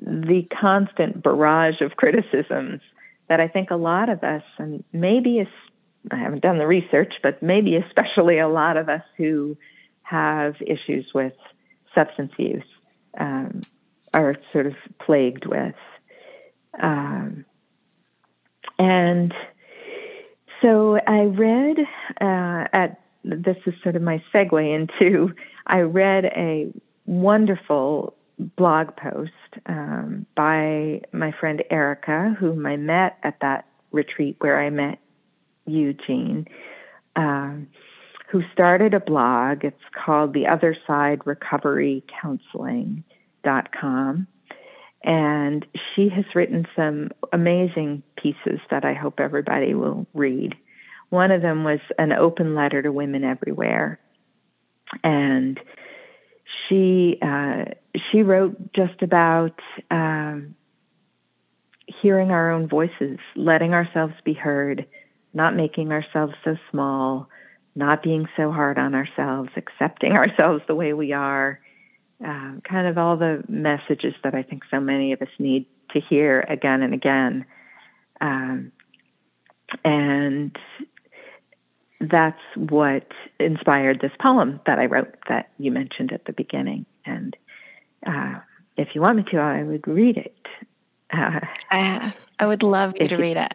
the 0.02 0.48
constant 0.60 1.24
barrage 1.24 1.82
of 1.82 1.96
criticisms 1.96 2.82
that 3.28 3.40
I 3.40 3.48
think 3.48 3.72
a 3.72 3.76
lot 3.76 4.10
of 4.10 4.24
us, 4.24 4.44
and 4.58 4.84
maybe 4.94 5.46
I 6.12 6.16
haven't 6.16 6.42
done 6.42 6.58
the 6.58 6.68
research, 6.68 7.14
but 7.24 7.42
maybe 7.42 7.76
especially 7.76 8.40
a 8.40 8.48
lot 8.48 8.78
of 8.78 8.90
us 8.90 9.04
who 9.18 9.58
have 10.04 10.56
issues 10.62 11.08
with 11.14 11.34
substance 11.96 12.32
use 12.38 12.64
um, 13.20 13.64
are 14.14 14.36
sort 14.52 14.68
of 14.68 14.74
plagued 15.00 15.46
with. 15.46 15.76
Um, 16.82 17.46
and 18.78 19.34
so 20.62 21.00
I 21.08 21.22
read 21.22 21.78
uh, 22.20 22.68
at 22.74 23.01
this 23.24 23.58
is 23.66 23.74
sort 23.84 23.96
of 23.96 24.02
my 24.02 24.24
segue 24.34 24.76
into 24.76 25.34
I 25.68 25.82
read 25.82 26.26
a 26.26 26.72
wonderful 27.06 28.16
blog 28.58 28.96
post 28.96 29.32
um, 29.68 30.26
by 30.36 31.02
my 31.12 31.32
friend 31.40 31.64
Erica, 31.70 32.36
whom 32.40 32.66
I 32.66 32.78
met 32.78 33.18
at 33.24 33.38
that 33.42 33.66
retreat 33.92 34.38
where 34.40 34.60
I 34.60 34.70
met 34.70 35.00
you, 35.66 35.94
Jean, 35.94 36.48
um, 37.16 37.68
who 38.30 38.42
started 38.52 38.94
a 38.94 39.00
blog. 39.00 39.64
It's 39.64 39.78
called 40.06 40.34
The 40.34 40.48
Other 40.48 40.76
Side 40.88 41.22
Recovery 41.26 42.04
Counseling.com. 42.22 44.28
And 45.04 45.66
she 45.96 46.10
has 46.10 46.26
written 46.36 46.68
some 46.76 47.10
amazing 47.34 48.04
pieces 48.18 48.60
that 48.70 48.86
I 48.86 48.94
hope 48.94 49.20
everybody 49.20 49.74
will 49.74 50.06
read. 50.14 50.56
One 51.12 51.32
of 51.32 51.42
them 51.42 51.66
was 51.66 51.80
an 52.00 52.14
open 52.14 52.56
letter 52.56 52.82
to 52.82 52.92
women 52.92 53.26
everywhere. 53.26 54.00
And 55.04 55.60
she 56.68 57.18
uh, 57.22 57.66
she 58.10 58.24
wrote 58.24 58.74
just 58.74 59.02
about 59.02 59.60
um, 59.92 60.56
hearing 62.02 62.32
our 62.32 62.52
own 62.52 62.70
voices, 62.70 63.20
letting 63.36 63.74
ourselves 63.74 64.14
be 64.24 64.34
heard, 64.34 64.86
not 65.34 65.54
making 65.54 65.92
ourselves 65.92 66.34
so 66.46 66.56
small, 66.72 67.28
not 67.76 68.04
being 68.04 68.26
so 68.38 68.50
hard 68.50 68.78
on 68.78 68.96
ourselves, 68.96 69.50
accepting 69.58 70.14
ourselves 70.18 70.64
the 70.68 70.76
way 70.76 70.94
we 70.94 71.12
are, 71.12 71.60
uh, 72.26 72.54
kind 72.64 72.88
of 72.88 72.98
all 72.98 73.18
the 73.18 73.44
messages 73.50 74.14
that 74.24 74.34
I 74.34 74.44
think 74.44 74.64
so 74.72 74.80
many 74.80 75.12
of 75.12 75.22
us 75.22 75.30
need 75.40 75.66
to 75.92 76.00
hear 76.00 76.40
again 76.48 76.82
and 76.84 76.94
again. 76.94 77.46
Um, 78.22 78.72
and 79.84 80.56
that's 82.10 82.40
what 82.56 83.08
inspired 83.40 84.00
this 84.02 84.12
poem 84.20 84.60
that 84.66 84.80
I 84.80 84.86
wrote 84.86 85.16
that 85.30 85.52
you 85.58 85.72
mentioned 85.72 86.12
at 86.12 86.26
the 86.26 86.34
beginning. 86.34 86.86
And 87.06 87.36
uh, 88.06 88.40
if 88.78 88.90
you 88.94 89.02
want 89.02 89.18
me 89.18 89.24
to, 89.32 89.38
I 89.38 89.64
would 89.64 89.88
read 89.88 90.18
it. 90.18 90.36
Uh, 91.14 91.40
I, 91.70 92.14
I 92.40 92.46
would 92.46 92.64
love 92.64 92.94
you 93.00 93.08
to 93.08 93.18
read 93.18 93.38
it. 93.38 93.52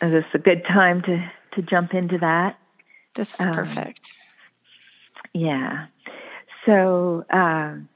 Is 0.00 0.12
this 0.12 0.24
a 0.34 0.38
good 0.38 0.62
time 0.64 1.02
to, 1.02 1.30
to 1.54 1.62
jump 1.62 1.92
into 1.92 2.18
that? 2.18 2.58
This 3.16 3.26
is 3.26 3.34
um, 3.38 3.54
perfect. 3.54 4.00
Yeah. 5.32 5.86
So 6.64 7.24
um, 7.30 7.88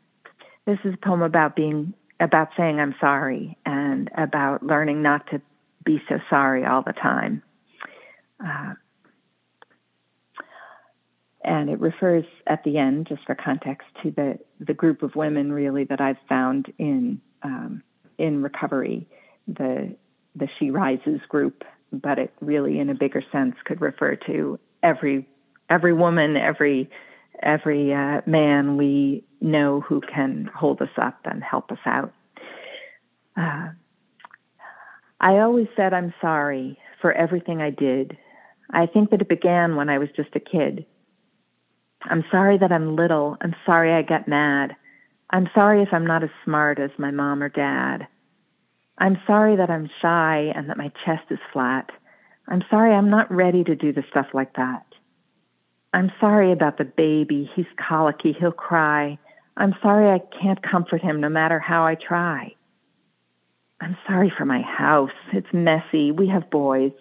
this 0.66 0.78
is 0.84 0.94
a 0.94 1.06
poem 1.06 1.22
about 1.22 1.56
being 1.56 1.94
about 2.20 2.50
saying 2.56 2.78
I'm 2.78 2.94
sorry 3.00 3.56
and 3.64 4.10
about 4.16 4.62
learning 4.62 5.02
not 5.02 5.26
to 5.30 5.40
be 5.84 6.02
so 6.08 6.18
sorry 6.28 6.66
all 6.66 6.82
the 6.82 6.92
time. 6.92 7.42
And 11.42 11.70
it 11.70 11.80
refers 11.80 12.24
at 12.46 12.64
the 12.64 12.76
end, 12.76 13.06
just 13.08 13.24
for 13.24 13.34
context, 13.34 13.88
to 14.02 14.10
the 14.10 14.38
the 14.58 14.74
group 14.74 15.02
of 15.02 15.16
women 15.16 15.52
really 15.52 15.84
that 15.84 16.00
I've 16.00 16.18
found 16.28 16.72
in 16.78 17.20
um, 17.42 17.82
in 18.18 18.42
recovery, 18.42 19.08
the 19.48 19.96
the 20.36 20.48
She 20.58 20.70
Rises 20.70 21.20
group, 21.28 21.64
but 21.92 22.18
it 22.18 22.32
really, 22.40 22.78
in 22.78 22.90
a 22.90 22.94
bigger 22.94 23.22
sense, 23.32 23.56
could 23.64 23.80
refer 23.80 24.16
to 24.26 24.58
every 24.82 25.26
every 25.70 25.94
woman, 25.94 26.36
every 26.36 26.90
every 27.42 27.94
uh, 27.94 28.20
man 28.26 28.76
we 28.76 29.24
know 29.40 29.80
who 29.80 30.00
can 30.02 30.50
hold 30.54 30.82
us 30.82 30.90
up 31.00 31.20
and 31.24 31.42
help 31.42 31.72
us 31.72 31.78
out. 31.86 32.12
Uh, 33.36 33.68
I 35.20 35.38
always 35.38 35.68
said 35.76 35.94
I'm 35.94 36.12
sorry 36.20 36.78
for 37.00 37.12
everything 37.12 37.60
I 37.62 37.70
did. 37.70 38.16
I 38.70 38.86
think 38.86 39.10
that 39.10 39.20
it 39.22 39.28
began 39.28 39.76
when 39.76 39.88
I 39.88 39.98
was 39.98 40.08
just 40.14 40.36
a 40.36 40.40
kid. 40.40 40.84
I'm 42.02 42.24
sorry 42.30 42.58
that 42.58 42.72
I'm 42.72 42.96
little. 42.96 43.36
I'm 43.40 43.54
sorry 43.66 43.92
I 43.92 44.02
get 44.02 44.28
mad. 44.28 44.74
I'm 45.30 45.48
sorry 45.54 45.82
if 45.82 45.88
I'm 45.92 46.06
not 46.06 46.24
as 46.24 46.30
smart 46.44 46.78
as 46.78 46.90
my 46.98 47.10
mom 47.10 47.42
or 47.42 47.48
dad. 47.48 48.06
I'm 48.98 49.18
sorry 49.26 49.56
that 49.56 49.70
I'm 49.70 49.88
shy 50.02 50.52
and 50.54 50.68
that 50.68 50.76
my 50.76 50.90
chest 51.04 51.24
is 51.30 51.38
flat. 51.52 51.90
I'm 52.48 52.62
sorry 52.70 52.92
I'm 52.92 53.10
not 53.10 53.30
ready 53.30 53.64
to 53.64 53.76
do 53.76 53.92
the 53.92 54.04
stuff 54.10 54.26
like 54.34 54.54
that. 54.56 54.84
I'm 55.92 56.10
sorry 56.20 56.52
about 56.52 56.78
the 56.78 56.84
baby. 56.84 57.50
He's 57.54 57.66
colicky. 57.88 58.34
He'll 58.38 58.52
cry. 58.52 59.18
I'm 59.56 59.74
sorry 59.82 60.08
I 60.10 60.20
can't 60.40 60.62
comfort 60.62 61.02
him 61.02 61.20
no 61.20 61.28
matter 61.28 61.58
how 61.58 61.84
I 61.84 61.96
try. 61.96 62.54
I'm 63.80 63.96
sorry 64.06 64.32
for 64.36 64.44
my 64.44 64.62
house. 64.62 65.10
It's 65.32 65.52
messy. 65.52 66.12
We 66.12 66.28
have 66.28 66.50
boys. 66.50 66.92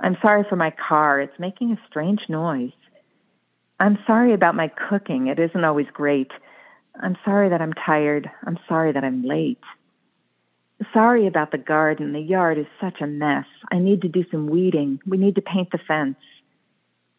I'm 0.00 0.16
sorry 0.24 0.44
for 0.48 0.56
my 0.56 0.72
car. 0.88 1.20
It's 1.20 1.38
making 1.38 1.72
a 1.72 1.80
strange 1.88 2.20
noise. 2.28 2.72
I'm 3.80 3.98
sorry 4.06 4.34
about 4.34 4.54
my 4.54 4.70
cooking. 4.88 5.26
It 5.26 5.38
isn't 5.38 5.64
always 5.64 5.86
great. 5.92 6.30
I'm 7.00 7.16
sorry 7.24 7.48
that 7.48 7.60
I'm 7.60 7.72
tired. 7.72 8.30
I'm 8.46 8.58
sorry 8.68 8.92
that 8.92 9.04
I'm 9.04 9.24
late. 9.24 9.58
Sorry 10.92 11.26
about 11.26 11.50
the 11.50 11.58
garden. 11.58 12.12
The 12.12 12.20
yard 12.20 12.58
is 12.58 12.66
such 12.80 13.00
a 13.00 13.06
mess. 13.06 13.46
I 13.72 13.78
need 13.78 14.02
to 14.02 14.08
do 14.08 14.24
some 14.30 14.48
weeding. 14.48 15.00
We 15.06 15.16
need 15.16 15.34
to 15.36 15.42
paint 15.42 15.70
the 15.72 15.78
fence. 15.88 16.16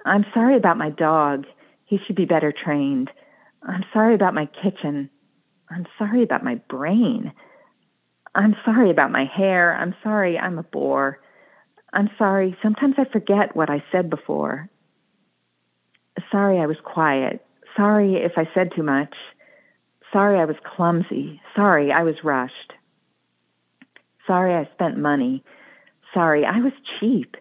I'm 0.06 0.26
sorry 0.34 0.56
about 0.56 0.78
my 0.78 0.90
dog. 0.92 1.46
He 1.86 2.00
should 2.06 2.16
be 2.16 2.26
better 2.26 2.54
trained. 2.54 3.10
I'm 3.64 3.84
sorry 3.92 4.16
about 4.16 4.34
my 4.34 4.48
kitchen. 4.62 5.10
I'm 5.70 5.86
sorry 5.98 6.24
about 6.24 6.44
my 6.44 6.56
brain. 6.70 7.34
I'm 8.34 8.56
sorry 8.64 8.92
about 8.92 9.12
my 9.12 9.26
hair. 9.26 9.76
I'm 9.76 9.96
sorry 10.04 10.38
I'm 10.38 10.60
a 10.60 10.64
bore. 10.64 11.20
I'm 11.92 12.10
sorry. 12.18 12.56
Sometimes 12.62 12.96
I 12.98 13.06
forget 13.12 13.56
what 13.56 13.70
I 13.70 13.84
said 13.92 14.10
before. 14.10 14.70
Sorry 16.32 16.60
I 16.60 16.66
was 16.66 16.78
quiet. 16.84 17.46
Sorry 17.76 18.16
if 18.16 18.34
I 18.38 18.48
said 18.54 18.72
too 18.76 18.84
much. 18.84 19.14
Sorry 20.12 20.40
I 20.40 20.46
was 20.46 20.56
clumsy. 20.64 21.42
Sorry 21.56 21.92
I 21.92 22.04
was 22.04 22.16
rushed. 22.24 22.74
Sorry 24.28 24.54
I 24.54 24.70
spent 24.74 24.98
money. 24.98 25.44
Sorry 26.14 26.46
I 26.46 26.60
was 26.60 26.74
cheap. 27.00 27.36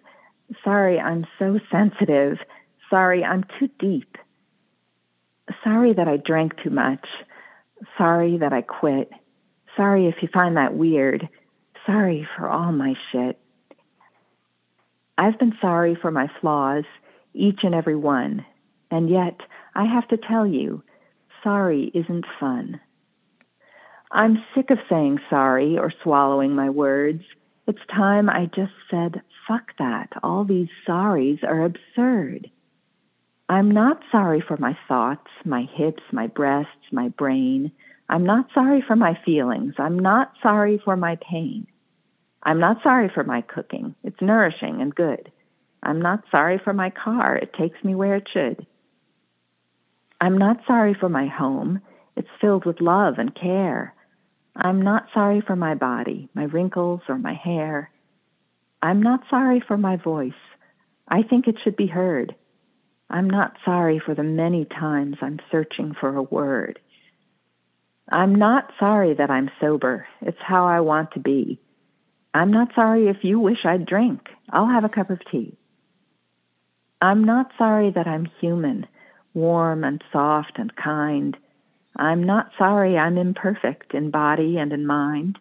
Sorry 0.62 0.98
I'm 0.98 1.26
so 1.38 1.58
sensitive. 1.70 2.38
Sorry 2.90 3.24
I'm 3.24 3.44
too 3.58 3.68
deep. 3.78 4.16
Sorry 5.62 5.92
that 5.92 6.08
I 6.08 6.16
drank 6.16 6.52
too 6.62 6.70
much. 6.70 7.06
Sorry 7.96 8.38
that 8.38 8.52
I 8.52 8.62
quit. 8.62 9.10
Sorry 9.76 10.06
if 10.06 10.16
you 10.22 10.28
find 10.32 10.56
that 10.56 10.74
weird. 10.74 11.28
Sorry 11.86 12.26
for 12.36 12.48
all 12.48 12.72
my 12.72 12.94
shit. 13.12 13.38
I've 15.16 15.38
been 15.38 15.54
sorry 15.60 15.96
for 16.00 16.10
my 16.10 16.28
flaws, 16.40 16.84
each 17.34 17.60
and 17.62 17.74
every 17.74 17.96
one, 17.96 18.44
and 18.90 19.10
yet 19.10 19.40
I 19.74 19.84
have 19.84 20.08
to 20.08 20.16
tell 20.16 20.46
you, 20.46 20.82
sorry 21.42 21.90
isn't 21.94 22.24
fun. 22.40 22.80
I'm 24.10 24.44
sick 24.54 24.70
of 24.70 24.78
saying 24.88 25.18
sorry 25.28 25.76
or 25.76 25.92
swallowing 26.02 26.54
my 26.54 26.70
words. 26.70 27.22
It's 27.66 27.78
time 27.94 28.30
I 28.30 28.46
just 28.54 28.72
said, 28.90 29.22
fuck 29.48 29.72
that. 29.78 30.10
All 30.22 30.44
these 30.44 30.68
sorries 30.86 31.42
are 31.42 31.64
absurd. 31.64 32.50
I'm 33.48 33.70
not 33.70 34.00
sorry 34.10 34.42
for 34.46 34.56
my 34.56 34.76
thoughts, 34.88 35.28
my 35.44 35.68
hips, 35.74 36.02
my 36.12 36.28
breasts, 36.28 36.92
my 36.92 37.08
brain. 37.08 37.72
I'm 38.08 38.24
not 38.24 38.46
sorry 38.54 38.82
for 38.86 38.96
my 38.96 39.18
feelings. 39.24 39.74
I'm 39.78 39.98
not 39.98 40.32
sorry 40.42 40.80
for 40.84 40.96
my 40.96 41.18
pain. 41.28 41.66
I'm 42.42 42.60
not 42.60 42.82
sorry 42.82 43.10
for 43.12 43.24
my 43.24 43.40
cooking. 43.40 43.94
It's 44.04 44.20
nourishing 44.20 44.80
and 44.80 44.94
good. 44.94 45.32
I'm 45.82 46.00
not 46.00 46.24
sorry 46.34 46.60
for 46.62 46.72
my 46.72 46.90
car. 46.90 47.36
It 47.36 47.52
takes 47.54 47.82
me 47.82 47.94
where 47.94 48.16
it 48.16 48.28
should. 48.32 48.66
I'm 50.20 50.38
not 50.38 50.60
sorry 50.66 50.94
for 50.94 51.08
my 51.08 51.26
home. 51.26 51.80
It's 52.16 52.28
filled 52.40 52.64
with 52.64 52.80
love 52.80 53.14
and 53.18 53.34
care. 53.34 53.94
I'm 54.56 54.82
not 54.82 55.06
sorry 55.12 55.40
for 55.40 55.56
my 55.56 55.74
body, 55.74 56.28
my 56.34 56.44
wrinkles, 56.44 57.00
or 57.08 57.18
my 57.18 57.34
hair. 57.34 57.90
I'm 58.82 59.02
not 59.02 59.24
sorry 59.28 59.62
for 59.66 59.76
my 59.76 59.96
voice. 59.96 60.32
I 61.08 61.22
think 61.22 61.48
it 61.48 61.56
should 61.62 61.76
be 61.76 61.86
heard. 61.86 62.34
I'm 63.10 63.28
not 63.28 63.56
sorry 63.64 64.00
for 64.04 64.14
the 64.14 64.22
many 64.22 64.64
times 64.64 65.16
I'm 65.20 65.40
searching 65.50 65.94
for 65.98 66.14
a 66.16 66.22
word. 66.22 66.78
I'm 68.10 68.34
not 68.34 68.72
sorry 68.78 69.14
that 69.14 69.30
I'm 69.30 69.50
sober. 69.60 70.06
It's 70.20 70.38
how 70.40 70.66
I 70.66 70.80
want 70.80 71.12
to 71.12 71.20
be. 71.20 71.60
I'm 72.32 72.50
not 72.50 72.74
sorry 72.74 73.08
if 73.08 73.18
you 73.22 73.40
wish 73.40 73.64
I'd 73.64 73.86
drink. 73.86 74.28
I'll 74.50 74.68
have 74.68 74.84
a 74.84 74.88
cup 74.88 75.10
of 75.10 75.20
tea. 75.30 75.56
I'm 77.00 77.24
not 77.24 77.50
sorry 77.58 77.90
that 77.90 78.06
I'm 78.06 78.26
human, 78.40 78.86
warm 79.34 79.84
and 79.84 80.02
soft 80.12 80.52
and 80.56 80.74
kind. 80.76 81.36
I'm 81.96 82.24
not 82.24 82.50
sorry 82.58 82.96
I'm 82.96 83.18
imperfect 83.18 83.94
in 83.94 84.10
body 84.10 84.56
and 84.56 84.72
in 84.72 84.86
mind. 84.86 85.38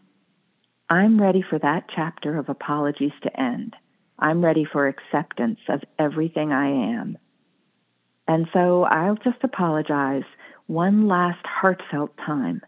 I'm 0.89 1.22
ready 1.22 1.44
for 1.48 1.58
that 1.60 1.86
chapter 1.96 2.38
of 2.38 2.50
apologies 2.50 3.14
to 3.24 3.39
end. 3.39 3.76
I'm 4.20 4.44
ready 4.44 4.66
for 4.66 4.88
acceptance 4.88 5.60
of 5.70 5.82
everything 5.98 6.52
I 6.52 6.98
am. 7.00 7.18
And 8.28 8.48
so 8.54 8.84
I'll 8.84 9.16
just 9.16 9.44
apologize 9.44 10.24
one 10.68 11.08
last 11.08 11.46
heartfelt 11.46 12.16
time 12.18 12.62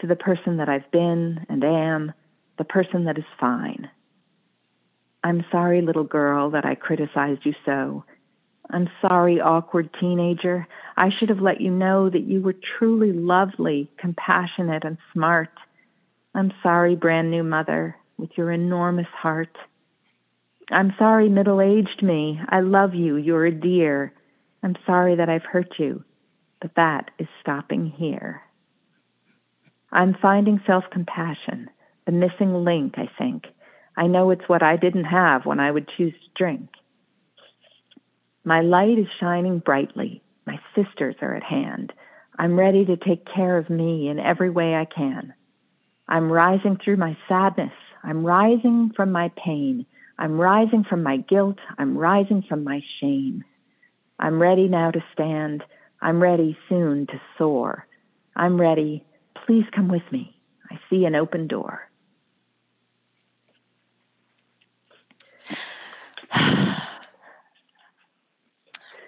to 0.00 0.06
the 0.06 0.16
person 0.16 0.56
that 0.56 0.68
I've 0.68 0.90
been 0.90 1.46
and 1.48 1.62
am, 1.64 2.12
the 2.58 2.64
person 2.64 3.04
that 3.04 3.18
is 3.18 3.24
fine. 3.38 3.90
I'm 5.22 5.44
sorry, 5.50 5.82
little 5.82 6.04
girl, 6.04 6.50
that 6.50 6.64
I 6.64 6.74
criticized 6.74 7.44
you 7.44 7.54
so. 7.64 8.04
I'm 8.70 8.88
sorry, 9.00 9.40
awkward 9.40 9.90
teenager. 10.00 10.66
I 10.96 11.10
should 11.10 11.28
have 11.28 11.40
let 11.40 11.60
you 11.60 11.70
know 11.70 12.10
that 12.10 12.24
you 12.24 12.40
were 12.40 12.54
truly 12.78 13.12
lovely, 13.12 13.90
compassionate, 13.98 14.84
and 14.84 14.98
smart. 15.12 15.50
I'm 16.34 16.52
sorry, 16.62 16.96
brand 16.96 17.30
new 17.30 17.44
mother, 17.44 17.96
with 18.18 18.30
your 18.36 18.50
enormous 18.50 19.06
heart. 19.06 19.56
I'm 20.70 20.94
sorry, 20.98 21.28
middle 21.28 21.60
aged 21.60 22.02
me. 22.02 22.40
I 22.48 22.60
love 22.60 22.94
you. 22.94 23.16
You're 23.16 23.46
a 23.46 23.52
dear. 23.52 24.12
I'm 24.62 24.74
sorry 24.84 25.14
that 25.16 25.28
I've 25.28 25.44
hurt 25.44 25.74
you, 25.78 26.02
but 26.60 26.72
that 26.74 27.10
is 27.18 27.28
stopping 27.40 27.92
here. 27.96 28.42
I'm 29.92 30.16
finding 30.20 30.60
self 30.66 30.84
compassion, 30.90 31.70
the 32.04 32.12
missing 32.12 32.52
link, 32.64 32.94
I 32.98 33.08
think. 33.16 33.44
I 33.96 34.08
know 34.08 34.30
it's 34.30 34.48
what 34.48 34.62
I 34.62 34.76
didn't 34.76 35.04
have 35.04 35.46
when 35.46 35.60
I 35.60 35.70
would 35.70 35.88
choose 35.96 36.12
to 36.12 36.30
drink. 36.36 36.68
My 38.46 38.60
light 38.60 38.96
is 38.96 39.08
shining 39.18 39.58
brightly. 39.58 40.22
My 40.46 40.60
sisters 40.76 41.16
are 41.20 41.34
at 41.34 41.42
hand. 41.42 41.92
I'm 42.38 42.56
ready 42.56 42.84
to 42.84 42.96
take 42.96 43.26
care 43.34 43.58
of 43.58 43.68
me 43.68 44.08
in 44.08 44.20
every 44.20 44.50
way 44.50 44.76
I 44.76 44.84
can. 44.84 45.34
I'm 46.06 46.30
rising 46.30 46.76
through 46.76 46.98
my 46.98 47.18
sadness. 47.28 47.72
I'm 48.04 48.24
rising 48.24 48.92
from 48.94 49.10
my 49.10 49.32
pain. 49.44 49.84
I'm 50.16 50.38
rising 50.40 50.84
from 50.88 51.02
my 51.02 51.16
guilt. 51.16 51.58
I'm 51.76 51.98
rising 51.98 52.44
from 52.48 52.62
my 52.62 52.82
shame. 53.00 53.42
I'm 54.20 54.40
ready 54.40 54.68
now 54.68 54.92
to 54.92 55.02
stand. 55.12 55.64
I'm 56.00 56.22
ready 56.22 56.56
soon 56.68 57.08
to 57.08 57.20
soar. 57.36 57.88
I'm 58.36 58.60
ready. 58.60 59.04
Please 59.44 59.64
come 59.74 59.88
with 59.88 60.04
me. 60.12 60.38
I 60.70 60.78
see 60.88 61.04
an 61.04 61.16
open 61.16 61.48
door. 61.48 61.80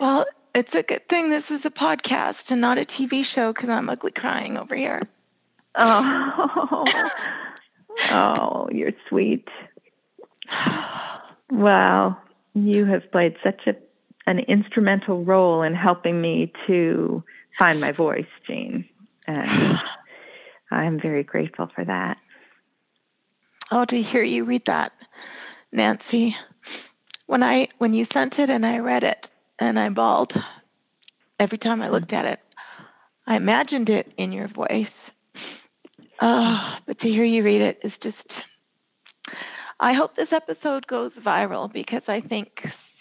Well, 0.00 0.26
it's 0.54 0.68
a 0.72 0.82
good 0.82 1.08
thing 1.08 1.30
this 1.30 1.44
is 1.50 1.60
a 1.64 1.70
podcast 1.70 2.34
and 2.48 2.60
not 2.60 2.78
a 2.78 2.84
TV 2.84 3.22
show 3.34 3.52
because 3.52 3.68
I'm 3.68 3.88
ugly 3.88 4.12
crying 4.14 4.56
over 4.56 4.76
here. 4.76 5.02
Oh, 5.76 6.84
oh, 8.12 8.68
you're 8.72 8.92
sweet. 9.08 9.48
Wow, 11.50 12.18
you 12.52 12.84
have 12.84 13.10
played 13.10 13.34
such 13.42 13.62
a 13.66 13.72
an 14.28 14.40
instrumental 14.40 15.24
role 15.24 15.62
in 15.62 15.74
helping 15.74 16.20
me 16.20 16.52
to 16.66 17.24
find 17.58 17.80
my 17.80 17.92
voice, 17.92 18.26
Jean. 18.46 18.84
And 19.26 19.78
I'm 20.70 21.00
very 21.00 21.22
grateful 21.22 21.70
for 21.74 21.86
that. 21.86 22.18
Oh, 23.70 23.86
to 23.86 24.02
hear 24.02 24.22
you 24.22 24.44
read 24.44 24.64
that, 24.66 24.92
Nancy. 25.72 26.36
When 27.26 27.42
I 27.42 27.68
when 27.78 27.94
you 27.94 28.04
sent 28.12 28.34
it 28.38 28.50
and 28.50 28.66
I 28.66 28.76
read 28.76 29.04
it 29.04 29.26
and 29.58 29.78
I 29.78 29.88
bawled 29.88 30.32
every 31.38 31.58
time 31.58 31.82
I 31.82 31.90
looked 31.90 32.12
at 32.12 32.24
it. 32.24 32.40
I 33.26 33.36
imagined 33.36 33.88
it 33.88 34.12
in 34.16 34.32
your 34.32 34.48
voice. 34.48 34.86
Oh, 36.20 36.74
but 36.86 36.98
to 37.00 37.08
hear 37.08 37.24
you 37.24 37.42
read 37.42 37.60
it 37.60 37.78
is 37.84 37.92
just 38.02 38.16
I 39.80 39.92
hope 39.92 40.16
this 40.16 40.32
episode 40.32 40.86
goes 40.86 41.12
viral 41.24 41.72
because 41.72 42.02
I 42.08 42.20
think 42.20 42.48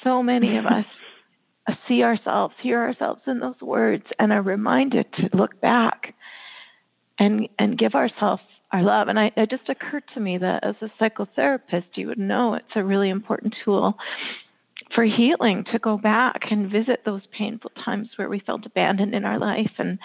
so 0.04 0.22
many 0.22 0.58
of 0.58 0.66
us 0.66 0.86
see 1.88 2.04
ourselves, 2.04 2.54
hear 2.62 2.80
ourselves 2.80 3.22
in 3.26 3.40
those 3.40 3.60
words, 3.62 4.06
and 4.20 4.32
are 4.32 4.42
reminded 4.42 5.12
to 5.14 5.30
look 5.34 5.60
back 5.62 6.14
and 7.18 7.48
and 7.58 7.78
give 7.78 7.96
ourselves 7.96 8.44
our 8.72 8.84
love. 8.84 9.08
And 9.08 9.20
I, 9.20 9.32
it 9.36 9.50
just 9.50 9.70
occurred 9.70 10.04
to 10.14 10.20
me 10.20 10.38
that 10.38 10.64
as 10.64 10.76
a 10.82 10.92
psychotherapist, 11.02 11.86
you 11.96 12.08
would 12.08 12.20
know 12.20 12.54
it's 12.54 12.66
a 12.76 12.84
really 12.84 13.10
important 13.10 13.56
tool 13.64 13.98
for 14.94 15.04
healing 15.04 15.66
to 15.72 15.80
go 15.80 15.98
back 15.98 16.44
and 16.50 16.72
visit 16.72 17.02
those 17.06 17.22
painful 17.38 17.72
times 17.84 18.10
where 18.16 18.30
we 18.30 18.40
felt 18.40 18.66
abandoned 18.66 19.14
in 19.14 19.26
our 19.26 19.40
life 19.40 19.72
and 19.78 20.00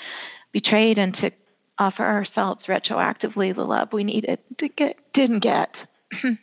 betrayed, 0.53 0.99
and 0.99 1.15
to 1.15 1.31
offer 1.79 2.05
ourselves 2.05 2.63
retroactively 2.69 3.55
the 3.55 3.63
love 3.63 3.89
we 3.93 4.05
needed 4.05 4.39
to 4.59 4.69
get 4.69 4.97
didn't 5.15 5.43
get. 5.43 5.71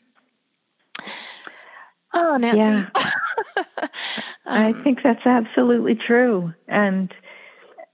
Oh, 2.14 2.38
Nancy. 2.38 2.58
Yeah. 2.58 2.86
um, 4.48 4.74
I 4.80 4.84
think 4.84 5.00
that's 5.04 5.26
absolutely 5.26 5.96
true. 5.96 6.52
And 6.68 7.14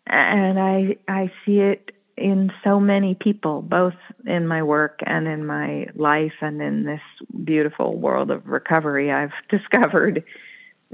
and 0.07 0.59
I 0.59 0.95
I 1.07 1.31
see 1.45 1.59
it 1.59 1.91
in 2.17 2.51
so 2.63 2.79
many 2.79 3.13
people, 3.13 3.61
both 3.61 3.95
in 4.25 4.47
my 4.47 4.63
work 4.63 4.99
and 5.05 5.27
in 5.27 5.45
my 5.45 5.87
life 5.95 6.33
and 6.41 6.61
in 6.61 6.85
this 6.85 7.01
beautiful 7.43 7.97
world 7.97 8.31
of 8.31 8.47
recovery. 8.47 9.11
I've 9.11 9.33
discovered 9.49 10.23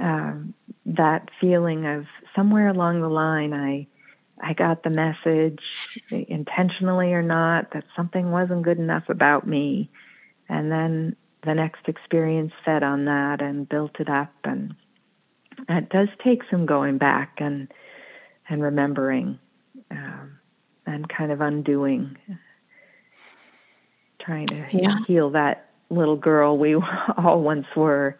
um, 0.01 0.53
that 0.85 1.29
feeling 1.39 1.85
of 1.85 2.05
somewhere 2.35 2.69
along 2.69 3.01
the 3.01 3.09
line, 3.09 3.53
I 3.53 3.87
I 4.43 4.53
got 4.53 4.81
the 4.81 4.89
message, 4.89 5.59
intentionally 6.09 7.13
or 7.13 7.21
not, 7.21 7.73
that 7.73 7.83
something 7.95 8.31
wasn't 8.31 8.63
good 8.63 8.79
enough 8.79 9.03
about 9.07 9.45
me, 9.45 9.91
and 10.49 10.71
then 10.71 11.15
the 11.45 11.53
next 11.53 11.87
experience 11.87 12.51
fed 12.65 12.81
on 12.81 13.05
that 13.05 13.39
and 13.39 13.69
built 13.69 13.99
it 13.99 14.09
up, 14.09 14.33
and 14.43 14.73
it 15.69 15.89
does 15.89 16.07
take 16.23 16.41
some 16.49 16.65
going 16.65 16.97
back 16.97 17.37
and 17.37 17.71
and 18.49 18.63
remembering 18.63 19.37
um, 19.91 20.39
and 20.85 21.07
kind 21.09 21.31
of 21.31 21.41
undoing, 21.41 22.17
trying 24.19 24.47
to 24.47 24.65
yeah. 24.73 24.95
heal 25.07 25.29
that 25.31 25.69
little 25.89 26.15
girl 26.15 26.57
we 26.57 26.75
all 27.17 27.41
once 27.41 27.65
were, 27.75 28.17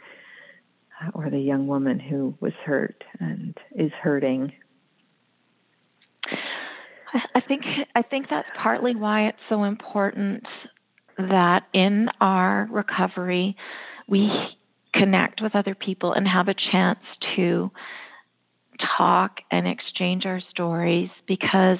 or 1.14 1.30
the 1.30 1.40
young 1.40 1.68
woman 1.68 2.00
who 2.00 2.34
was 2.40 2.54
hurt 2.66 3.04
and 3.20 3.58
is 3.76 3.92
hurting. 4.02 4.52
I 7.36 7.42
think 7.42 7.64
I 7.96 8.02
think 8.02 8.28
that's 8.30 8.48
partly 8.58 8.96
why 8.96 9.28
it's 9.28 9.38
so 9.50 9.64
important 9.64 10.44
that 11.18 11.64
in 11.74 12.08
our 12.22 12.68
recovery 12.72 13.56
we 14.08 14.32
connect 14.94 15.42
with 15.42 15.56
other 15.56 15.76
people 15.76 16.14
and 16.14 16.28
have 16.28 16.48
a 16.48 16.56
chance 16.72 17.00
to 17.36 17.72
talk 18.98 19.40
and 19.52 19.68
exchange 19.68 20.26
our 20.26 20.42
stories 20.50 21.10
because 21.28 21.80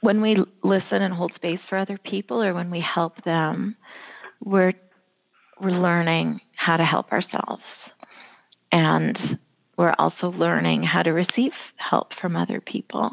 when 0.00 0.20
we 0.20 0.36
listen 0.62 1.02
and 1.02 1.14
hold 1.14 1.32
space 1.36 1.60
for 1.68 1.78
other 1.78 1.98
people 1.98 2.42
or 2.42 2.54
when 2.54 2.70
we 2.70 2.80
help 2.80 3.22
them, 3.24 3.76
we're 4.44 4.72
we're 5.60 5.70
learning 5.70 6.40
how 6.56 6.76
to 6.76 6.84
help 6.84 7.12
ourselves. 7.12 7.62
And 8.72 9.16
we're 9.76 9.94
also 9.98 10.30
learning 10.30 10.82
how 10.82 11.02
to 11.02 11.10
receive 11.10 11.52
help 11.76 12.08
from 12.20 12.36
other 12.36 12.60
people. 12.60 13.10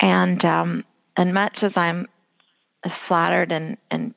And 0.00 0.44
um, 0.44 0.84
and 1.16 1.32
much 1.32 1.56
as 1.62 1.72
I'm 1.74 2.06
flattered 3.08 3.50
and, 3.50 3.76
and 3.90 4.14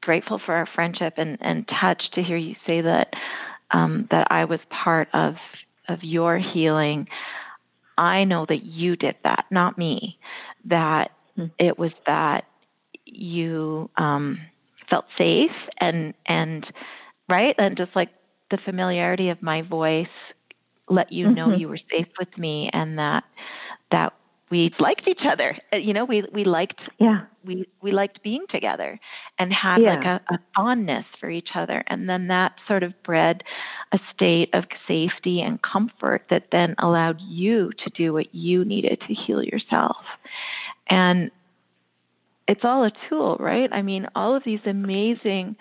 grateful 0.00 0.40
for 0.44 0.54
our 0.54 0.66
friendship 0.74 1.14
and, 1.16 1.38
and 1.40 1.68
touched 1.80 2.14
to 2.14 2.22
hear 2.22 2.36
you 2.36 2.54
say 2.66 2.80
that 2.80 3.08
um, 3.70 4.08
that 4.10 4.28
I 4.30 4.44
was 4.46 4.60
part 4.70 5.08
of 5.12 5.34
of 5.88 6.02
your 6.02 6.38
healing. 6.38 7.06
I 8.00 8.24
know 8.24 8.46
that 8.48 8.64
you 8.64 8.96
did 8.96 9.16
that, 9.24 9.44
not 9.50 9.76
me. 9.76 10.18
That 10.64 11.10
mm-hmm. 11.38 11.52
it 11.58 11.78
was 11.78 11.92
that 12.06 12.44
you 13.04 13.90
um, 13.96 14.38
felt 14.88 15.04
safe 15.18 15.50
and 15.78 16.14
and 16.26 16.66
right 17.28 17.54
and 17.58 17.76
just 17.76 17.94
like 17.94 18.08
the 18.50 18.58
familiarity 18.64 19.28
of 19.28 19.42
my 19.42 19.62
voice 19.62 20.06
let 20.88 21.12
you 21.12 21.30
know 21.30 21.48
mm-hmm. 21.48 21.60
you 21.60 21.68
were 21.68 21.78
safe 21.90 22.08
with 22.18 22.36
me 22.36 22.70
and 22.72 22.98
that 22.98 23.22
that 23.92 24.12
we 24.50 24.74
liked 24.78 25.06
each 25.06 25.24
other. 25.24 25.56
Uh, 25.72 25.76
you 25.76 25.92
know, 25.92 26.04
we 26.04 26.24
we 26.32 26.44
liked 26.44 26.80
yeah 26.98 27.26
we 27.44 27.66
we 27.82 27.92
liked 27.92 28.22
being 28.22 28.44
together 28.50 28.98
and 29.38 29.52
had 29.52 29.78
yeah. 29.80 29.94
like 29.94 30.04
a, 30.04 30.34
a 30.34 30.38
fondness 30.54 31.04
for 31.20 31.30
each 31.30 31.50
other, 31.54 31.82
and 31.86 32.08
then 32.08 32.28
that 32.28 32.52
sort 32.66 32.82
of 32.82 32.92
bred 33.02 33.42
a 33.92 33.98
state 34.14 34.50
of 34.52 34.64
safety 34.86 35.40
and 35.40 35.60
comfort 35.62 36.22
that 36.30 36.48
then 36.52 36.74
allowed 36.78 37.20
you 37.20 37.70
to 37.84 37.90
do 37.90 38.12
what 38.12 38.34
you 38.34 38.64
needed 38.64 39.00
to 39.06 39.14
heal 39.14 39.42
yourself, 39.42 40.04
and 40.88 41.30
it's 42.48 42.64
all 42.64 42.84
a 42.84 42.90
tool, 43.08 43.36
right? 43.38 43.70
I 43.72 43.82
mean, 43.82 44.06
all 44.16 44.34
of 44.34 44.42
these 44.44 44.60
amazing 44.66 45.56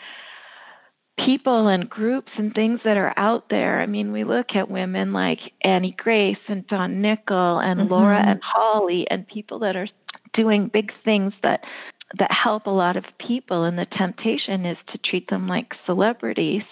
people 1.26 1.67
and 1.67 1.89
groups 1.89 2.32
and 2.38 2.53
things 2.53 2.80
that 2.84 2.97
are 2.97 3.13
out 3.17 3.49
there. 3.49 3.82
I 3.82 3.86
mean, 3.86 4.11
we 4.11 4.24
look 4.24 4.55
at 4.55 4.70
women 4.70 5.13
like 5.13 5.39
Annie 5.61 5.95
Grace 5.97 6.38
and 6.47 6.65
Dawn 6.67 7.01
Nickel 7.01 7.59
and 7.59 7.80
mm-hmm. 7.80 7.91
Laura 7.91 8.24
and 8.26 8.41
Holly 8.43 9.07
and 9.09 9.28
people 9.28 9.59
that 9.59 9.76
are 9.76 9.88
doing 10.34 10.70
big 10.72 10.91
things 11.03 11.34
that 11.43 11.61
that 12.17 12.32
help 12.32 12.65
a 12.65 12.72
lot 12.72 12.97
of 12.97 13.03
people 13.20 13.65
and 13.65 13.78
the 13.78 13.86
temptation 13.86 14.65
is 14.65 14.78
to 14.91 14.97
treat 14.97 15.30
them 15.30 15.47
like 15.47 15.74
celebrities. 15.86 16.63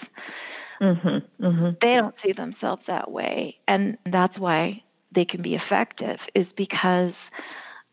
Mm-hmm. 0.82 1.46
Mm-hmm. 1.46 1.70
They 1.82 1.96
don't 1.96 2.16
see 2.24 2.34
themselves 2.34 2.82
that 2.88 3.12
way 3.12 3.58
and 3.68 3.98
that's 4.12 4.38
why 4.38 4.84
they 5.14 5.26
can 5.26 5.42
be 5.42 5.56
effective 5.56 6.18
is 6.36 6.48
because 6.56 7.14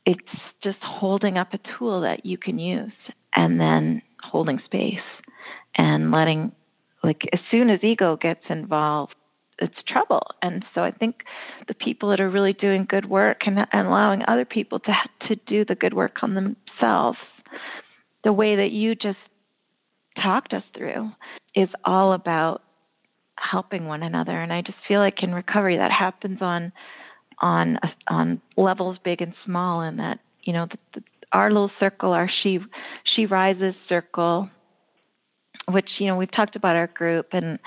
it's 0.07 0.21
just 0.63 0.79
holding 0.83 1.39
up 1.39 1.55
a 1.55 1.61
tool 1.79 2.03
that 2.03 2.27
you 2.27 2.37
can 2.37 2.59
use 2.59 2.93
and 3.35 3.59
then 3.61 4.03
holding 4.23 4.61
space 4.65 4.99
and 5.77 6.11
letting 6.11 6.53
like 7.03 7.23
as 7.33 7.41
soon 7.51 7.71
as 7.71 7.83
ego 7.83 8.17
gets 8.17 8.45
involved 8.49 9.15
it's 9.61 9.75
trouble. 9.87 10.27
And 10.43 10.65
so 10.75 10.83
i 10.83 10.91
think 10.91 11.23
the 11.69 11.75
people 11.75 12.11
that 12.11 12.21
are 12.21 12.31
really 12.31 12.53
doing 12.53 12.87
good 12.89 13.09
work 13.09 13.43
and, 13.47 13.59
and 13.73 13.87
allowing 13.87 14.23
other 14.27 14.45
people 14.45 14.81
to 14.81 14.93
to 15.29 15.37
do 15.47 15.65
the 15.65 15.75
good 15.75 15.95
work 15.95 16.23
on 16.23 16.35
themselves 16.35 17.19
the 18.25 18.33
way 18.33 18.57
that 18.57 18.73
you 18.73 18.95
just 18.95 19.19
talked 20.21 20.53
us 20.53 20.63
through 20.77 21.11
is 21.55 21.69
all 21.85 22.15
about 22.15 22.63
helping 23.37 23.87
one 23.87 24.03
another. 24.03 24.41
And 24.41 24.53
i 24.53 24.63
just 24.63 24.79
feel 24.89 25.01
like 25.01 25.23
in 25.23 25.35
recovery 25.35 25.77
that 25.77 25.93
happens 25.93 26.39
on 26.41 26.73
on 27.41 27.79
on 28.09 28.41
levels 28.57 28.99
big 29.05 29.21
and 29.21 29.35
small 29.45 29.81
and 29.81 29.99
that 29.99 30.21
you 30.43 30.53
know 30.53 30.67
the, 30.67 30.79
the, 30.95 31.05
our 31.33 31.51
little 31.51 31.71
circle 31.81 32.13
our 32.13 32.31
she 32.43 32.61
she 33.15 33.27
rises 33.27 33.75
circle 33.89 34.49
which 35.71 35.89
you 35.99 36.07
know 36.07 36.17
we've 36.17 36.31
talked 36.33 36.57
about 36.57 36.77
our 36.77 36.89
group 36.89 37.29
and 37.33 37.59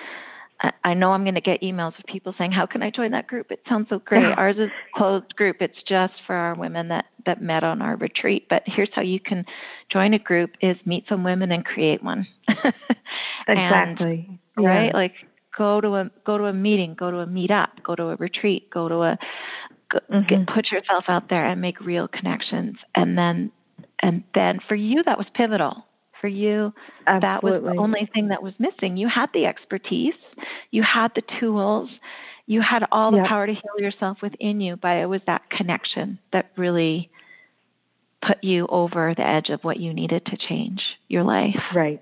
I 0.84 0.95
know 0.95 1.12
I'm 1.12 1.24
going 1.24 1.36
to 1.36 1.41
get 1.41 1.62
emails 1.62 1.98
of 2.00 2.06
people 2.08 2.34
saying, 2.36 2.52
"How 2.52 2.66
can 2.66 2.82
I 2.82 2.89
join 2.89 3.12
that 3.12 3.28
group? 3.28 3.52
It 3.52 3.62
sounds 3.70 3.89
so 3.89 4.00
great." 4.00 4.24
Ours 4.38 4.56
is 4.58 4.70
a 4.70 4.98
closed 4.98 5.36
group. 5.36 5.58
It's 5.60 5.78
just 5.88 6.14
for 6.26 6.36
our 6.36 6.56
women 6.56 6.88
that 6.88 7.06
that 7.28 7.41
met 7.41 7.64
on 7.64 7.82
our 7.82 7.95
retreat. 7.98 8.48
But 8.50 8.64
here's 8.66 8.89
how 8.93 9.04
you 9.04 9.20
can 9.20 9.45
join 9.91 10.16
a 10.16 10.20
group: 10.20 10.52
is 10.62 10.76
meet 10.86 11.06
some 11.08 11.24
women 11.24 11.52
and 11.52 11.64
create 11.64 12.04
one. 12.04 12.26
exactly. 13.48 14.26
And, 14.28 14.64
yeah. 14.64 14.70
Right? 14.70 14.93
Like 14.93 15.14
go 15.56 15.80
to 15.80 15.95
a 15.95 16.10
go 16.26 16.39
to 16.39 16.45
a 16.45 16.54
meeting, 16.54 16.95
go 16.98 17.12
to 17.12 17.20
a 17.20 17.28
meetup, 17.28 17.84
go 17.84 17.93
to 17.93 18.06
a 18.06 18.16
retreat, 18.16 18.72
go 18.72 18.89
to 18.89 18.95
a 18.95 19.18
go, 19.91 20.00
mm-hmm. 20.12 20.28
get, 20.28 20.48
put 20.48 20.72
yourself 20.72 21.06
out 21.08 21.30
there 21.30 21.45
and 21.45 21.62
make 21.62 21.80
real 21.82 22.08
connections. 22.08 22.78
And 22.95 23.16
then 23.16 23.52
and 24.02 24.24
then 24.34 24.60
for 24.68 24.76
you 24.76 25.04
that 25.04 25.20
was 25.20 25.28
pivotal 25.36 25.86
for 26.20 26.28
you. 26.28 26.74
Absolutely. 27.05 27.28
That 27.28 27.43
was 27.43 27.76
the 27.76 27.82
only 27.82 28.09
thing 28.13 28.30
that 28.30 28.41
was 28.41 28.53
missing. 28.59 28.97
You 28.97 29.07
had 29.07 29.30
the 29.34 29.45
expertise, 29.45 30.13
you 30.72 30.84
had 30.84 31.11
the 31.15 31.24
tools, 31.39 31.89
you 32.45 32.61
had 32.61 32.84
all 32.91 33.11
the 33.11 33.18
yep. 33.18 33.28
power 33.28 33.45
to 33.45 33.53
heal 33.53 33.80
yourself 33.80 34.18
within 34.22 34.61
you, 34.61 34.78
but 34.78 34.97
it 34.97 35.05
was 35.07 35.22
that 35.28 35.49
connection 35.49 36.18
that 36.32 36.51
really 36.57 37.09
put 38.26 38.43
you 38.43 38.68
over 38.70 39.13
the 39.15 39.28
edge 39.28 39.49
of 39.49 39.63
what 39.63 39.80
you 39.80 39.93
needed 39.93 40.26
to 40.26 40.38
change 40.38 40.82
your 41.07 41.24
life. 41.24 41.59
Right. 41.76 42.01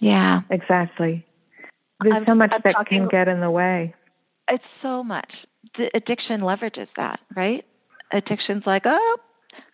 Yeah. 0.00 0.40
Exactly. 0.50 1.24
There's 2.02 2.16
I'm, 2.16 2.24
so 2.26 2.34
much 2.34 2.50
I'm 2.52 2.60
that 2.64 2.72
talking, 2.72 3.00
can 3.02 3.08
get 3.08 3.28
in 3.28 3.40
the 3.40 3.50
way. 3.50 3.94
It's 4.48 4.64
so 4.82 5.02
much. 5.02 5.30
The 5.78 5.90
addiction 5.94 6.40
leverages 6.40 6.88
that, 6.96 7.20
right? 7.34 7.64
Addiction's 8.12 8.64
like, 8.66 8.82
oh, 8.84 9.16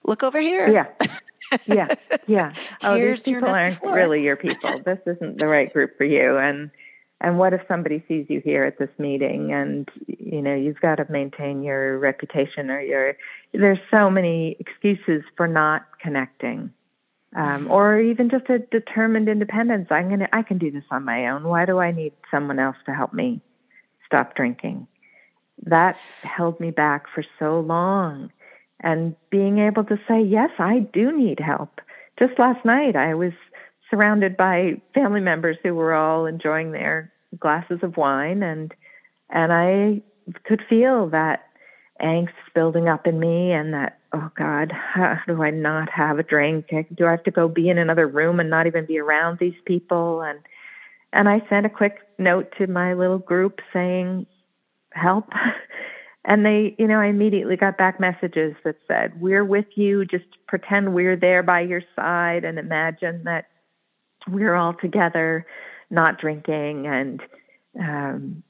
look 0.05 0.23
over 0.23 0.41
here. 0.41 0.69
Yeah. 0.69 1.07
yeah, 1.67 1.89
yeah. 2.27 2.53
Oh, 2.83 2.97
Here's 2.97 3.19
these 3.25 3.35
people 3.35 3.49
aren't 3.49 3.83
really 3.83 4.23
your 4.23 4.37
people. 4.37 4.81
This 4.85 4.99
isn't 5.07 5.39
the 5.39 5.47
right 5.47 5.73
group 5.73 5.97
for 5.97 6.05
you. 6.05 6.37
And 6.39 6.71
and 7.23 7.39
what 7.39 7.53
if 7.53 7.61
somebody 7.69 8.03
sees 8.09 8.27
you 8.29 8.41
here 8.45 8.65
at 8.65 8.79
this 8.79 8.91
meeting 8.99 9.53
and 9.53 9.89
you 10.07 10.43
know 10.43 10.55
you've 10.55 10.81
got 10.81 10.97
to 10.97 11.07
maintain 11.09 11.63
your 11.63 11.99
reputation 11.99 12.69
or 12.71 12.81
your 12.81 13.15
there's 13.55 13.79
so 13.91 14.11
many 14.11 14.57
excuses 14.59 15.23
for 15.37 15.47
not 15.47 15.87
connecting 16.03 16.71
um, 17.35 17.71
or 17.71 17.99
even 17.99 18.29
just 18.29 18.51
a 18.51 18.59
determined 18.59 19.29
independence 19.29 19.87
i'm 19.91 20.11
to 20.19 20.37
i 20.37 20.43
can 20.43 20.59
do 20.59 20.71
this 20.71 20.85
on 20.91 21.05
my 21.05 21.29
own 21.29 21.45
why 21.45 21.65
do 21.65 21.79
i 21.79 21.93
need 21.93 22.13
someone 22.31 22.59
else 22.59 22.77
to 22.85 22.93
help 22.93 23.15
me 23.15 23.41
stop 24.05 24.35
drinking 24.35 24.87
that 25.65 25.97
held 26.23 26.59
me 26.59 26.71
back 26.71 27.05
for 27.15 27.25
so 27.39 27.61
long 27.61 28.31
and 28.83 29.15
being 29.31 29.59
able 29.59 29.85
to 29.85 29.97
say, 30.09 30.21
yes, 30.21 30.51
I 30.59 30.81
do 30.93 31.17
need 31.17 31.41
help. 31.41 31.81
Just 32.19 32.39
last 32.39 32.65
night, 32.65 32.97
I 32.97 33.15
was 33.15 33.33
surrounded 33.91 34.37
by 34.37 34.81
family 34.95 35.21
members 35.21 35.57
who 35.63 35.75
were 35.75 35.95
all 35.95 36.27
enjoying 36.27 36.73
their 36.73 37.13
glasses 37.39 37.81
of 37.83 37.97
wine, 37.97 38.43
and 38.43 38.73
and 39.31 39.53
I 39.53 40.03
could 40.45 40.63
feel 40.69 41.09
that 41.11 41.45
angst 42.03 42.29
building 42.55 42.89
up 42.89 43.07
in 43.07 43.19
me, 43.19 43.53
and 43.53 43.73
that 43.73 43.99
oh 44.13 44.31
God, 44.37 44.73
how 44.73 45.19
do 45.27 45.43
I 45.43 45.51
not 45.51 45.89
have 45.91 46.19
a 46.19 46.23
drink? 46.23 46.67
Do 46.69 47.07
I 47.07 47.13
have 47.13 47.25
to 47.25 47.31
go 47.31 47.49
be 47.49 47.69
in 47.69 47.79
another 47.79 48.07
room 48.07 48.41
and 48.41 48.51
not 48.51 48.67
even 48.67 48.87
be 48.87 48.99
around 48.99 49.39
these 49.39 49.55
people? 49.65 50.23
And 50.23 50.41
and 51.13 51.29
I 51.29 51.43
sent 51.49 51.67
a 51.67 51.71
quick 51.71 51.99
note 52.19 52.53
to 52.59 52.67
my 52.67 52.95
little 52.95 53.19
group 53.19 53.61
saying, 53.73 54.27
help. 54.93 55.29
and 56.25 56.47
they, 56.47 56.75
you 56.79 56.87
know, 56.87 57.01
I 57.01 57.07
immediately 57.07 57.57
got 57.57 57.77
back 57.77 57.99
messages 57.99 58.55
that 58.65 58.77
said, 58.87 59.21
"We're 59.21 59.45
with 59.45 59.67
you. 59.75 60.05
Just 60.05 60.25
pretend 60.47 60.95
we're 60.95 61.17
there 61.17 61.43
by 61.43 61.63
your 61.63 61.83
side 61.97 62.45
and 62.45 62.59
imagine 62.59 63.25
that 63.25 63.47
we're 64.29 64.55
all 64.55 64.75
together, 64.75 65.47
not 65.91 66.21
drinking." 66.21 66.87
And 66.87 67.21
um, 67.79 68.43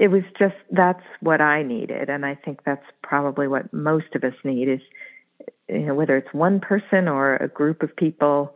it 0.00 0.08
was 0.08 0.22
just 0.38 0.54
that's 0.70 1.02
what 1.20 1.42
I 1.42 1.62
needed, 1.62 2.08
and 2.08 2.24
I 2.24 2.34
think 2.36 2.60
that's 2.64 2.86
probably 3.02 3.48
what 3.48 3.72
most 3.72 4.14
of 4.14 4.24
us 4.24 4.34
need 4.42 4.68
is, 4.68 4.80
you 5.68 5.80
know, 5.80 5.94
whether 5.94 6.16
it's 6.16 6.32
one 6.32 6.58
person 6.58 7.06
or 7.06 7.36
a 7.36 7.48
group 7.48 7.82
of 7.82 7.94
people. 7.96 8.54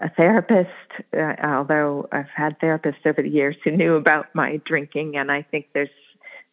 A 0.00 0.08
therapist, 0.08 0.70
uh, 1.18 1.34
although 1.42 2.08
I've 2.12 2.28
had 2.32 2.60
therapists 2.60 3.04
over 3.04 3.22
the 3.22 3.28
years 3.28 3.56
who 3.64 3.72
knew 3.72 3.96
about 3.96 4.32
my 4.36 4.60
drinking, 4.64 5.16
and 5.16 5.32
I 5.32 5.42
think 5.42 5.66
there's 5.74 5.90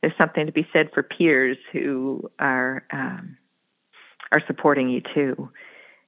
there's 0.01 0.13
something 0.19 0.45
to 0.45 0.51
be 0.51 0.67
said 0.71 0.89
for 0.93 1.03
peers 1.03 1.57
who 1.71 2.29
are 2.39 2.83
um, 2.91 3.37
are 4.31 4.41
supporting 4.47 4.89
you 4.89 5.01
too. 5.13 5.49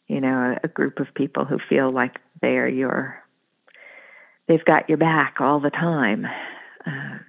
You 0.07 0.21
know, 0.21 0.55
a, 0.63 0.65
a 0.65 0.67
group 0.67 0.99
of 0.99 1.07
people 1.13 1.45
who 1.45 1.57
feel 1.69 1.91
like 1.91 2.17
they 2.41 2.57
are 2.57 2.67
your 2.67 3.23
they've 4.47 4.65
got 4.65 4.89
your 4.89 4.97
back 4.97 5.35
all 5.39 5.59
the 5.59 5.69
time. 5.69 6.25
Uh, 6.85 7.19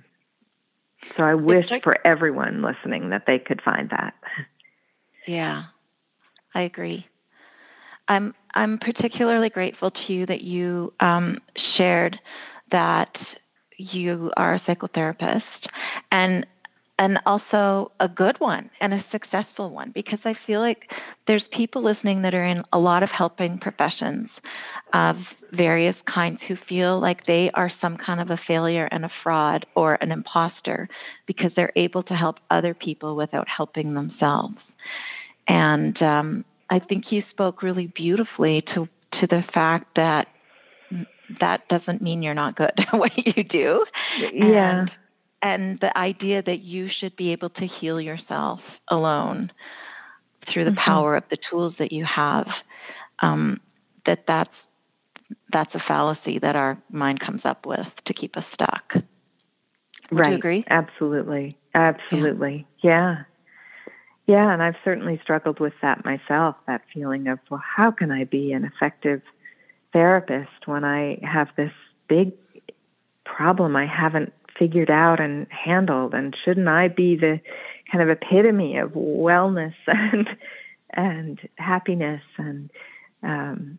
so 1.16 1.22
I 1.22 1.34
wish 1.34 1.66
for 1.82 1.94
everyone 2.04 2.62
listening 2.62 3.10
that 3.10 3.24
they 3.26 3.38
could 3.38 3.60
find 3.62 3.90
that. 3.90 4.14
Yeah, 5.26 5.64
I 6.54 6.62
agree. 6.62 7.06
I'm 8.08 8.34
I'm 8.54 8.78
particularly 8.78 9.50
grateful 9.50 9.90
to 9.90 10.12
you 10.12 10.26
that 10.26 10.40
you 10.40 10.92
um, 11.00 11.38
shared 11.76 12.18
that 12.72 13.16
you 13.80 14.30
are 14.36 14.54
a 14.54 14.60
psychotherapist 14.60 15.42
and 16.10 16.46
and 16.98 17.18
also 17.24 17.90
a 17.98 18.06
good 18.06 18.36
one 18.40 18.68
and 18.82 18.92
a 18.92 19.02
successful 19.10 19.70
one 19.70 19.90
because 19.94 20.18
I 20.26 20.34
feel 20.46 20.60
like 20.60 20.82
there's 21.26 21.42
people 21.50 21.82
listening 21.82 22.20
that 22.22 22.34
are 22.34 22.44
in 22.44 22.62
a 22.74 22.78
lot 22.78 23.02
of 23.02 23.08
helping 23.08 23.58
professions 23.58 24.28
of 24.92 25.16
various 25.50 25.96
kinds 26.12 26.40
who 26.46 26.56
feel 26.68 27.00
like 27.00 27.24
they 27.24 27.50
are 27.54 27.72
some 27.80 27.96
kind 27.96 28.20
of 28.20 28.28
a 28.28 28.38
failure 28.46 28.86
and 28.92 29.06
a 29.06 29.10
fraud 29.22 29.64
or 29.74 29.94
an 30.02 30.12
imposter 30.12 30.90
because 31.26 31.50
they're 31.56 31.72
able 31.74 32.02
to 32.02 32.12
help 32.12 32.36
other 32.50 32.74
people 32.74 33.16
without 33.16 33.48
helping 33.48 33.94
themselves. 33.94 34.56
And 35.48 36.00
um, 36.02 36.44
I 36.68 36.80
think 36.80 37.10
you 37.10 37.22
spoke 37.30 37.62
really 37.62 37.86
beautifully 37.86 38.62
to 38.74 38.86
to 39.20 39.26
the 39.26 39.42
fact 39.54 39.96
that 39.96 40.28
that 41.40 41.68
doesn't 41.68 42.02
mean 42.02 42.22
you're 42.22 42.34
not 42.34 42.56
good 42.56 42.72
at 42.78 42.98
what 42.98 43.12
you 43.16 43.44
do. 43.44 43.84
Yeah. 44.32 44.80
And, 44.80 44.90
and 45.42 45.80
the 45.80 45.96
idea 45.96 46.42
that 46.42 46.60
you 46.60 46.88
should 47.00 47.16
be 47.16 47.32
able 47.32 47.50
to 47.50 47.66
heal 47.66 48.00
yourself 48.00 48.60
alone 48.88 49.50
through 50.52 50.64
the 50.64 50.70
mm-hmm. 50.70 50.90
power 50.90 51.16
of 51.16 51.24
the 51.30 51.38
tools 51.50 51.74
that 51.78 51.92
you 51.92 52.04
have 52.04 52.46
um, 53.20 53.60
that 54.06 54.24
that's 54.26 54.50
that's 55.52 55.72
a 55.74 55.82
fallacy 55.86 56.38
that 56.40 56.56
our 56.56 56.76
mind 56.90 57.20
comes 57.20 57.42
up 57.44 57.64
with 57.64 57.86
to 58.06 58.14
keep 58.14 58.36
us 58.36 58.44
stuck 58.52 58.94
Would 60.10 60.18
right 60.18 60.30
you 60.30 60.36
agree 60.36 60.64
absolutely 60.68 61.56
absolutely 61.74 62.66
yeah. 62.82 62.90
yeah 62.90 64.34
yeah 64.34 64.52
and 64.52 64.60
i've 64.60 64.74
certainly 64.84 65.20
struggled 65.22 65.60
with 65.60 65.74
that 65.82 66.04
myself 66.04 66.56
that 66.66 66.82
feeling 66.92 67.28
of 67.28 67.38
well 67.48 67.62
how 67.76 67.92
can 67.92 68.10
i 68.10 68.24
be 68.24 68.52
an 68.52 68.64
effective 68.64 69.22
therapist 69.92 70.66
when 70.66 70.84
i 70.84 71.18
have 71.22 71.48
this 71.56 71.72
big 72.08 72.32
problem 73.24 73.76
i 73.76 73.86
haven't 73.86 74.32
figured 74.60 74.90
out 74.90 75.20
and 75.20 75.46
handled 75.50 76.14
and 76.14 76.36
shouldn't 76.44 76.68
I 76.68 76.88
be 76.88 77.16
the 77.16 77.40
kind 77.90 78.02
of 78.02 78.10
epitome 78.10 78.76
of 78.76 78.90
wellness 78.92 79.74
and 79.86 80.28
and 80.92 81.40
happiness 81.56 82.22
and 82.36 82.70
um, 83.22 83.78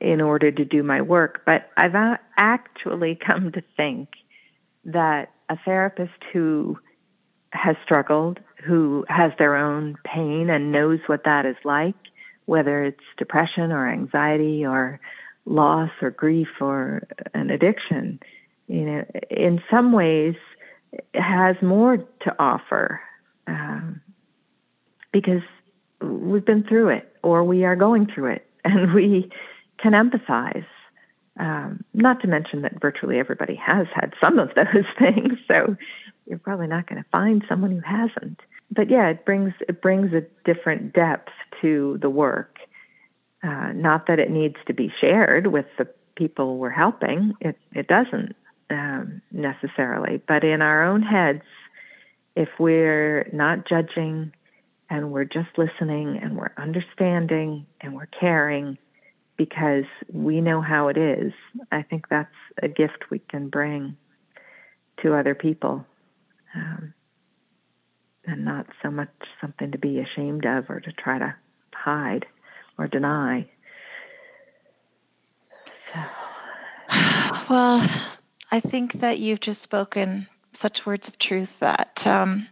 in 0.00 0.20
order 0.20 0.50
to 0.50 0.64
do 0.64 0.82
my 0.82 1.00
work? 1.00 1.42
But 1.46 1.70
I've 1.76 2.18
actually 2.36 3.18
come 3.26 3.52
to 3.52 3.62
think 3.76 4.10
that 4.84 5.30
a 5.48 5.56
therapist 5.64 6.22
who 6.32 6.78
has 7.52 7.76
struggled 7.82 8.38
who 8.64 9.04
has 9.08 9.32
their 9.38 9.56
own 9.56 9.96
pain 10.04 10.50
and 10.50 10.70
knows 10.70 11.00
what 11.06 11.24
that 11.24 11.46
is 11.46 11.56
like 11.64 11.96
whether 12.50 12.84
it's 12.84 13.04
depression 13.16 13.70
or 13.70 13.88
anxiety 13.88 14.66
or 14.66 14.98
loss 15.46 15.90
or 16.02 16.10
grief 16.10 16.48
or 16.60 17.06
an 17.32 17.48
addiction 17.50 18.18
you 18.70 18.84
know, 18.84 19.04
in 19.30 19.60
some 19.68 19.90
ways 19.90 20.36
has 21.12 21.56
more 21.60 21.96
to 21.96 22.36
offer 22.38 23.00
um, 23.48 24.00
because 25.12 25.42
we've 26.00 26.44
been 26.44 26.62
through 26.62 26.90
it 26.90 27.12
or 27.24 27.42
we 27.42 27.64
are 27.64 27.74
going 27.74 28.06
through 28.06 28.26
it 28.26 28.46
and 28.64 28.94
we 28.94 29.28
can 29.78 29.92
empathize. 29.92 30.66
Um, 31.38 31.84
not 31.94 32.20
to 32.20 32.28
mention 32.28 32.62
that 32.62 32.80
virtually 32.80 33.18
everybody 33.18 33.56
has 33.56 33.86
had 33.94 34.12
some 34.22 34.38
of 34.38 34.50
those 34.54 34.84
things, 34.98 35.38
so 35.48 35.76
you're 36.30 36.38
probably 36.38 36.68
not 36.68 36.86
going 36.86 37.02
to 37.02 37.08
find 37.10 37.44
someone 37.48 37.72
who 37.72 37.80
hasn't. 37.80 38.40
But 38.70 38.88
yeah, 38.88 39.08
it 39.08 39.26
brings 39.26 39.52
it 39.68 39.82
brings 39.82 40.12
a 40.14 40.22
different 40.44 40.94
depth 40.94 41.28
to 41.60 41.98
the 42.00 42.08
work. 42.08 42.56
Uh, 43.42 43.72
not 43.72 44.06
that 44.06 44.18
it 44.18 44.30
needs 44.30 44.56
to 44.68 44.72
be 44.72 44.92
shared 45.00 45.48
with 45.48 45.66
the 45.76 45.88
people 46.14 46.56
we're 46.56 46.70
helping; 46.70 47.34
it 47.40 47.58
it 47.72 47.88
doesn't 47.88 48.36
um, 48.70 49.20
necessarily, 49.32 50.22
but 50.28 50.44
in 50.44 50.62
our 50.62 50.84
own 50.84 51.02
heads, 51.02 51.42
if 52.36 52.48
we're 52.60 53.28
not 53.32 53.68
judging 53.68 54.32
and 54.88 55.10
we're 55.10 55.24
just 55.24 55.48
listening 55.58 56.18
and 56.22 56.36
we're 56.36 56.52
understanding 56.56 57.66
and 57.80 57.94
we're 57.94 58.06
caring 58.06 58.78
because 59.36 59.84
we 60.12 60.40
know 60.40 60.60
how 60.60 60.88
it 60.88 60.96
is, 60.96 61.32
I 61.72 61.82
think 61.82 62.08
that's 62.08 62.28
a 62.62 62.68
gift 62.68 63.10
we 63.10 63.18
can 63.18 63.48
bring 63.48 63.96
to 65.02 65.14
other 65.14 65.34
people. 65.34 65.84
Um, 66.54 66.94
and 68.26 68.44
not 68.44 68.66
so 68.82 68.90
much 68.90 69.08
something 69.40 69.72
to 69.72 69.78
be 69.78 70.00
ashamed 70.00 70.44
of 70.44 70.68
or 70.68 70.80
to 70.80 70.92
try 70.92 71.18
to 71.18 71.34
hide 71.74 72.26
or 72.78 72.86
deny. 72.86 73.48
So. 75.92 76.00
Well, 77.48 77.84
I 78.52 78.60
think 78.60 79.00
that 79.00 79.18
you've 79.18 79.40
just 79.40 79.60
spoken 79.64 80.28
such 80.62 80.78
words 80.86 81.02
of 81.08 81.18
truth 81.18 81.48
that 81.60 81.90
um, 82.04 82.46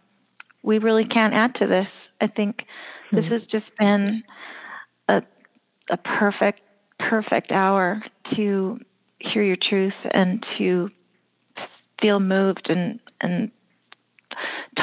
we 0.63 0.79
really 0.79 1.05
can't 1.05 1.35
add 1.35 1.55
to 1.57 1.67
this. 1.67 1.87
I 2.21 2.27
think 2.27 2.57
mm-hmm. 2.57 3.17
this 3.17 3.27
hmm. 3.27 3.33
has 3.33 3.43
just 3.43 3.67
been 3.79 4.25
a, 5.09 5.23
a 5.91 5.97
perfect, 5.97 6.61
perfect 6.99 7.53
hour 7.53 8.03
to 8.35 8.81
hear 9.21 9.43
your 9.43 9.57
truth 9.57 9.95
and 10.11 10.45
to 10.59 10.91
feel 12.01 12.19
moved 12.19 12.69
and, 12.69 12.99
and 13.21 13.51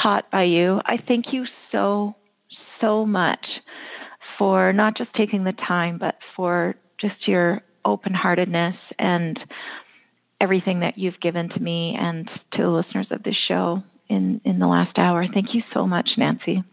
taught 0.02 0.30
by 0.32 0.43
you. 0.43 0.82
I 0.86 0.98
thank 1.08 1.34
you 1.34 1.46
so, 1.72 2.16
so 2.82 3.06
much 3.06 3.46
for 4.38 4.74
not 4.74 4.98
just 4.98 5.14
taking 5.14 5.43
the 5.43 5.54
time, 5.54 5.98
but 5.98 6.16
for 6.36 6.76
just 7.00 7.28
your 7.28 7.62
open 7.84 8.14
heartedness 8.14 8.76
and 9.00 9.39
everything 10.41 10.82
that 10.82 10.98
you've 10.98 11.20
given 11.22 11.50
to 11.50 11.60
me 11.60 11.96
and 12.00 12.30
to 12.54 12.62
the 12.62 12.70
listeners 12.70 13.08
of 13.12 13.24
this 13.24 13.36
show 13.48 13.82
in, 14.10 14.41
in 14.43 14.60
the 14.60 14.68
last 14.68 14.98
hour. 14.98 15.26
Thank 15.34 15.54
you 15.54 15.64
so 15.74 15.88
much, 15.88 16.10
Nancy. 16.18 16.64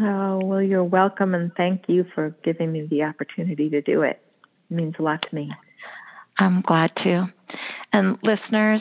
Oh, 0.00 0.40
well, 0.44 0.62
you're 0.62 0.84
welcome, 0.84 1.34
and 1.34 1.52
thank 1.56 1.88
you 1.88 2.04
for 2.14 2.36
giving 2.44 2.70
me 2.70 2.86
the 2.88 3.02
opportunity 3.02 3.68
to 3.70 3.80
do 3.80 4.02
it. 4.02 4.22
It 4.70 4.74
means 4.74 4.94
a 4.98 5.02
lot 5.02 5.22
to 5.28 5.34
me. 5.34 5.50
I'm 6.38 6.62
glad 6.62 6.92
to. 7.02 7.26
And 7.92 8.16
listeners, 8.22 8.80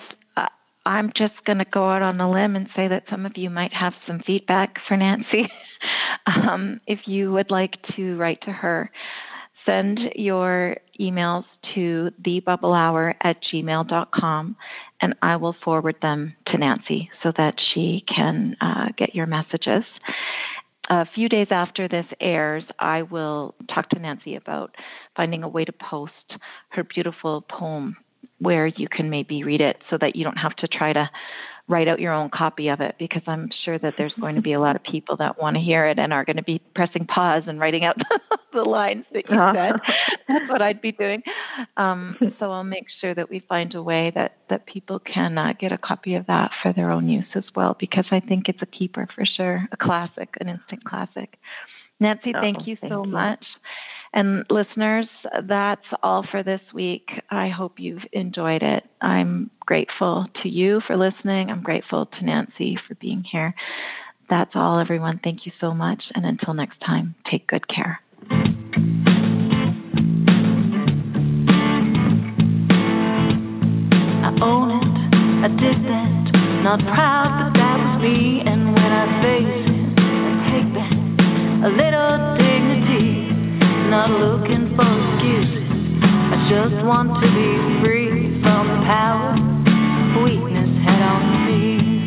I'm 0.90 1.12
just 1.16 1.36
going 1.46 1.60
to 1.60 1.66
go 1.66 1.88
out 1.88 2.02
on 2.02 2.20
a 2.20 2.30
limb 2.30 2.56
and 2.56 2.68
say 2.76 2.88
that 2.88 3.04
some 3.12 3.28
of 3.28 3.34
you 3.38 3.52
might 3.52 3.72
have 3.74 3.94
some 4.08 4.24
feedback 4.26 4.78
for 4.88 4.98
Nancy. 4.98 5.48
um, 6.26 6.82
if 6.88 7.02
you 7.06 7.32
would 7.32 7.52
like 7.52 7.78
to 7.96 8.18
write 8.18 8.42
to 8.42 8.52
her, 8.52 8.90
send 9.68 10.00
your 10.16 10.78
emails 11.00 11.44
to 11.76 12.10
thebubblehour 12.26 13.14
at 13.22 13.38
gmail.com 13.54 14.56
and 15.00 15.16
I 15.22 15.36
will 15.36 15.56
forward 15.64 15.96
them 16.02 16.36
to 16.48 16.58
Nancy 16.58 17.12
so 17.22 17.32
that 17.38 17.54
she 17.72 18.04
can 18.14 18.56
uh, 18.60 18.88
get 18.98 19.14
your 19.14 19.28
messages. 19.28 19.84
A 20.90 21.06
few 21.14 21.30
days 21.30 21.50
after 21.52 21.88
this 21.88 22.08
airs, 22.20 22.64
I 22.80 23.04
will 23.04 23.54
talk 23.72 23.92
to 23.92 24.00
Nancy 24.00 24.38
about 24.38 24.74
finding 25.16 25.44
a 25.44 25.48
way 25.48 25.66
to 25.66 25.72
post 25.72 26.14
her 26.70 26.84
beautiful 26.84 27.42
poem 27.42 27.96
where 28.40 28.68
you 28.68 28.88
can 28.88 29.10
maybe 29.10 29.44
read 29.44 29.62
it 29.62 29.78
so 29.90 29.98
that 30.00 30.16
you 30.16 30.24
don't 30.24 30.38
have 30.38 30.56
to 30.58 30.68
try 30.68 30.94
to 30.94 31.10
write 31.70 31.88
out 31.88 32.00
your 32.00 32.12
own 32.12 32.32
copy 32.32 32.68
of 32.68 32.82
it 32.82 32.96
because 32.98 33.22
I'm 33.28 33.50
sure 33.64 33.78
that 33.78 33.94
there's 33.96 34.14
going 34.20 34.36
to 34.36 34.42
be 34.42 34.54
a 34.54 34.60
lot 34.60 34.76
of 34.76 34.84
people 34.84 35.16
that 35.18 35.40
want 35.40 35.56
to 35.56 35.62
hear 35.62 35.86
it 35.86 36.00
and 36.00 36.12
are 36.12 36.26
going 36.26 36.38
to 36.38 36.44
be 36.44 36.60
pressing 36.74 37.06
pause 37.06 37.44
and 37.46 37.60
writing 37.60 37.86
out 37.86 37.96
the 38.54 38.64
lines 38.64 39.06
that 39.14 39.30
you 39.30 39.38
said. 39.54 39.80
That's 40.28 40.50
what 40.50 40.64
I'd 40.64 40.82
be 40.82 40.92
doing. 40.92 41.22
Um, 41.78 42.18
so 42.40 42.52
I'll 42.52 42.64
make 42.64 42.88
sure 43.00 43.14
that 43.14 43.30
we 43.30 43.42
find 43.48 43.76
a 43.76 43.84
way 43.84 44.12
that 44.16 44.38
that 44.50 44.66
people 44.66 44.98
can 44.98 45.38
uh, 45.38 45.54
get 45.60 45.72
a 45.72 45.78
copy 45.78 46.16
of 46.16 46.26
that 46.26 46.50
for 46.64 46.74
their 46.74 46.90
own 46.90 47.08
use 47.08 47.28
as 47.36 47.44
well, 47.56 47.78
because 47.80 48.06
I 48.10 48.20
think 48.20 48.50
it's 48.50 48.64
a 48.64 48.66
keeper 48.66 49.08
for 49.14 49.26
sure, 49.26 49.68
a 49.72 49.78
classic, 49.78 50.30
an 50.40 50.50
instant 50.50 50.84
classic. 50.84 51.38
Nancy, 52.00 52.34
oh, 52.36 52.42
thank 52.42 52.66
you 52.66 52.78
thank 52.82 52.92
so 52.92 53.06
you. 53.06 53.12
much. 53.12 53.46
And 54.14 54.44
listeners, 54.50 55.06
that's 55.44 55.86
all 56.02 56.26
for 56.32 56.42
this 56.42 56.62
week. 56.74 57.08
I 57.30 57.50
hope 57.50 57.74
you've 57.78 58.02
enjoyed 58.12 58.64
it. 58.64 58.84
I'm 59.02 59.52
grateful 59.62 60.26
to 60.42 60.50
you 60.50 60.82
for 60.88 60.98
listening. 60.98 61.52
I'm 61.52 61.62
grateful 61.62 62.08
to 62.08 62.26
Nancy 62.26 62.78
for 62.88 62.96
being 62.96 63.24
here. 63.24 63.54
That's 64.30 64.52
all, 64.56 64.80
everyone. 64.80 65.20
Thank 65.24 65.46
you 65.46 65.52
so 65.60 65.74
much. 65.74 66.04
And 66.16 66.26
until 66.26 66.54
next 66.54 66.80
time, 66.82 67.16
take 67.30 67.48
good 67.48 67.68
care. 67.68 68.00
I 74.22 74.32
own 74.42 74.72
it, 74.72 74.88
I 75.44 75.48
did 75.50 75.84
that. 75.86 76.64
Not 76.64 76.80
proud, 76.80 77.54
that 77.56 77.78
was 77.78 78.02
me. 78.02 78.42
And 78.46 78.74
when 78.74 78.92
I 78.92 79.22
face 79.22 79.48
it, 79.68 80.00
I 80.00 80.34
take 80.52 80.74
a 81.64 81.70
little. 81.70 82.39
Not 83.90 84.12
looking 84.12 84.76
for 84.78 84.86
excuses. 84.86 85.66
I 86.06 86.46
just 86.46 86.86
want 86.86 87.10
to 87.10 87.26
be 87.26 87.50
free 87.82 88.40
from 88.44 88.86
power 88.86 89.34
weakness 90.24 90.70
had 90.86 91.02
on 91.02 91.26
me. 91.50 92.06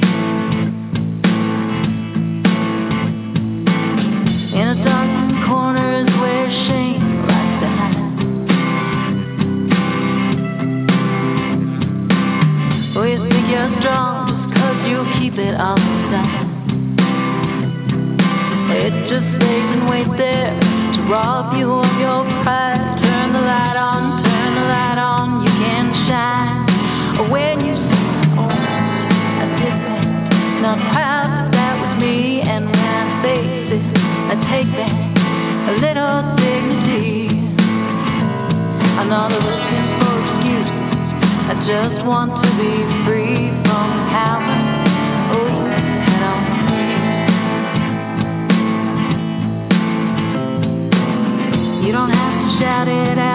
In 4.54 4.66
a 4.68 4.78
dark 4.86 5.10
corner 5.50 6.06
is 6.06 6.10
where 6.22 6.46
shame 6.70 7.26
likes 7.26 7.58
to 7.58 7.68
hide. 7.74 8.14
Oh, 12.94 13.02
you 13.02 13.18
think 13.26 13.50
you're 13.50 13.74
strong 13.82 14.30
just 14.30 14.54
cause 14.54 14.78
you 14.86 15.02
keep 15.18 15.34
it 15.34 15.58
all 15.58 15.74
inside. 15.74 16.46
It 18.70 18.94
just 19.10 19.26
stays 19.42 19.68
and 19.74 19.90
waits 19.90 20.14
there 20.16 20.61
rob 21.12 21.52
you 21.60 21.68
of 21.68 21.92
your 22.00 22.24
pride. 22.40 22.80
Turn 23.04 23.36
the 23.36 23.44
light 23.44 23.76
on, 23.76 24.24
turn 24.24 24.50
the 24.56 24.64
light 24.64 24.96
on, 24.96 25.44
you 25.44 25.52
can 25.60 25.86
shine. 26.08 27.28
When 27.28 27.60
you 27.68 27.76
say, 27.76 28.04
oh, 28.40 28.48
I 28.48 29.46
did 29.60 29.76
that, 29.76 30.08
not 30.64 30.80
proud 30.88 31.28
that 31.36 31.48
that 31.52 31.74
was 31.84 31.92
me. 32.00 32.40
And 32.40 32.64
when 32.64 32.80
I 32.80 33.04
face 33.20 33.76
it, 33.76 33.84
I 34.32 34.34
take 34.56 34.72
back 34.72 34.96
a 35.68 35.72
little 35.84 36.16
dignity. 36.40 37.28
I'm 38.96 39.12
not 39.12 39.36
looking 39.36 39.86
for 40.00 40.16
excuses. 40.16 40.80
I 41.44 41.54
just 41.68 42.08
want 42.08 42.40
to 42.40 42.48
be 42.56 42.72
free 43.04 43.21
have 52.64 52.86
to 52.86 52.92
shout 52.92 53.08
it 53.12 53.18
out 53.18 53.31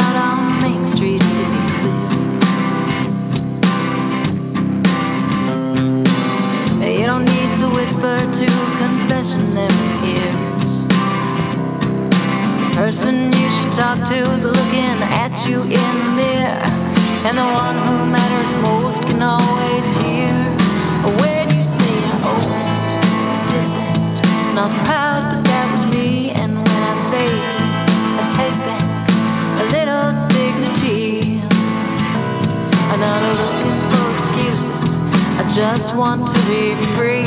someone 36.17 36.33
be 36.49 36.97
free. 36.97 37.26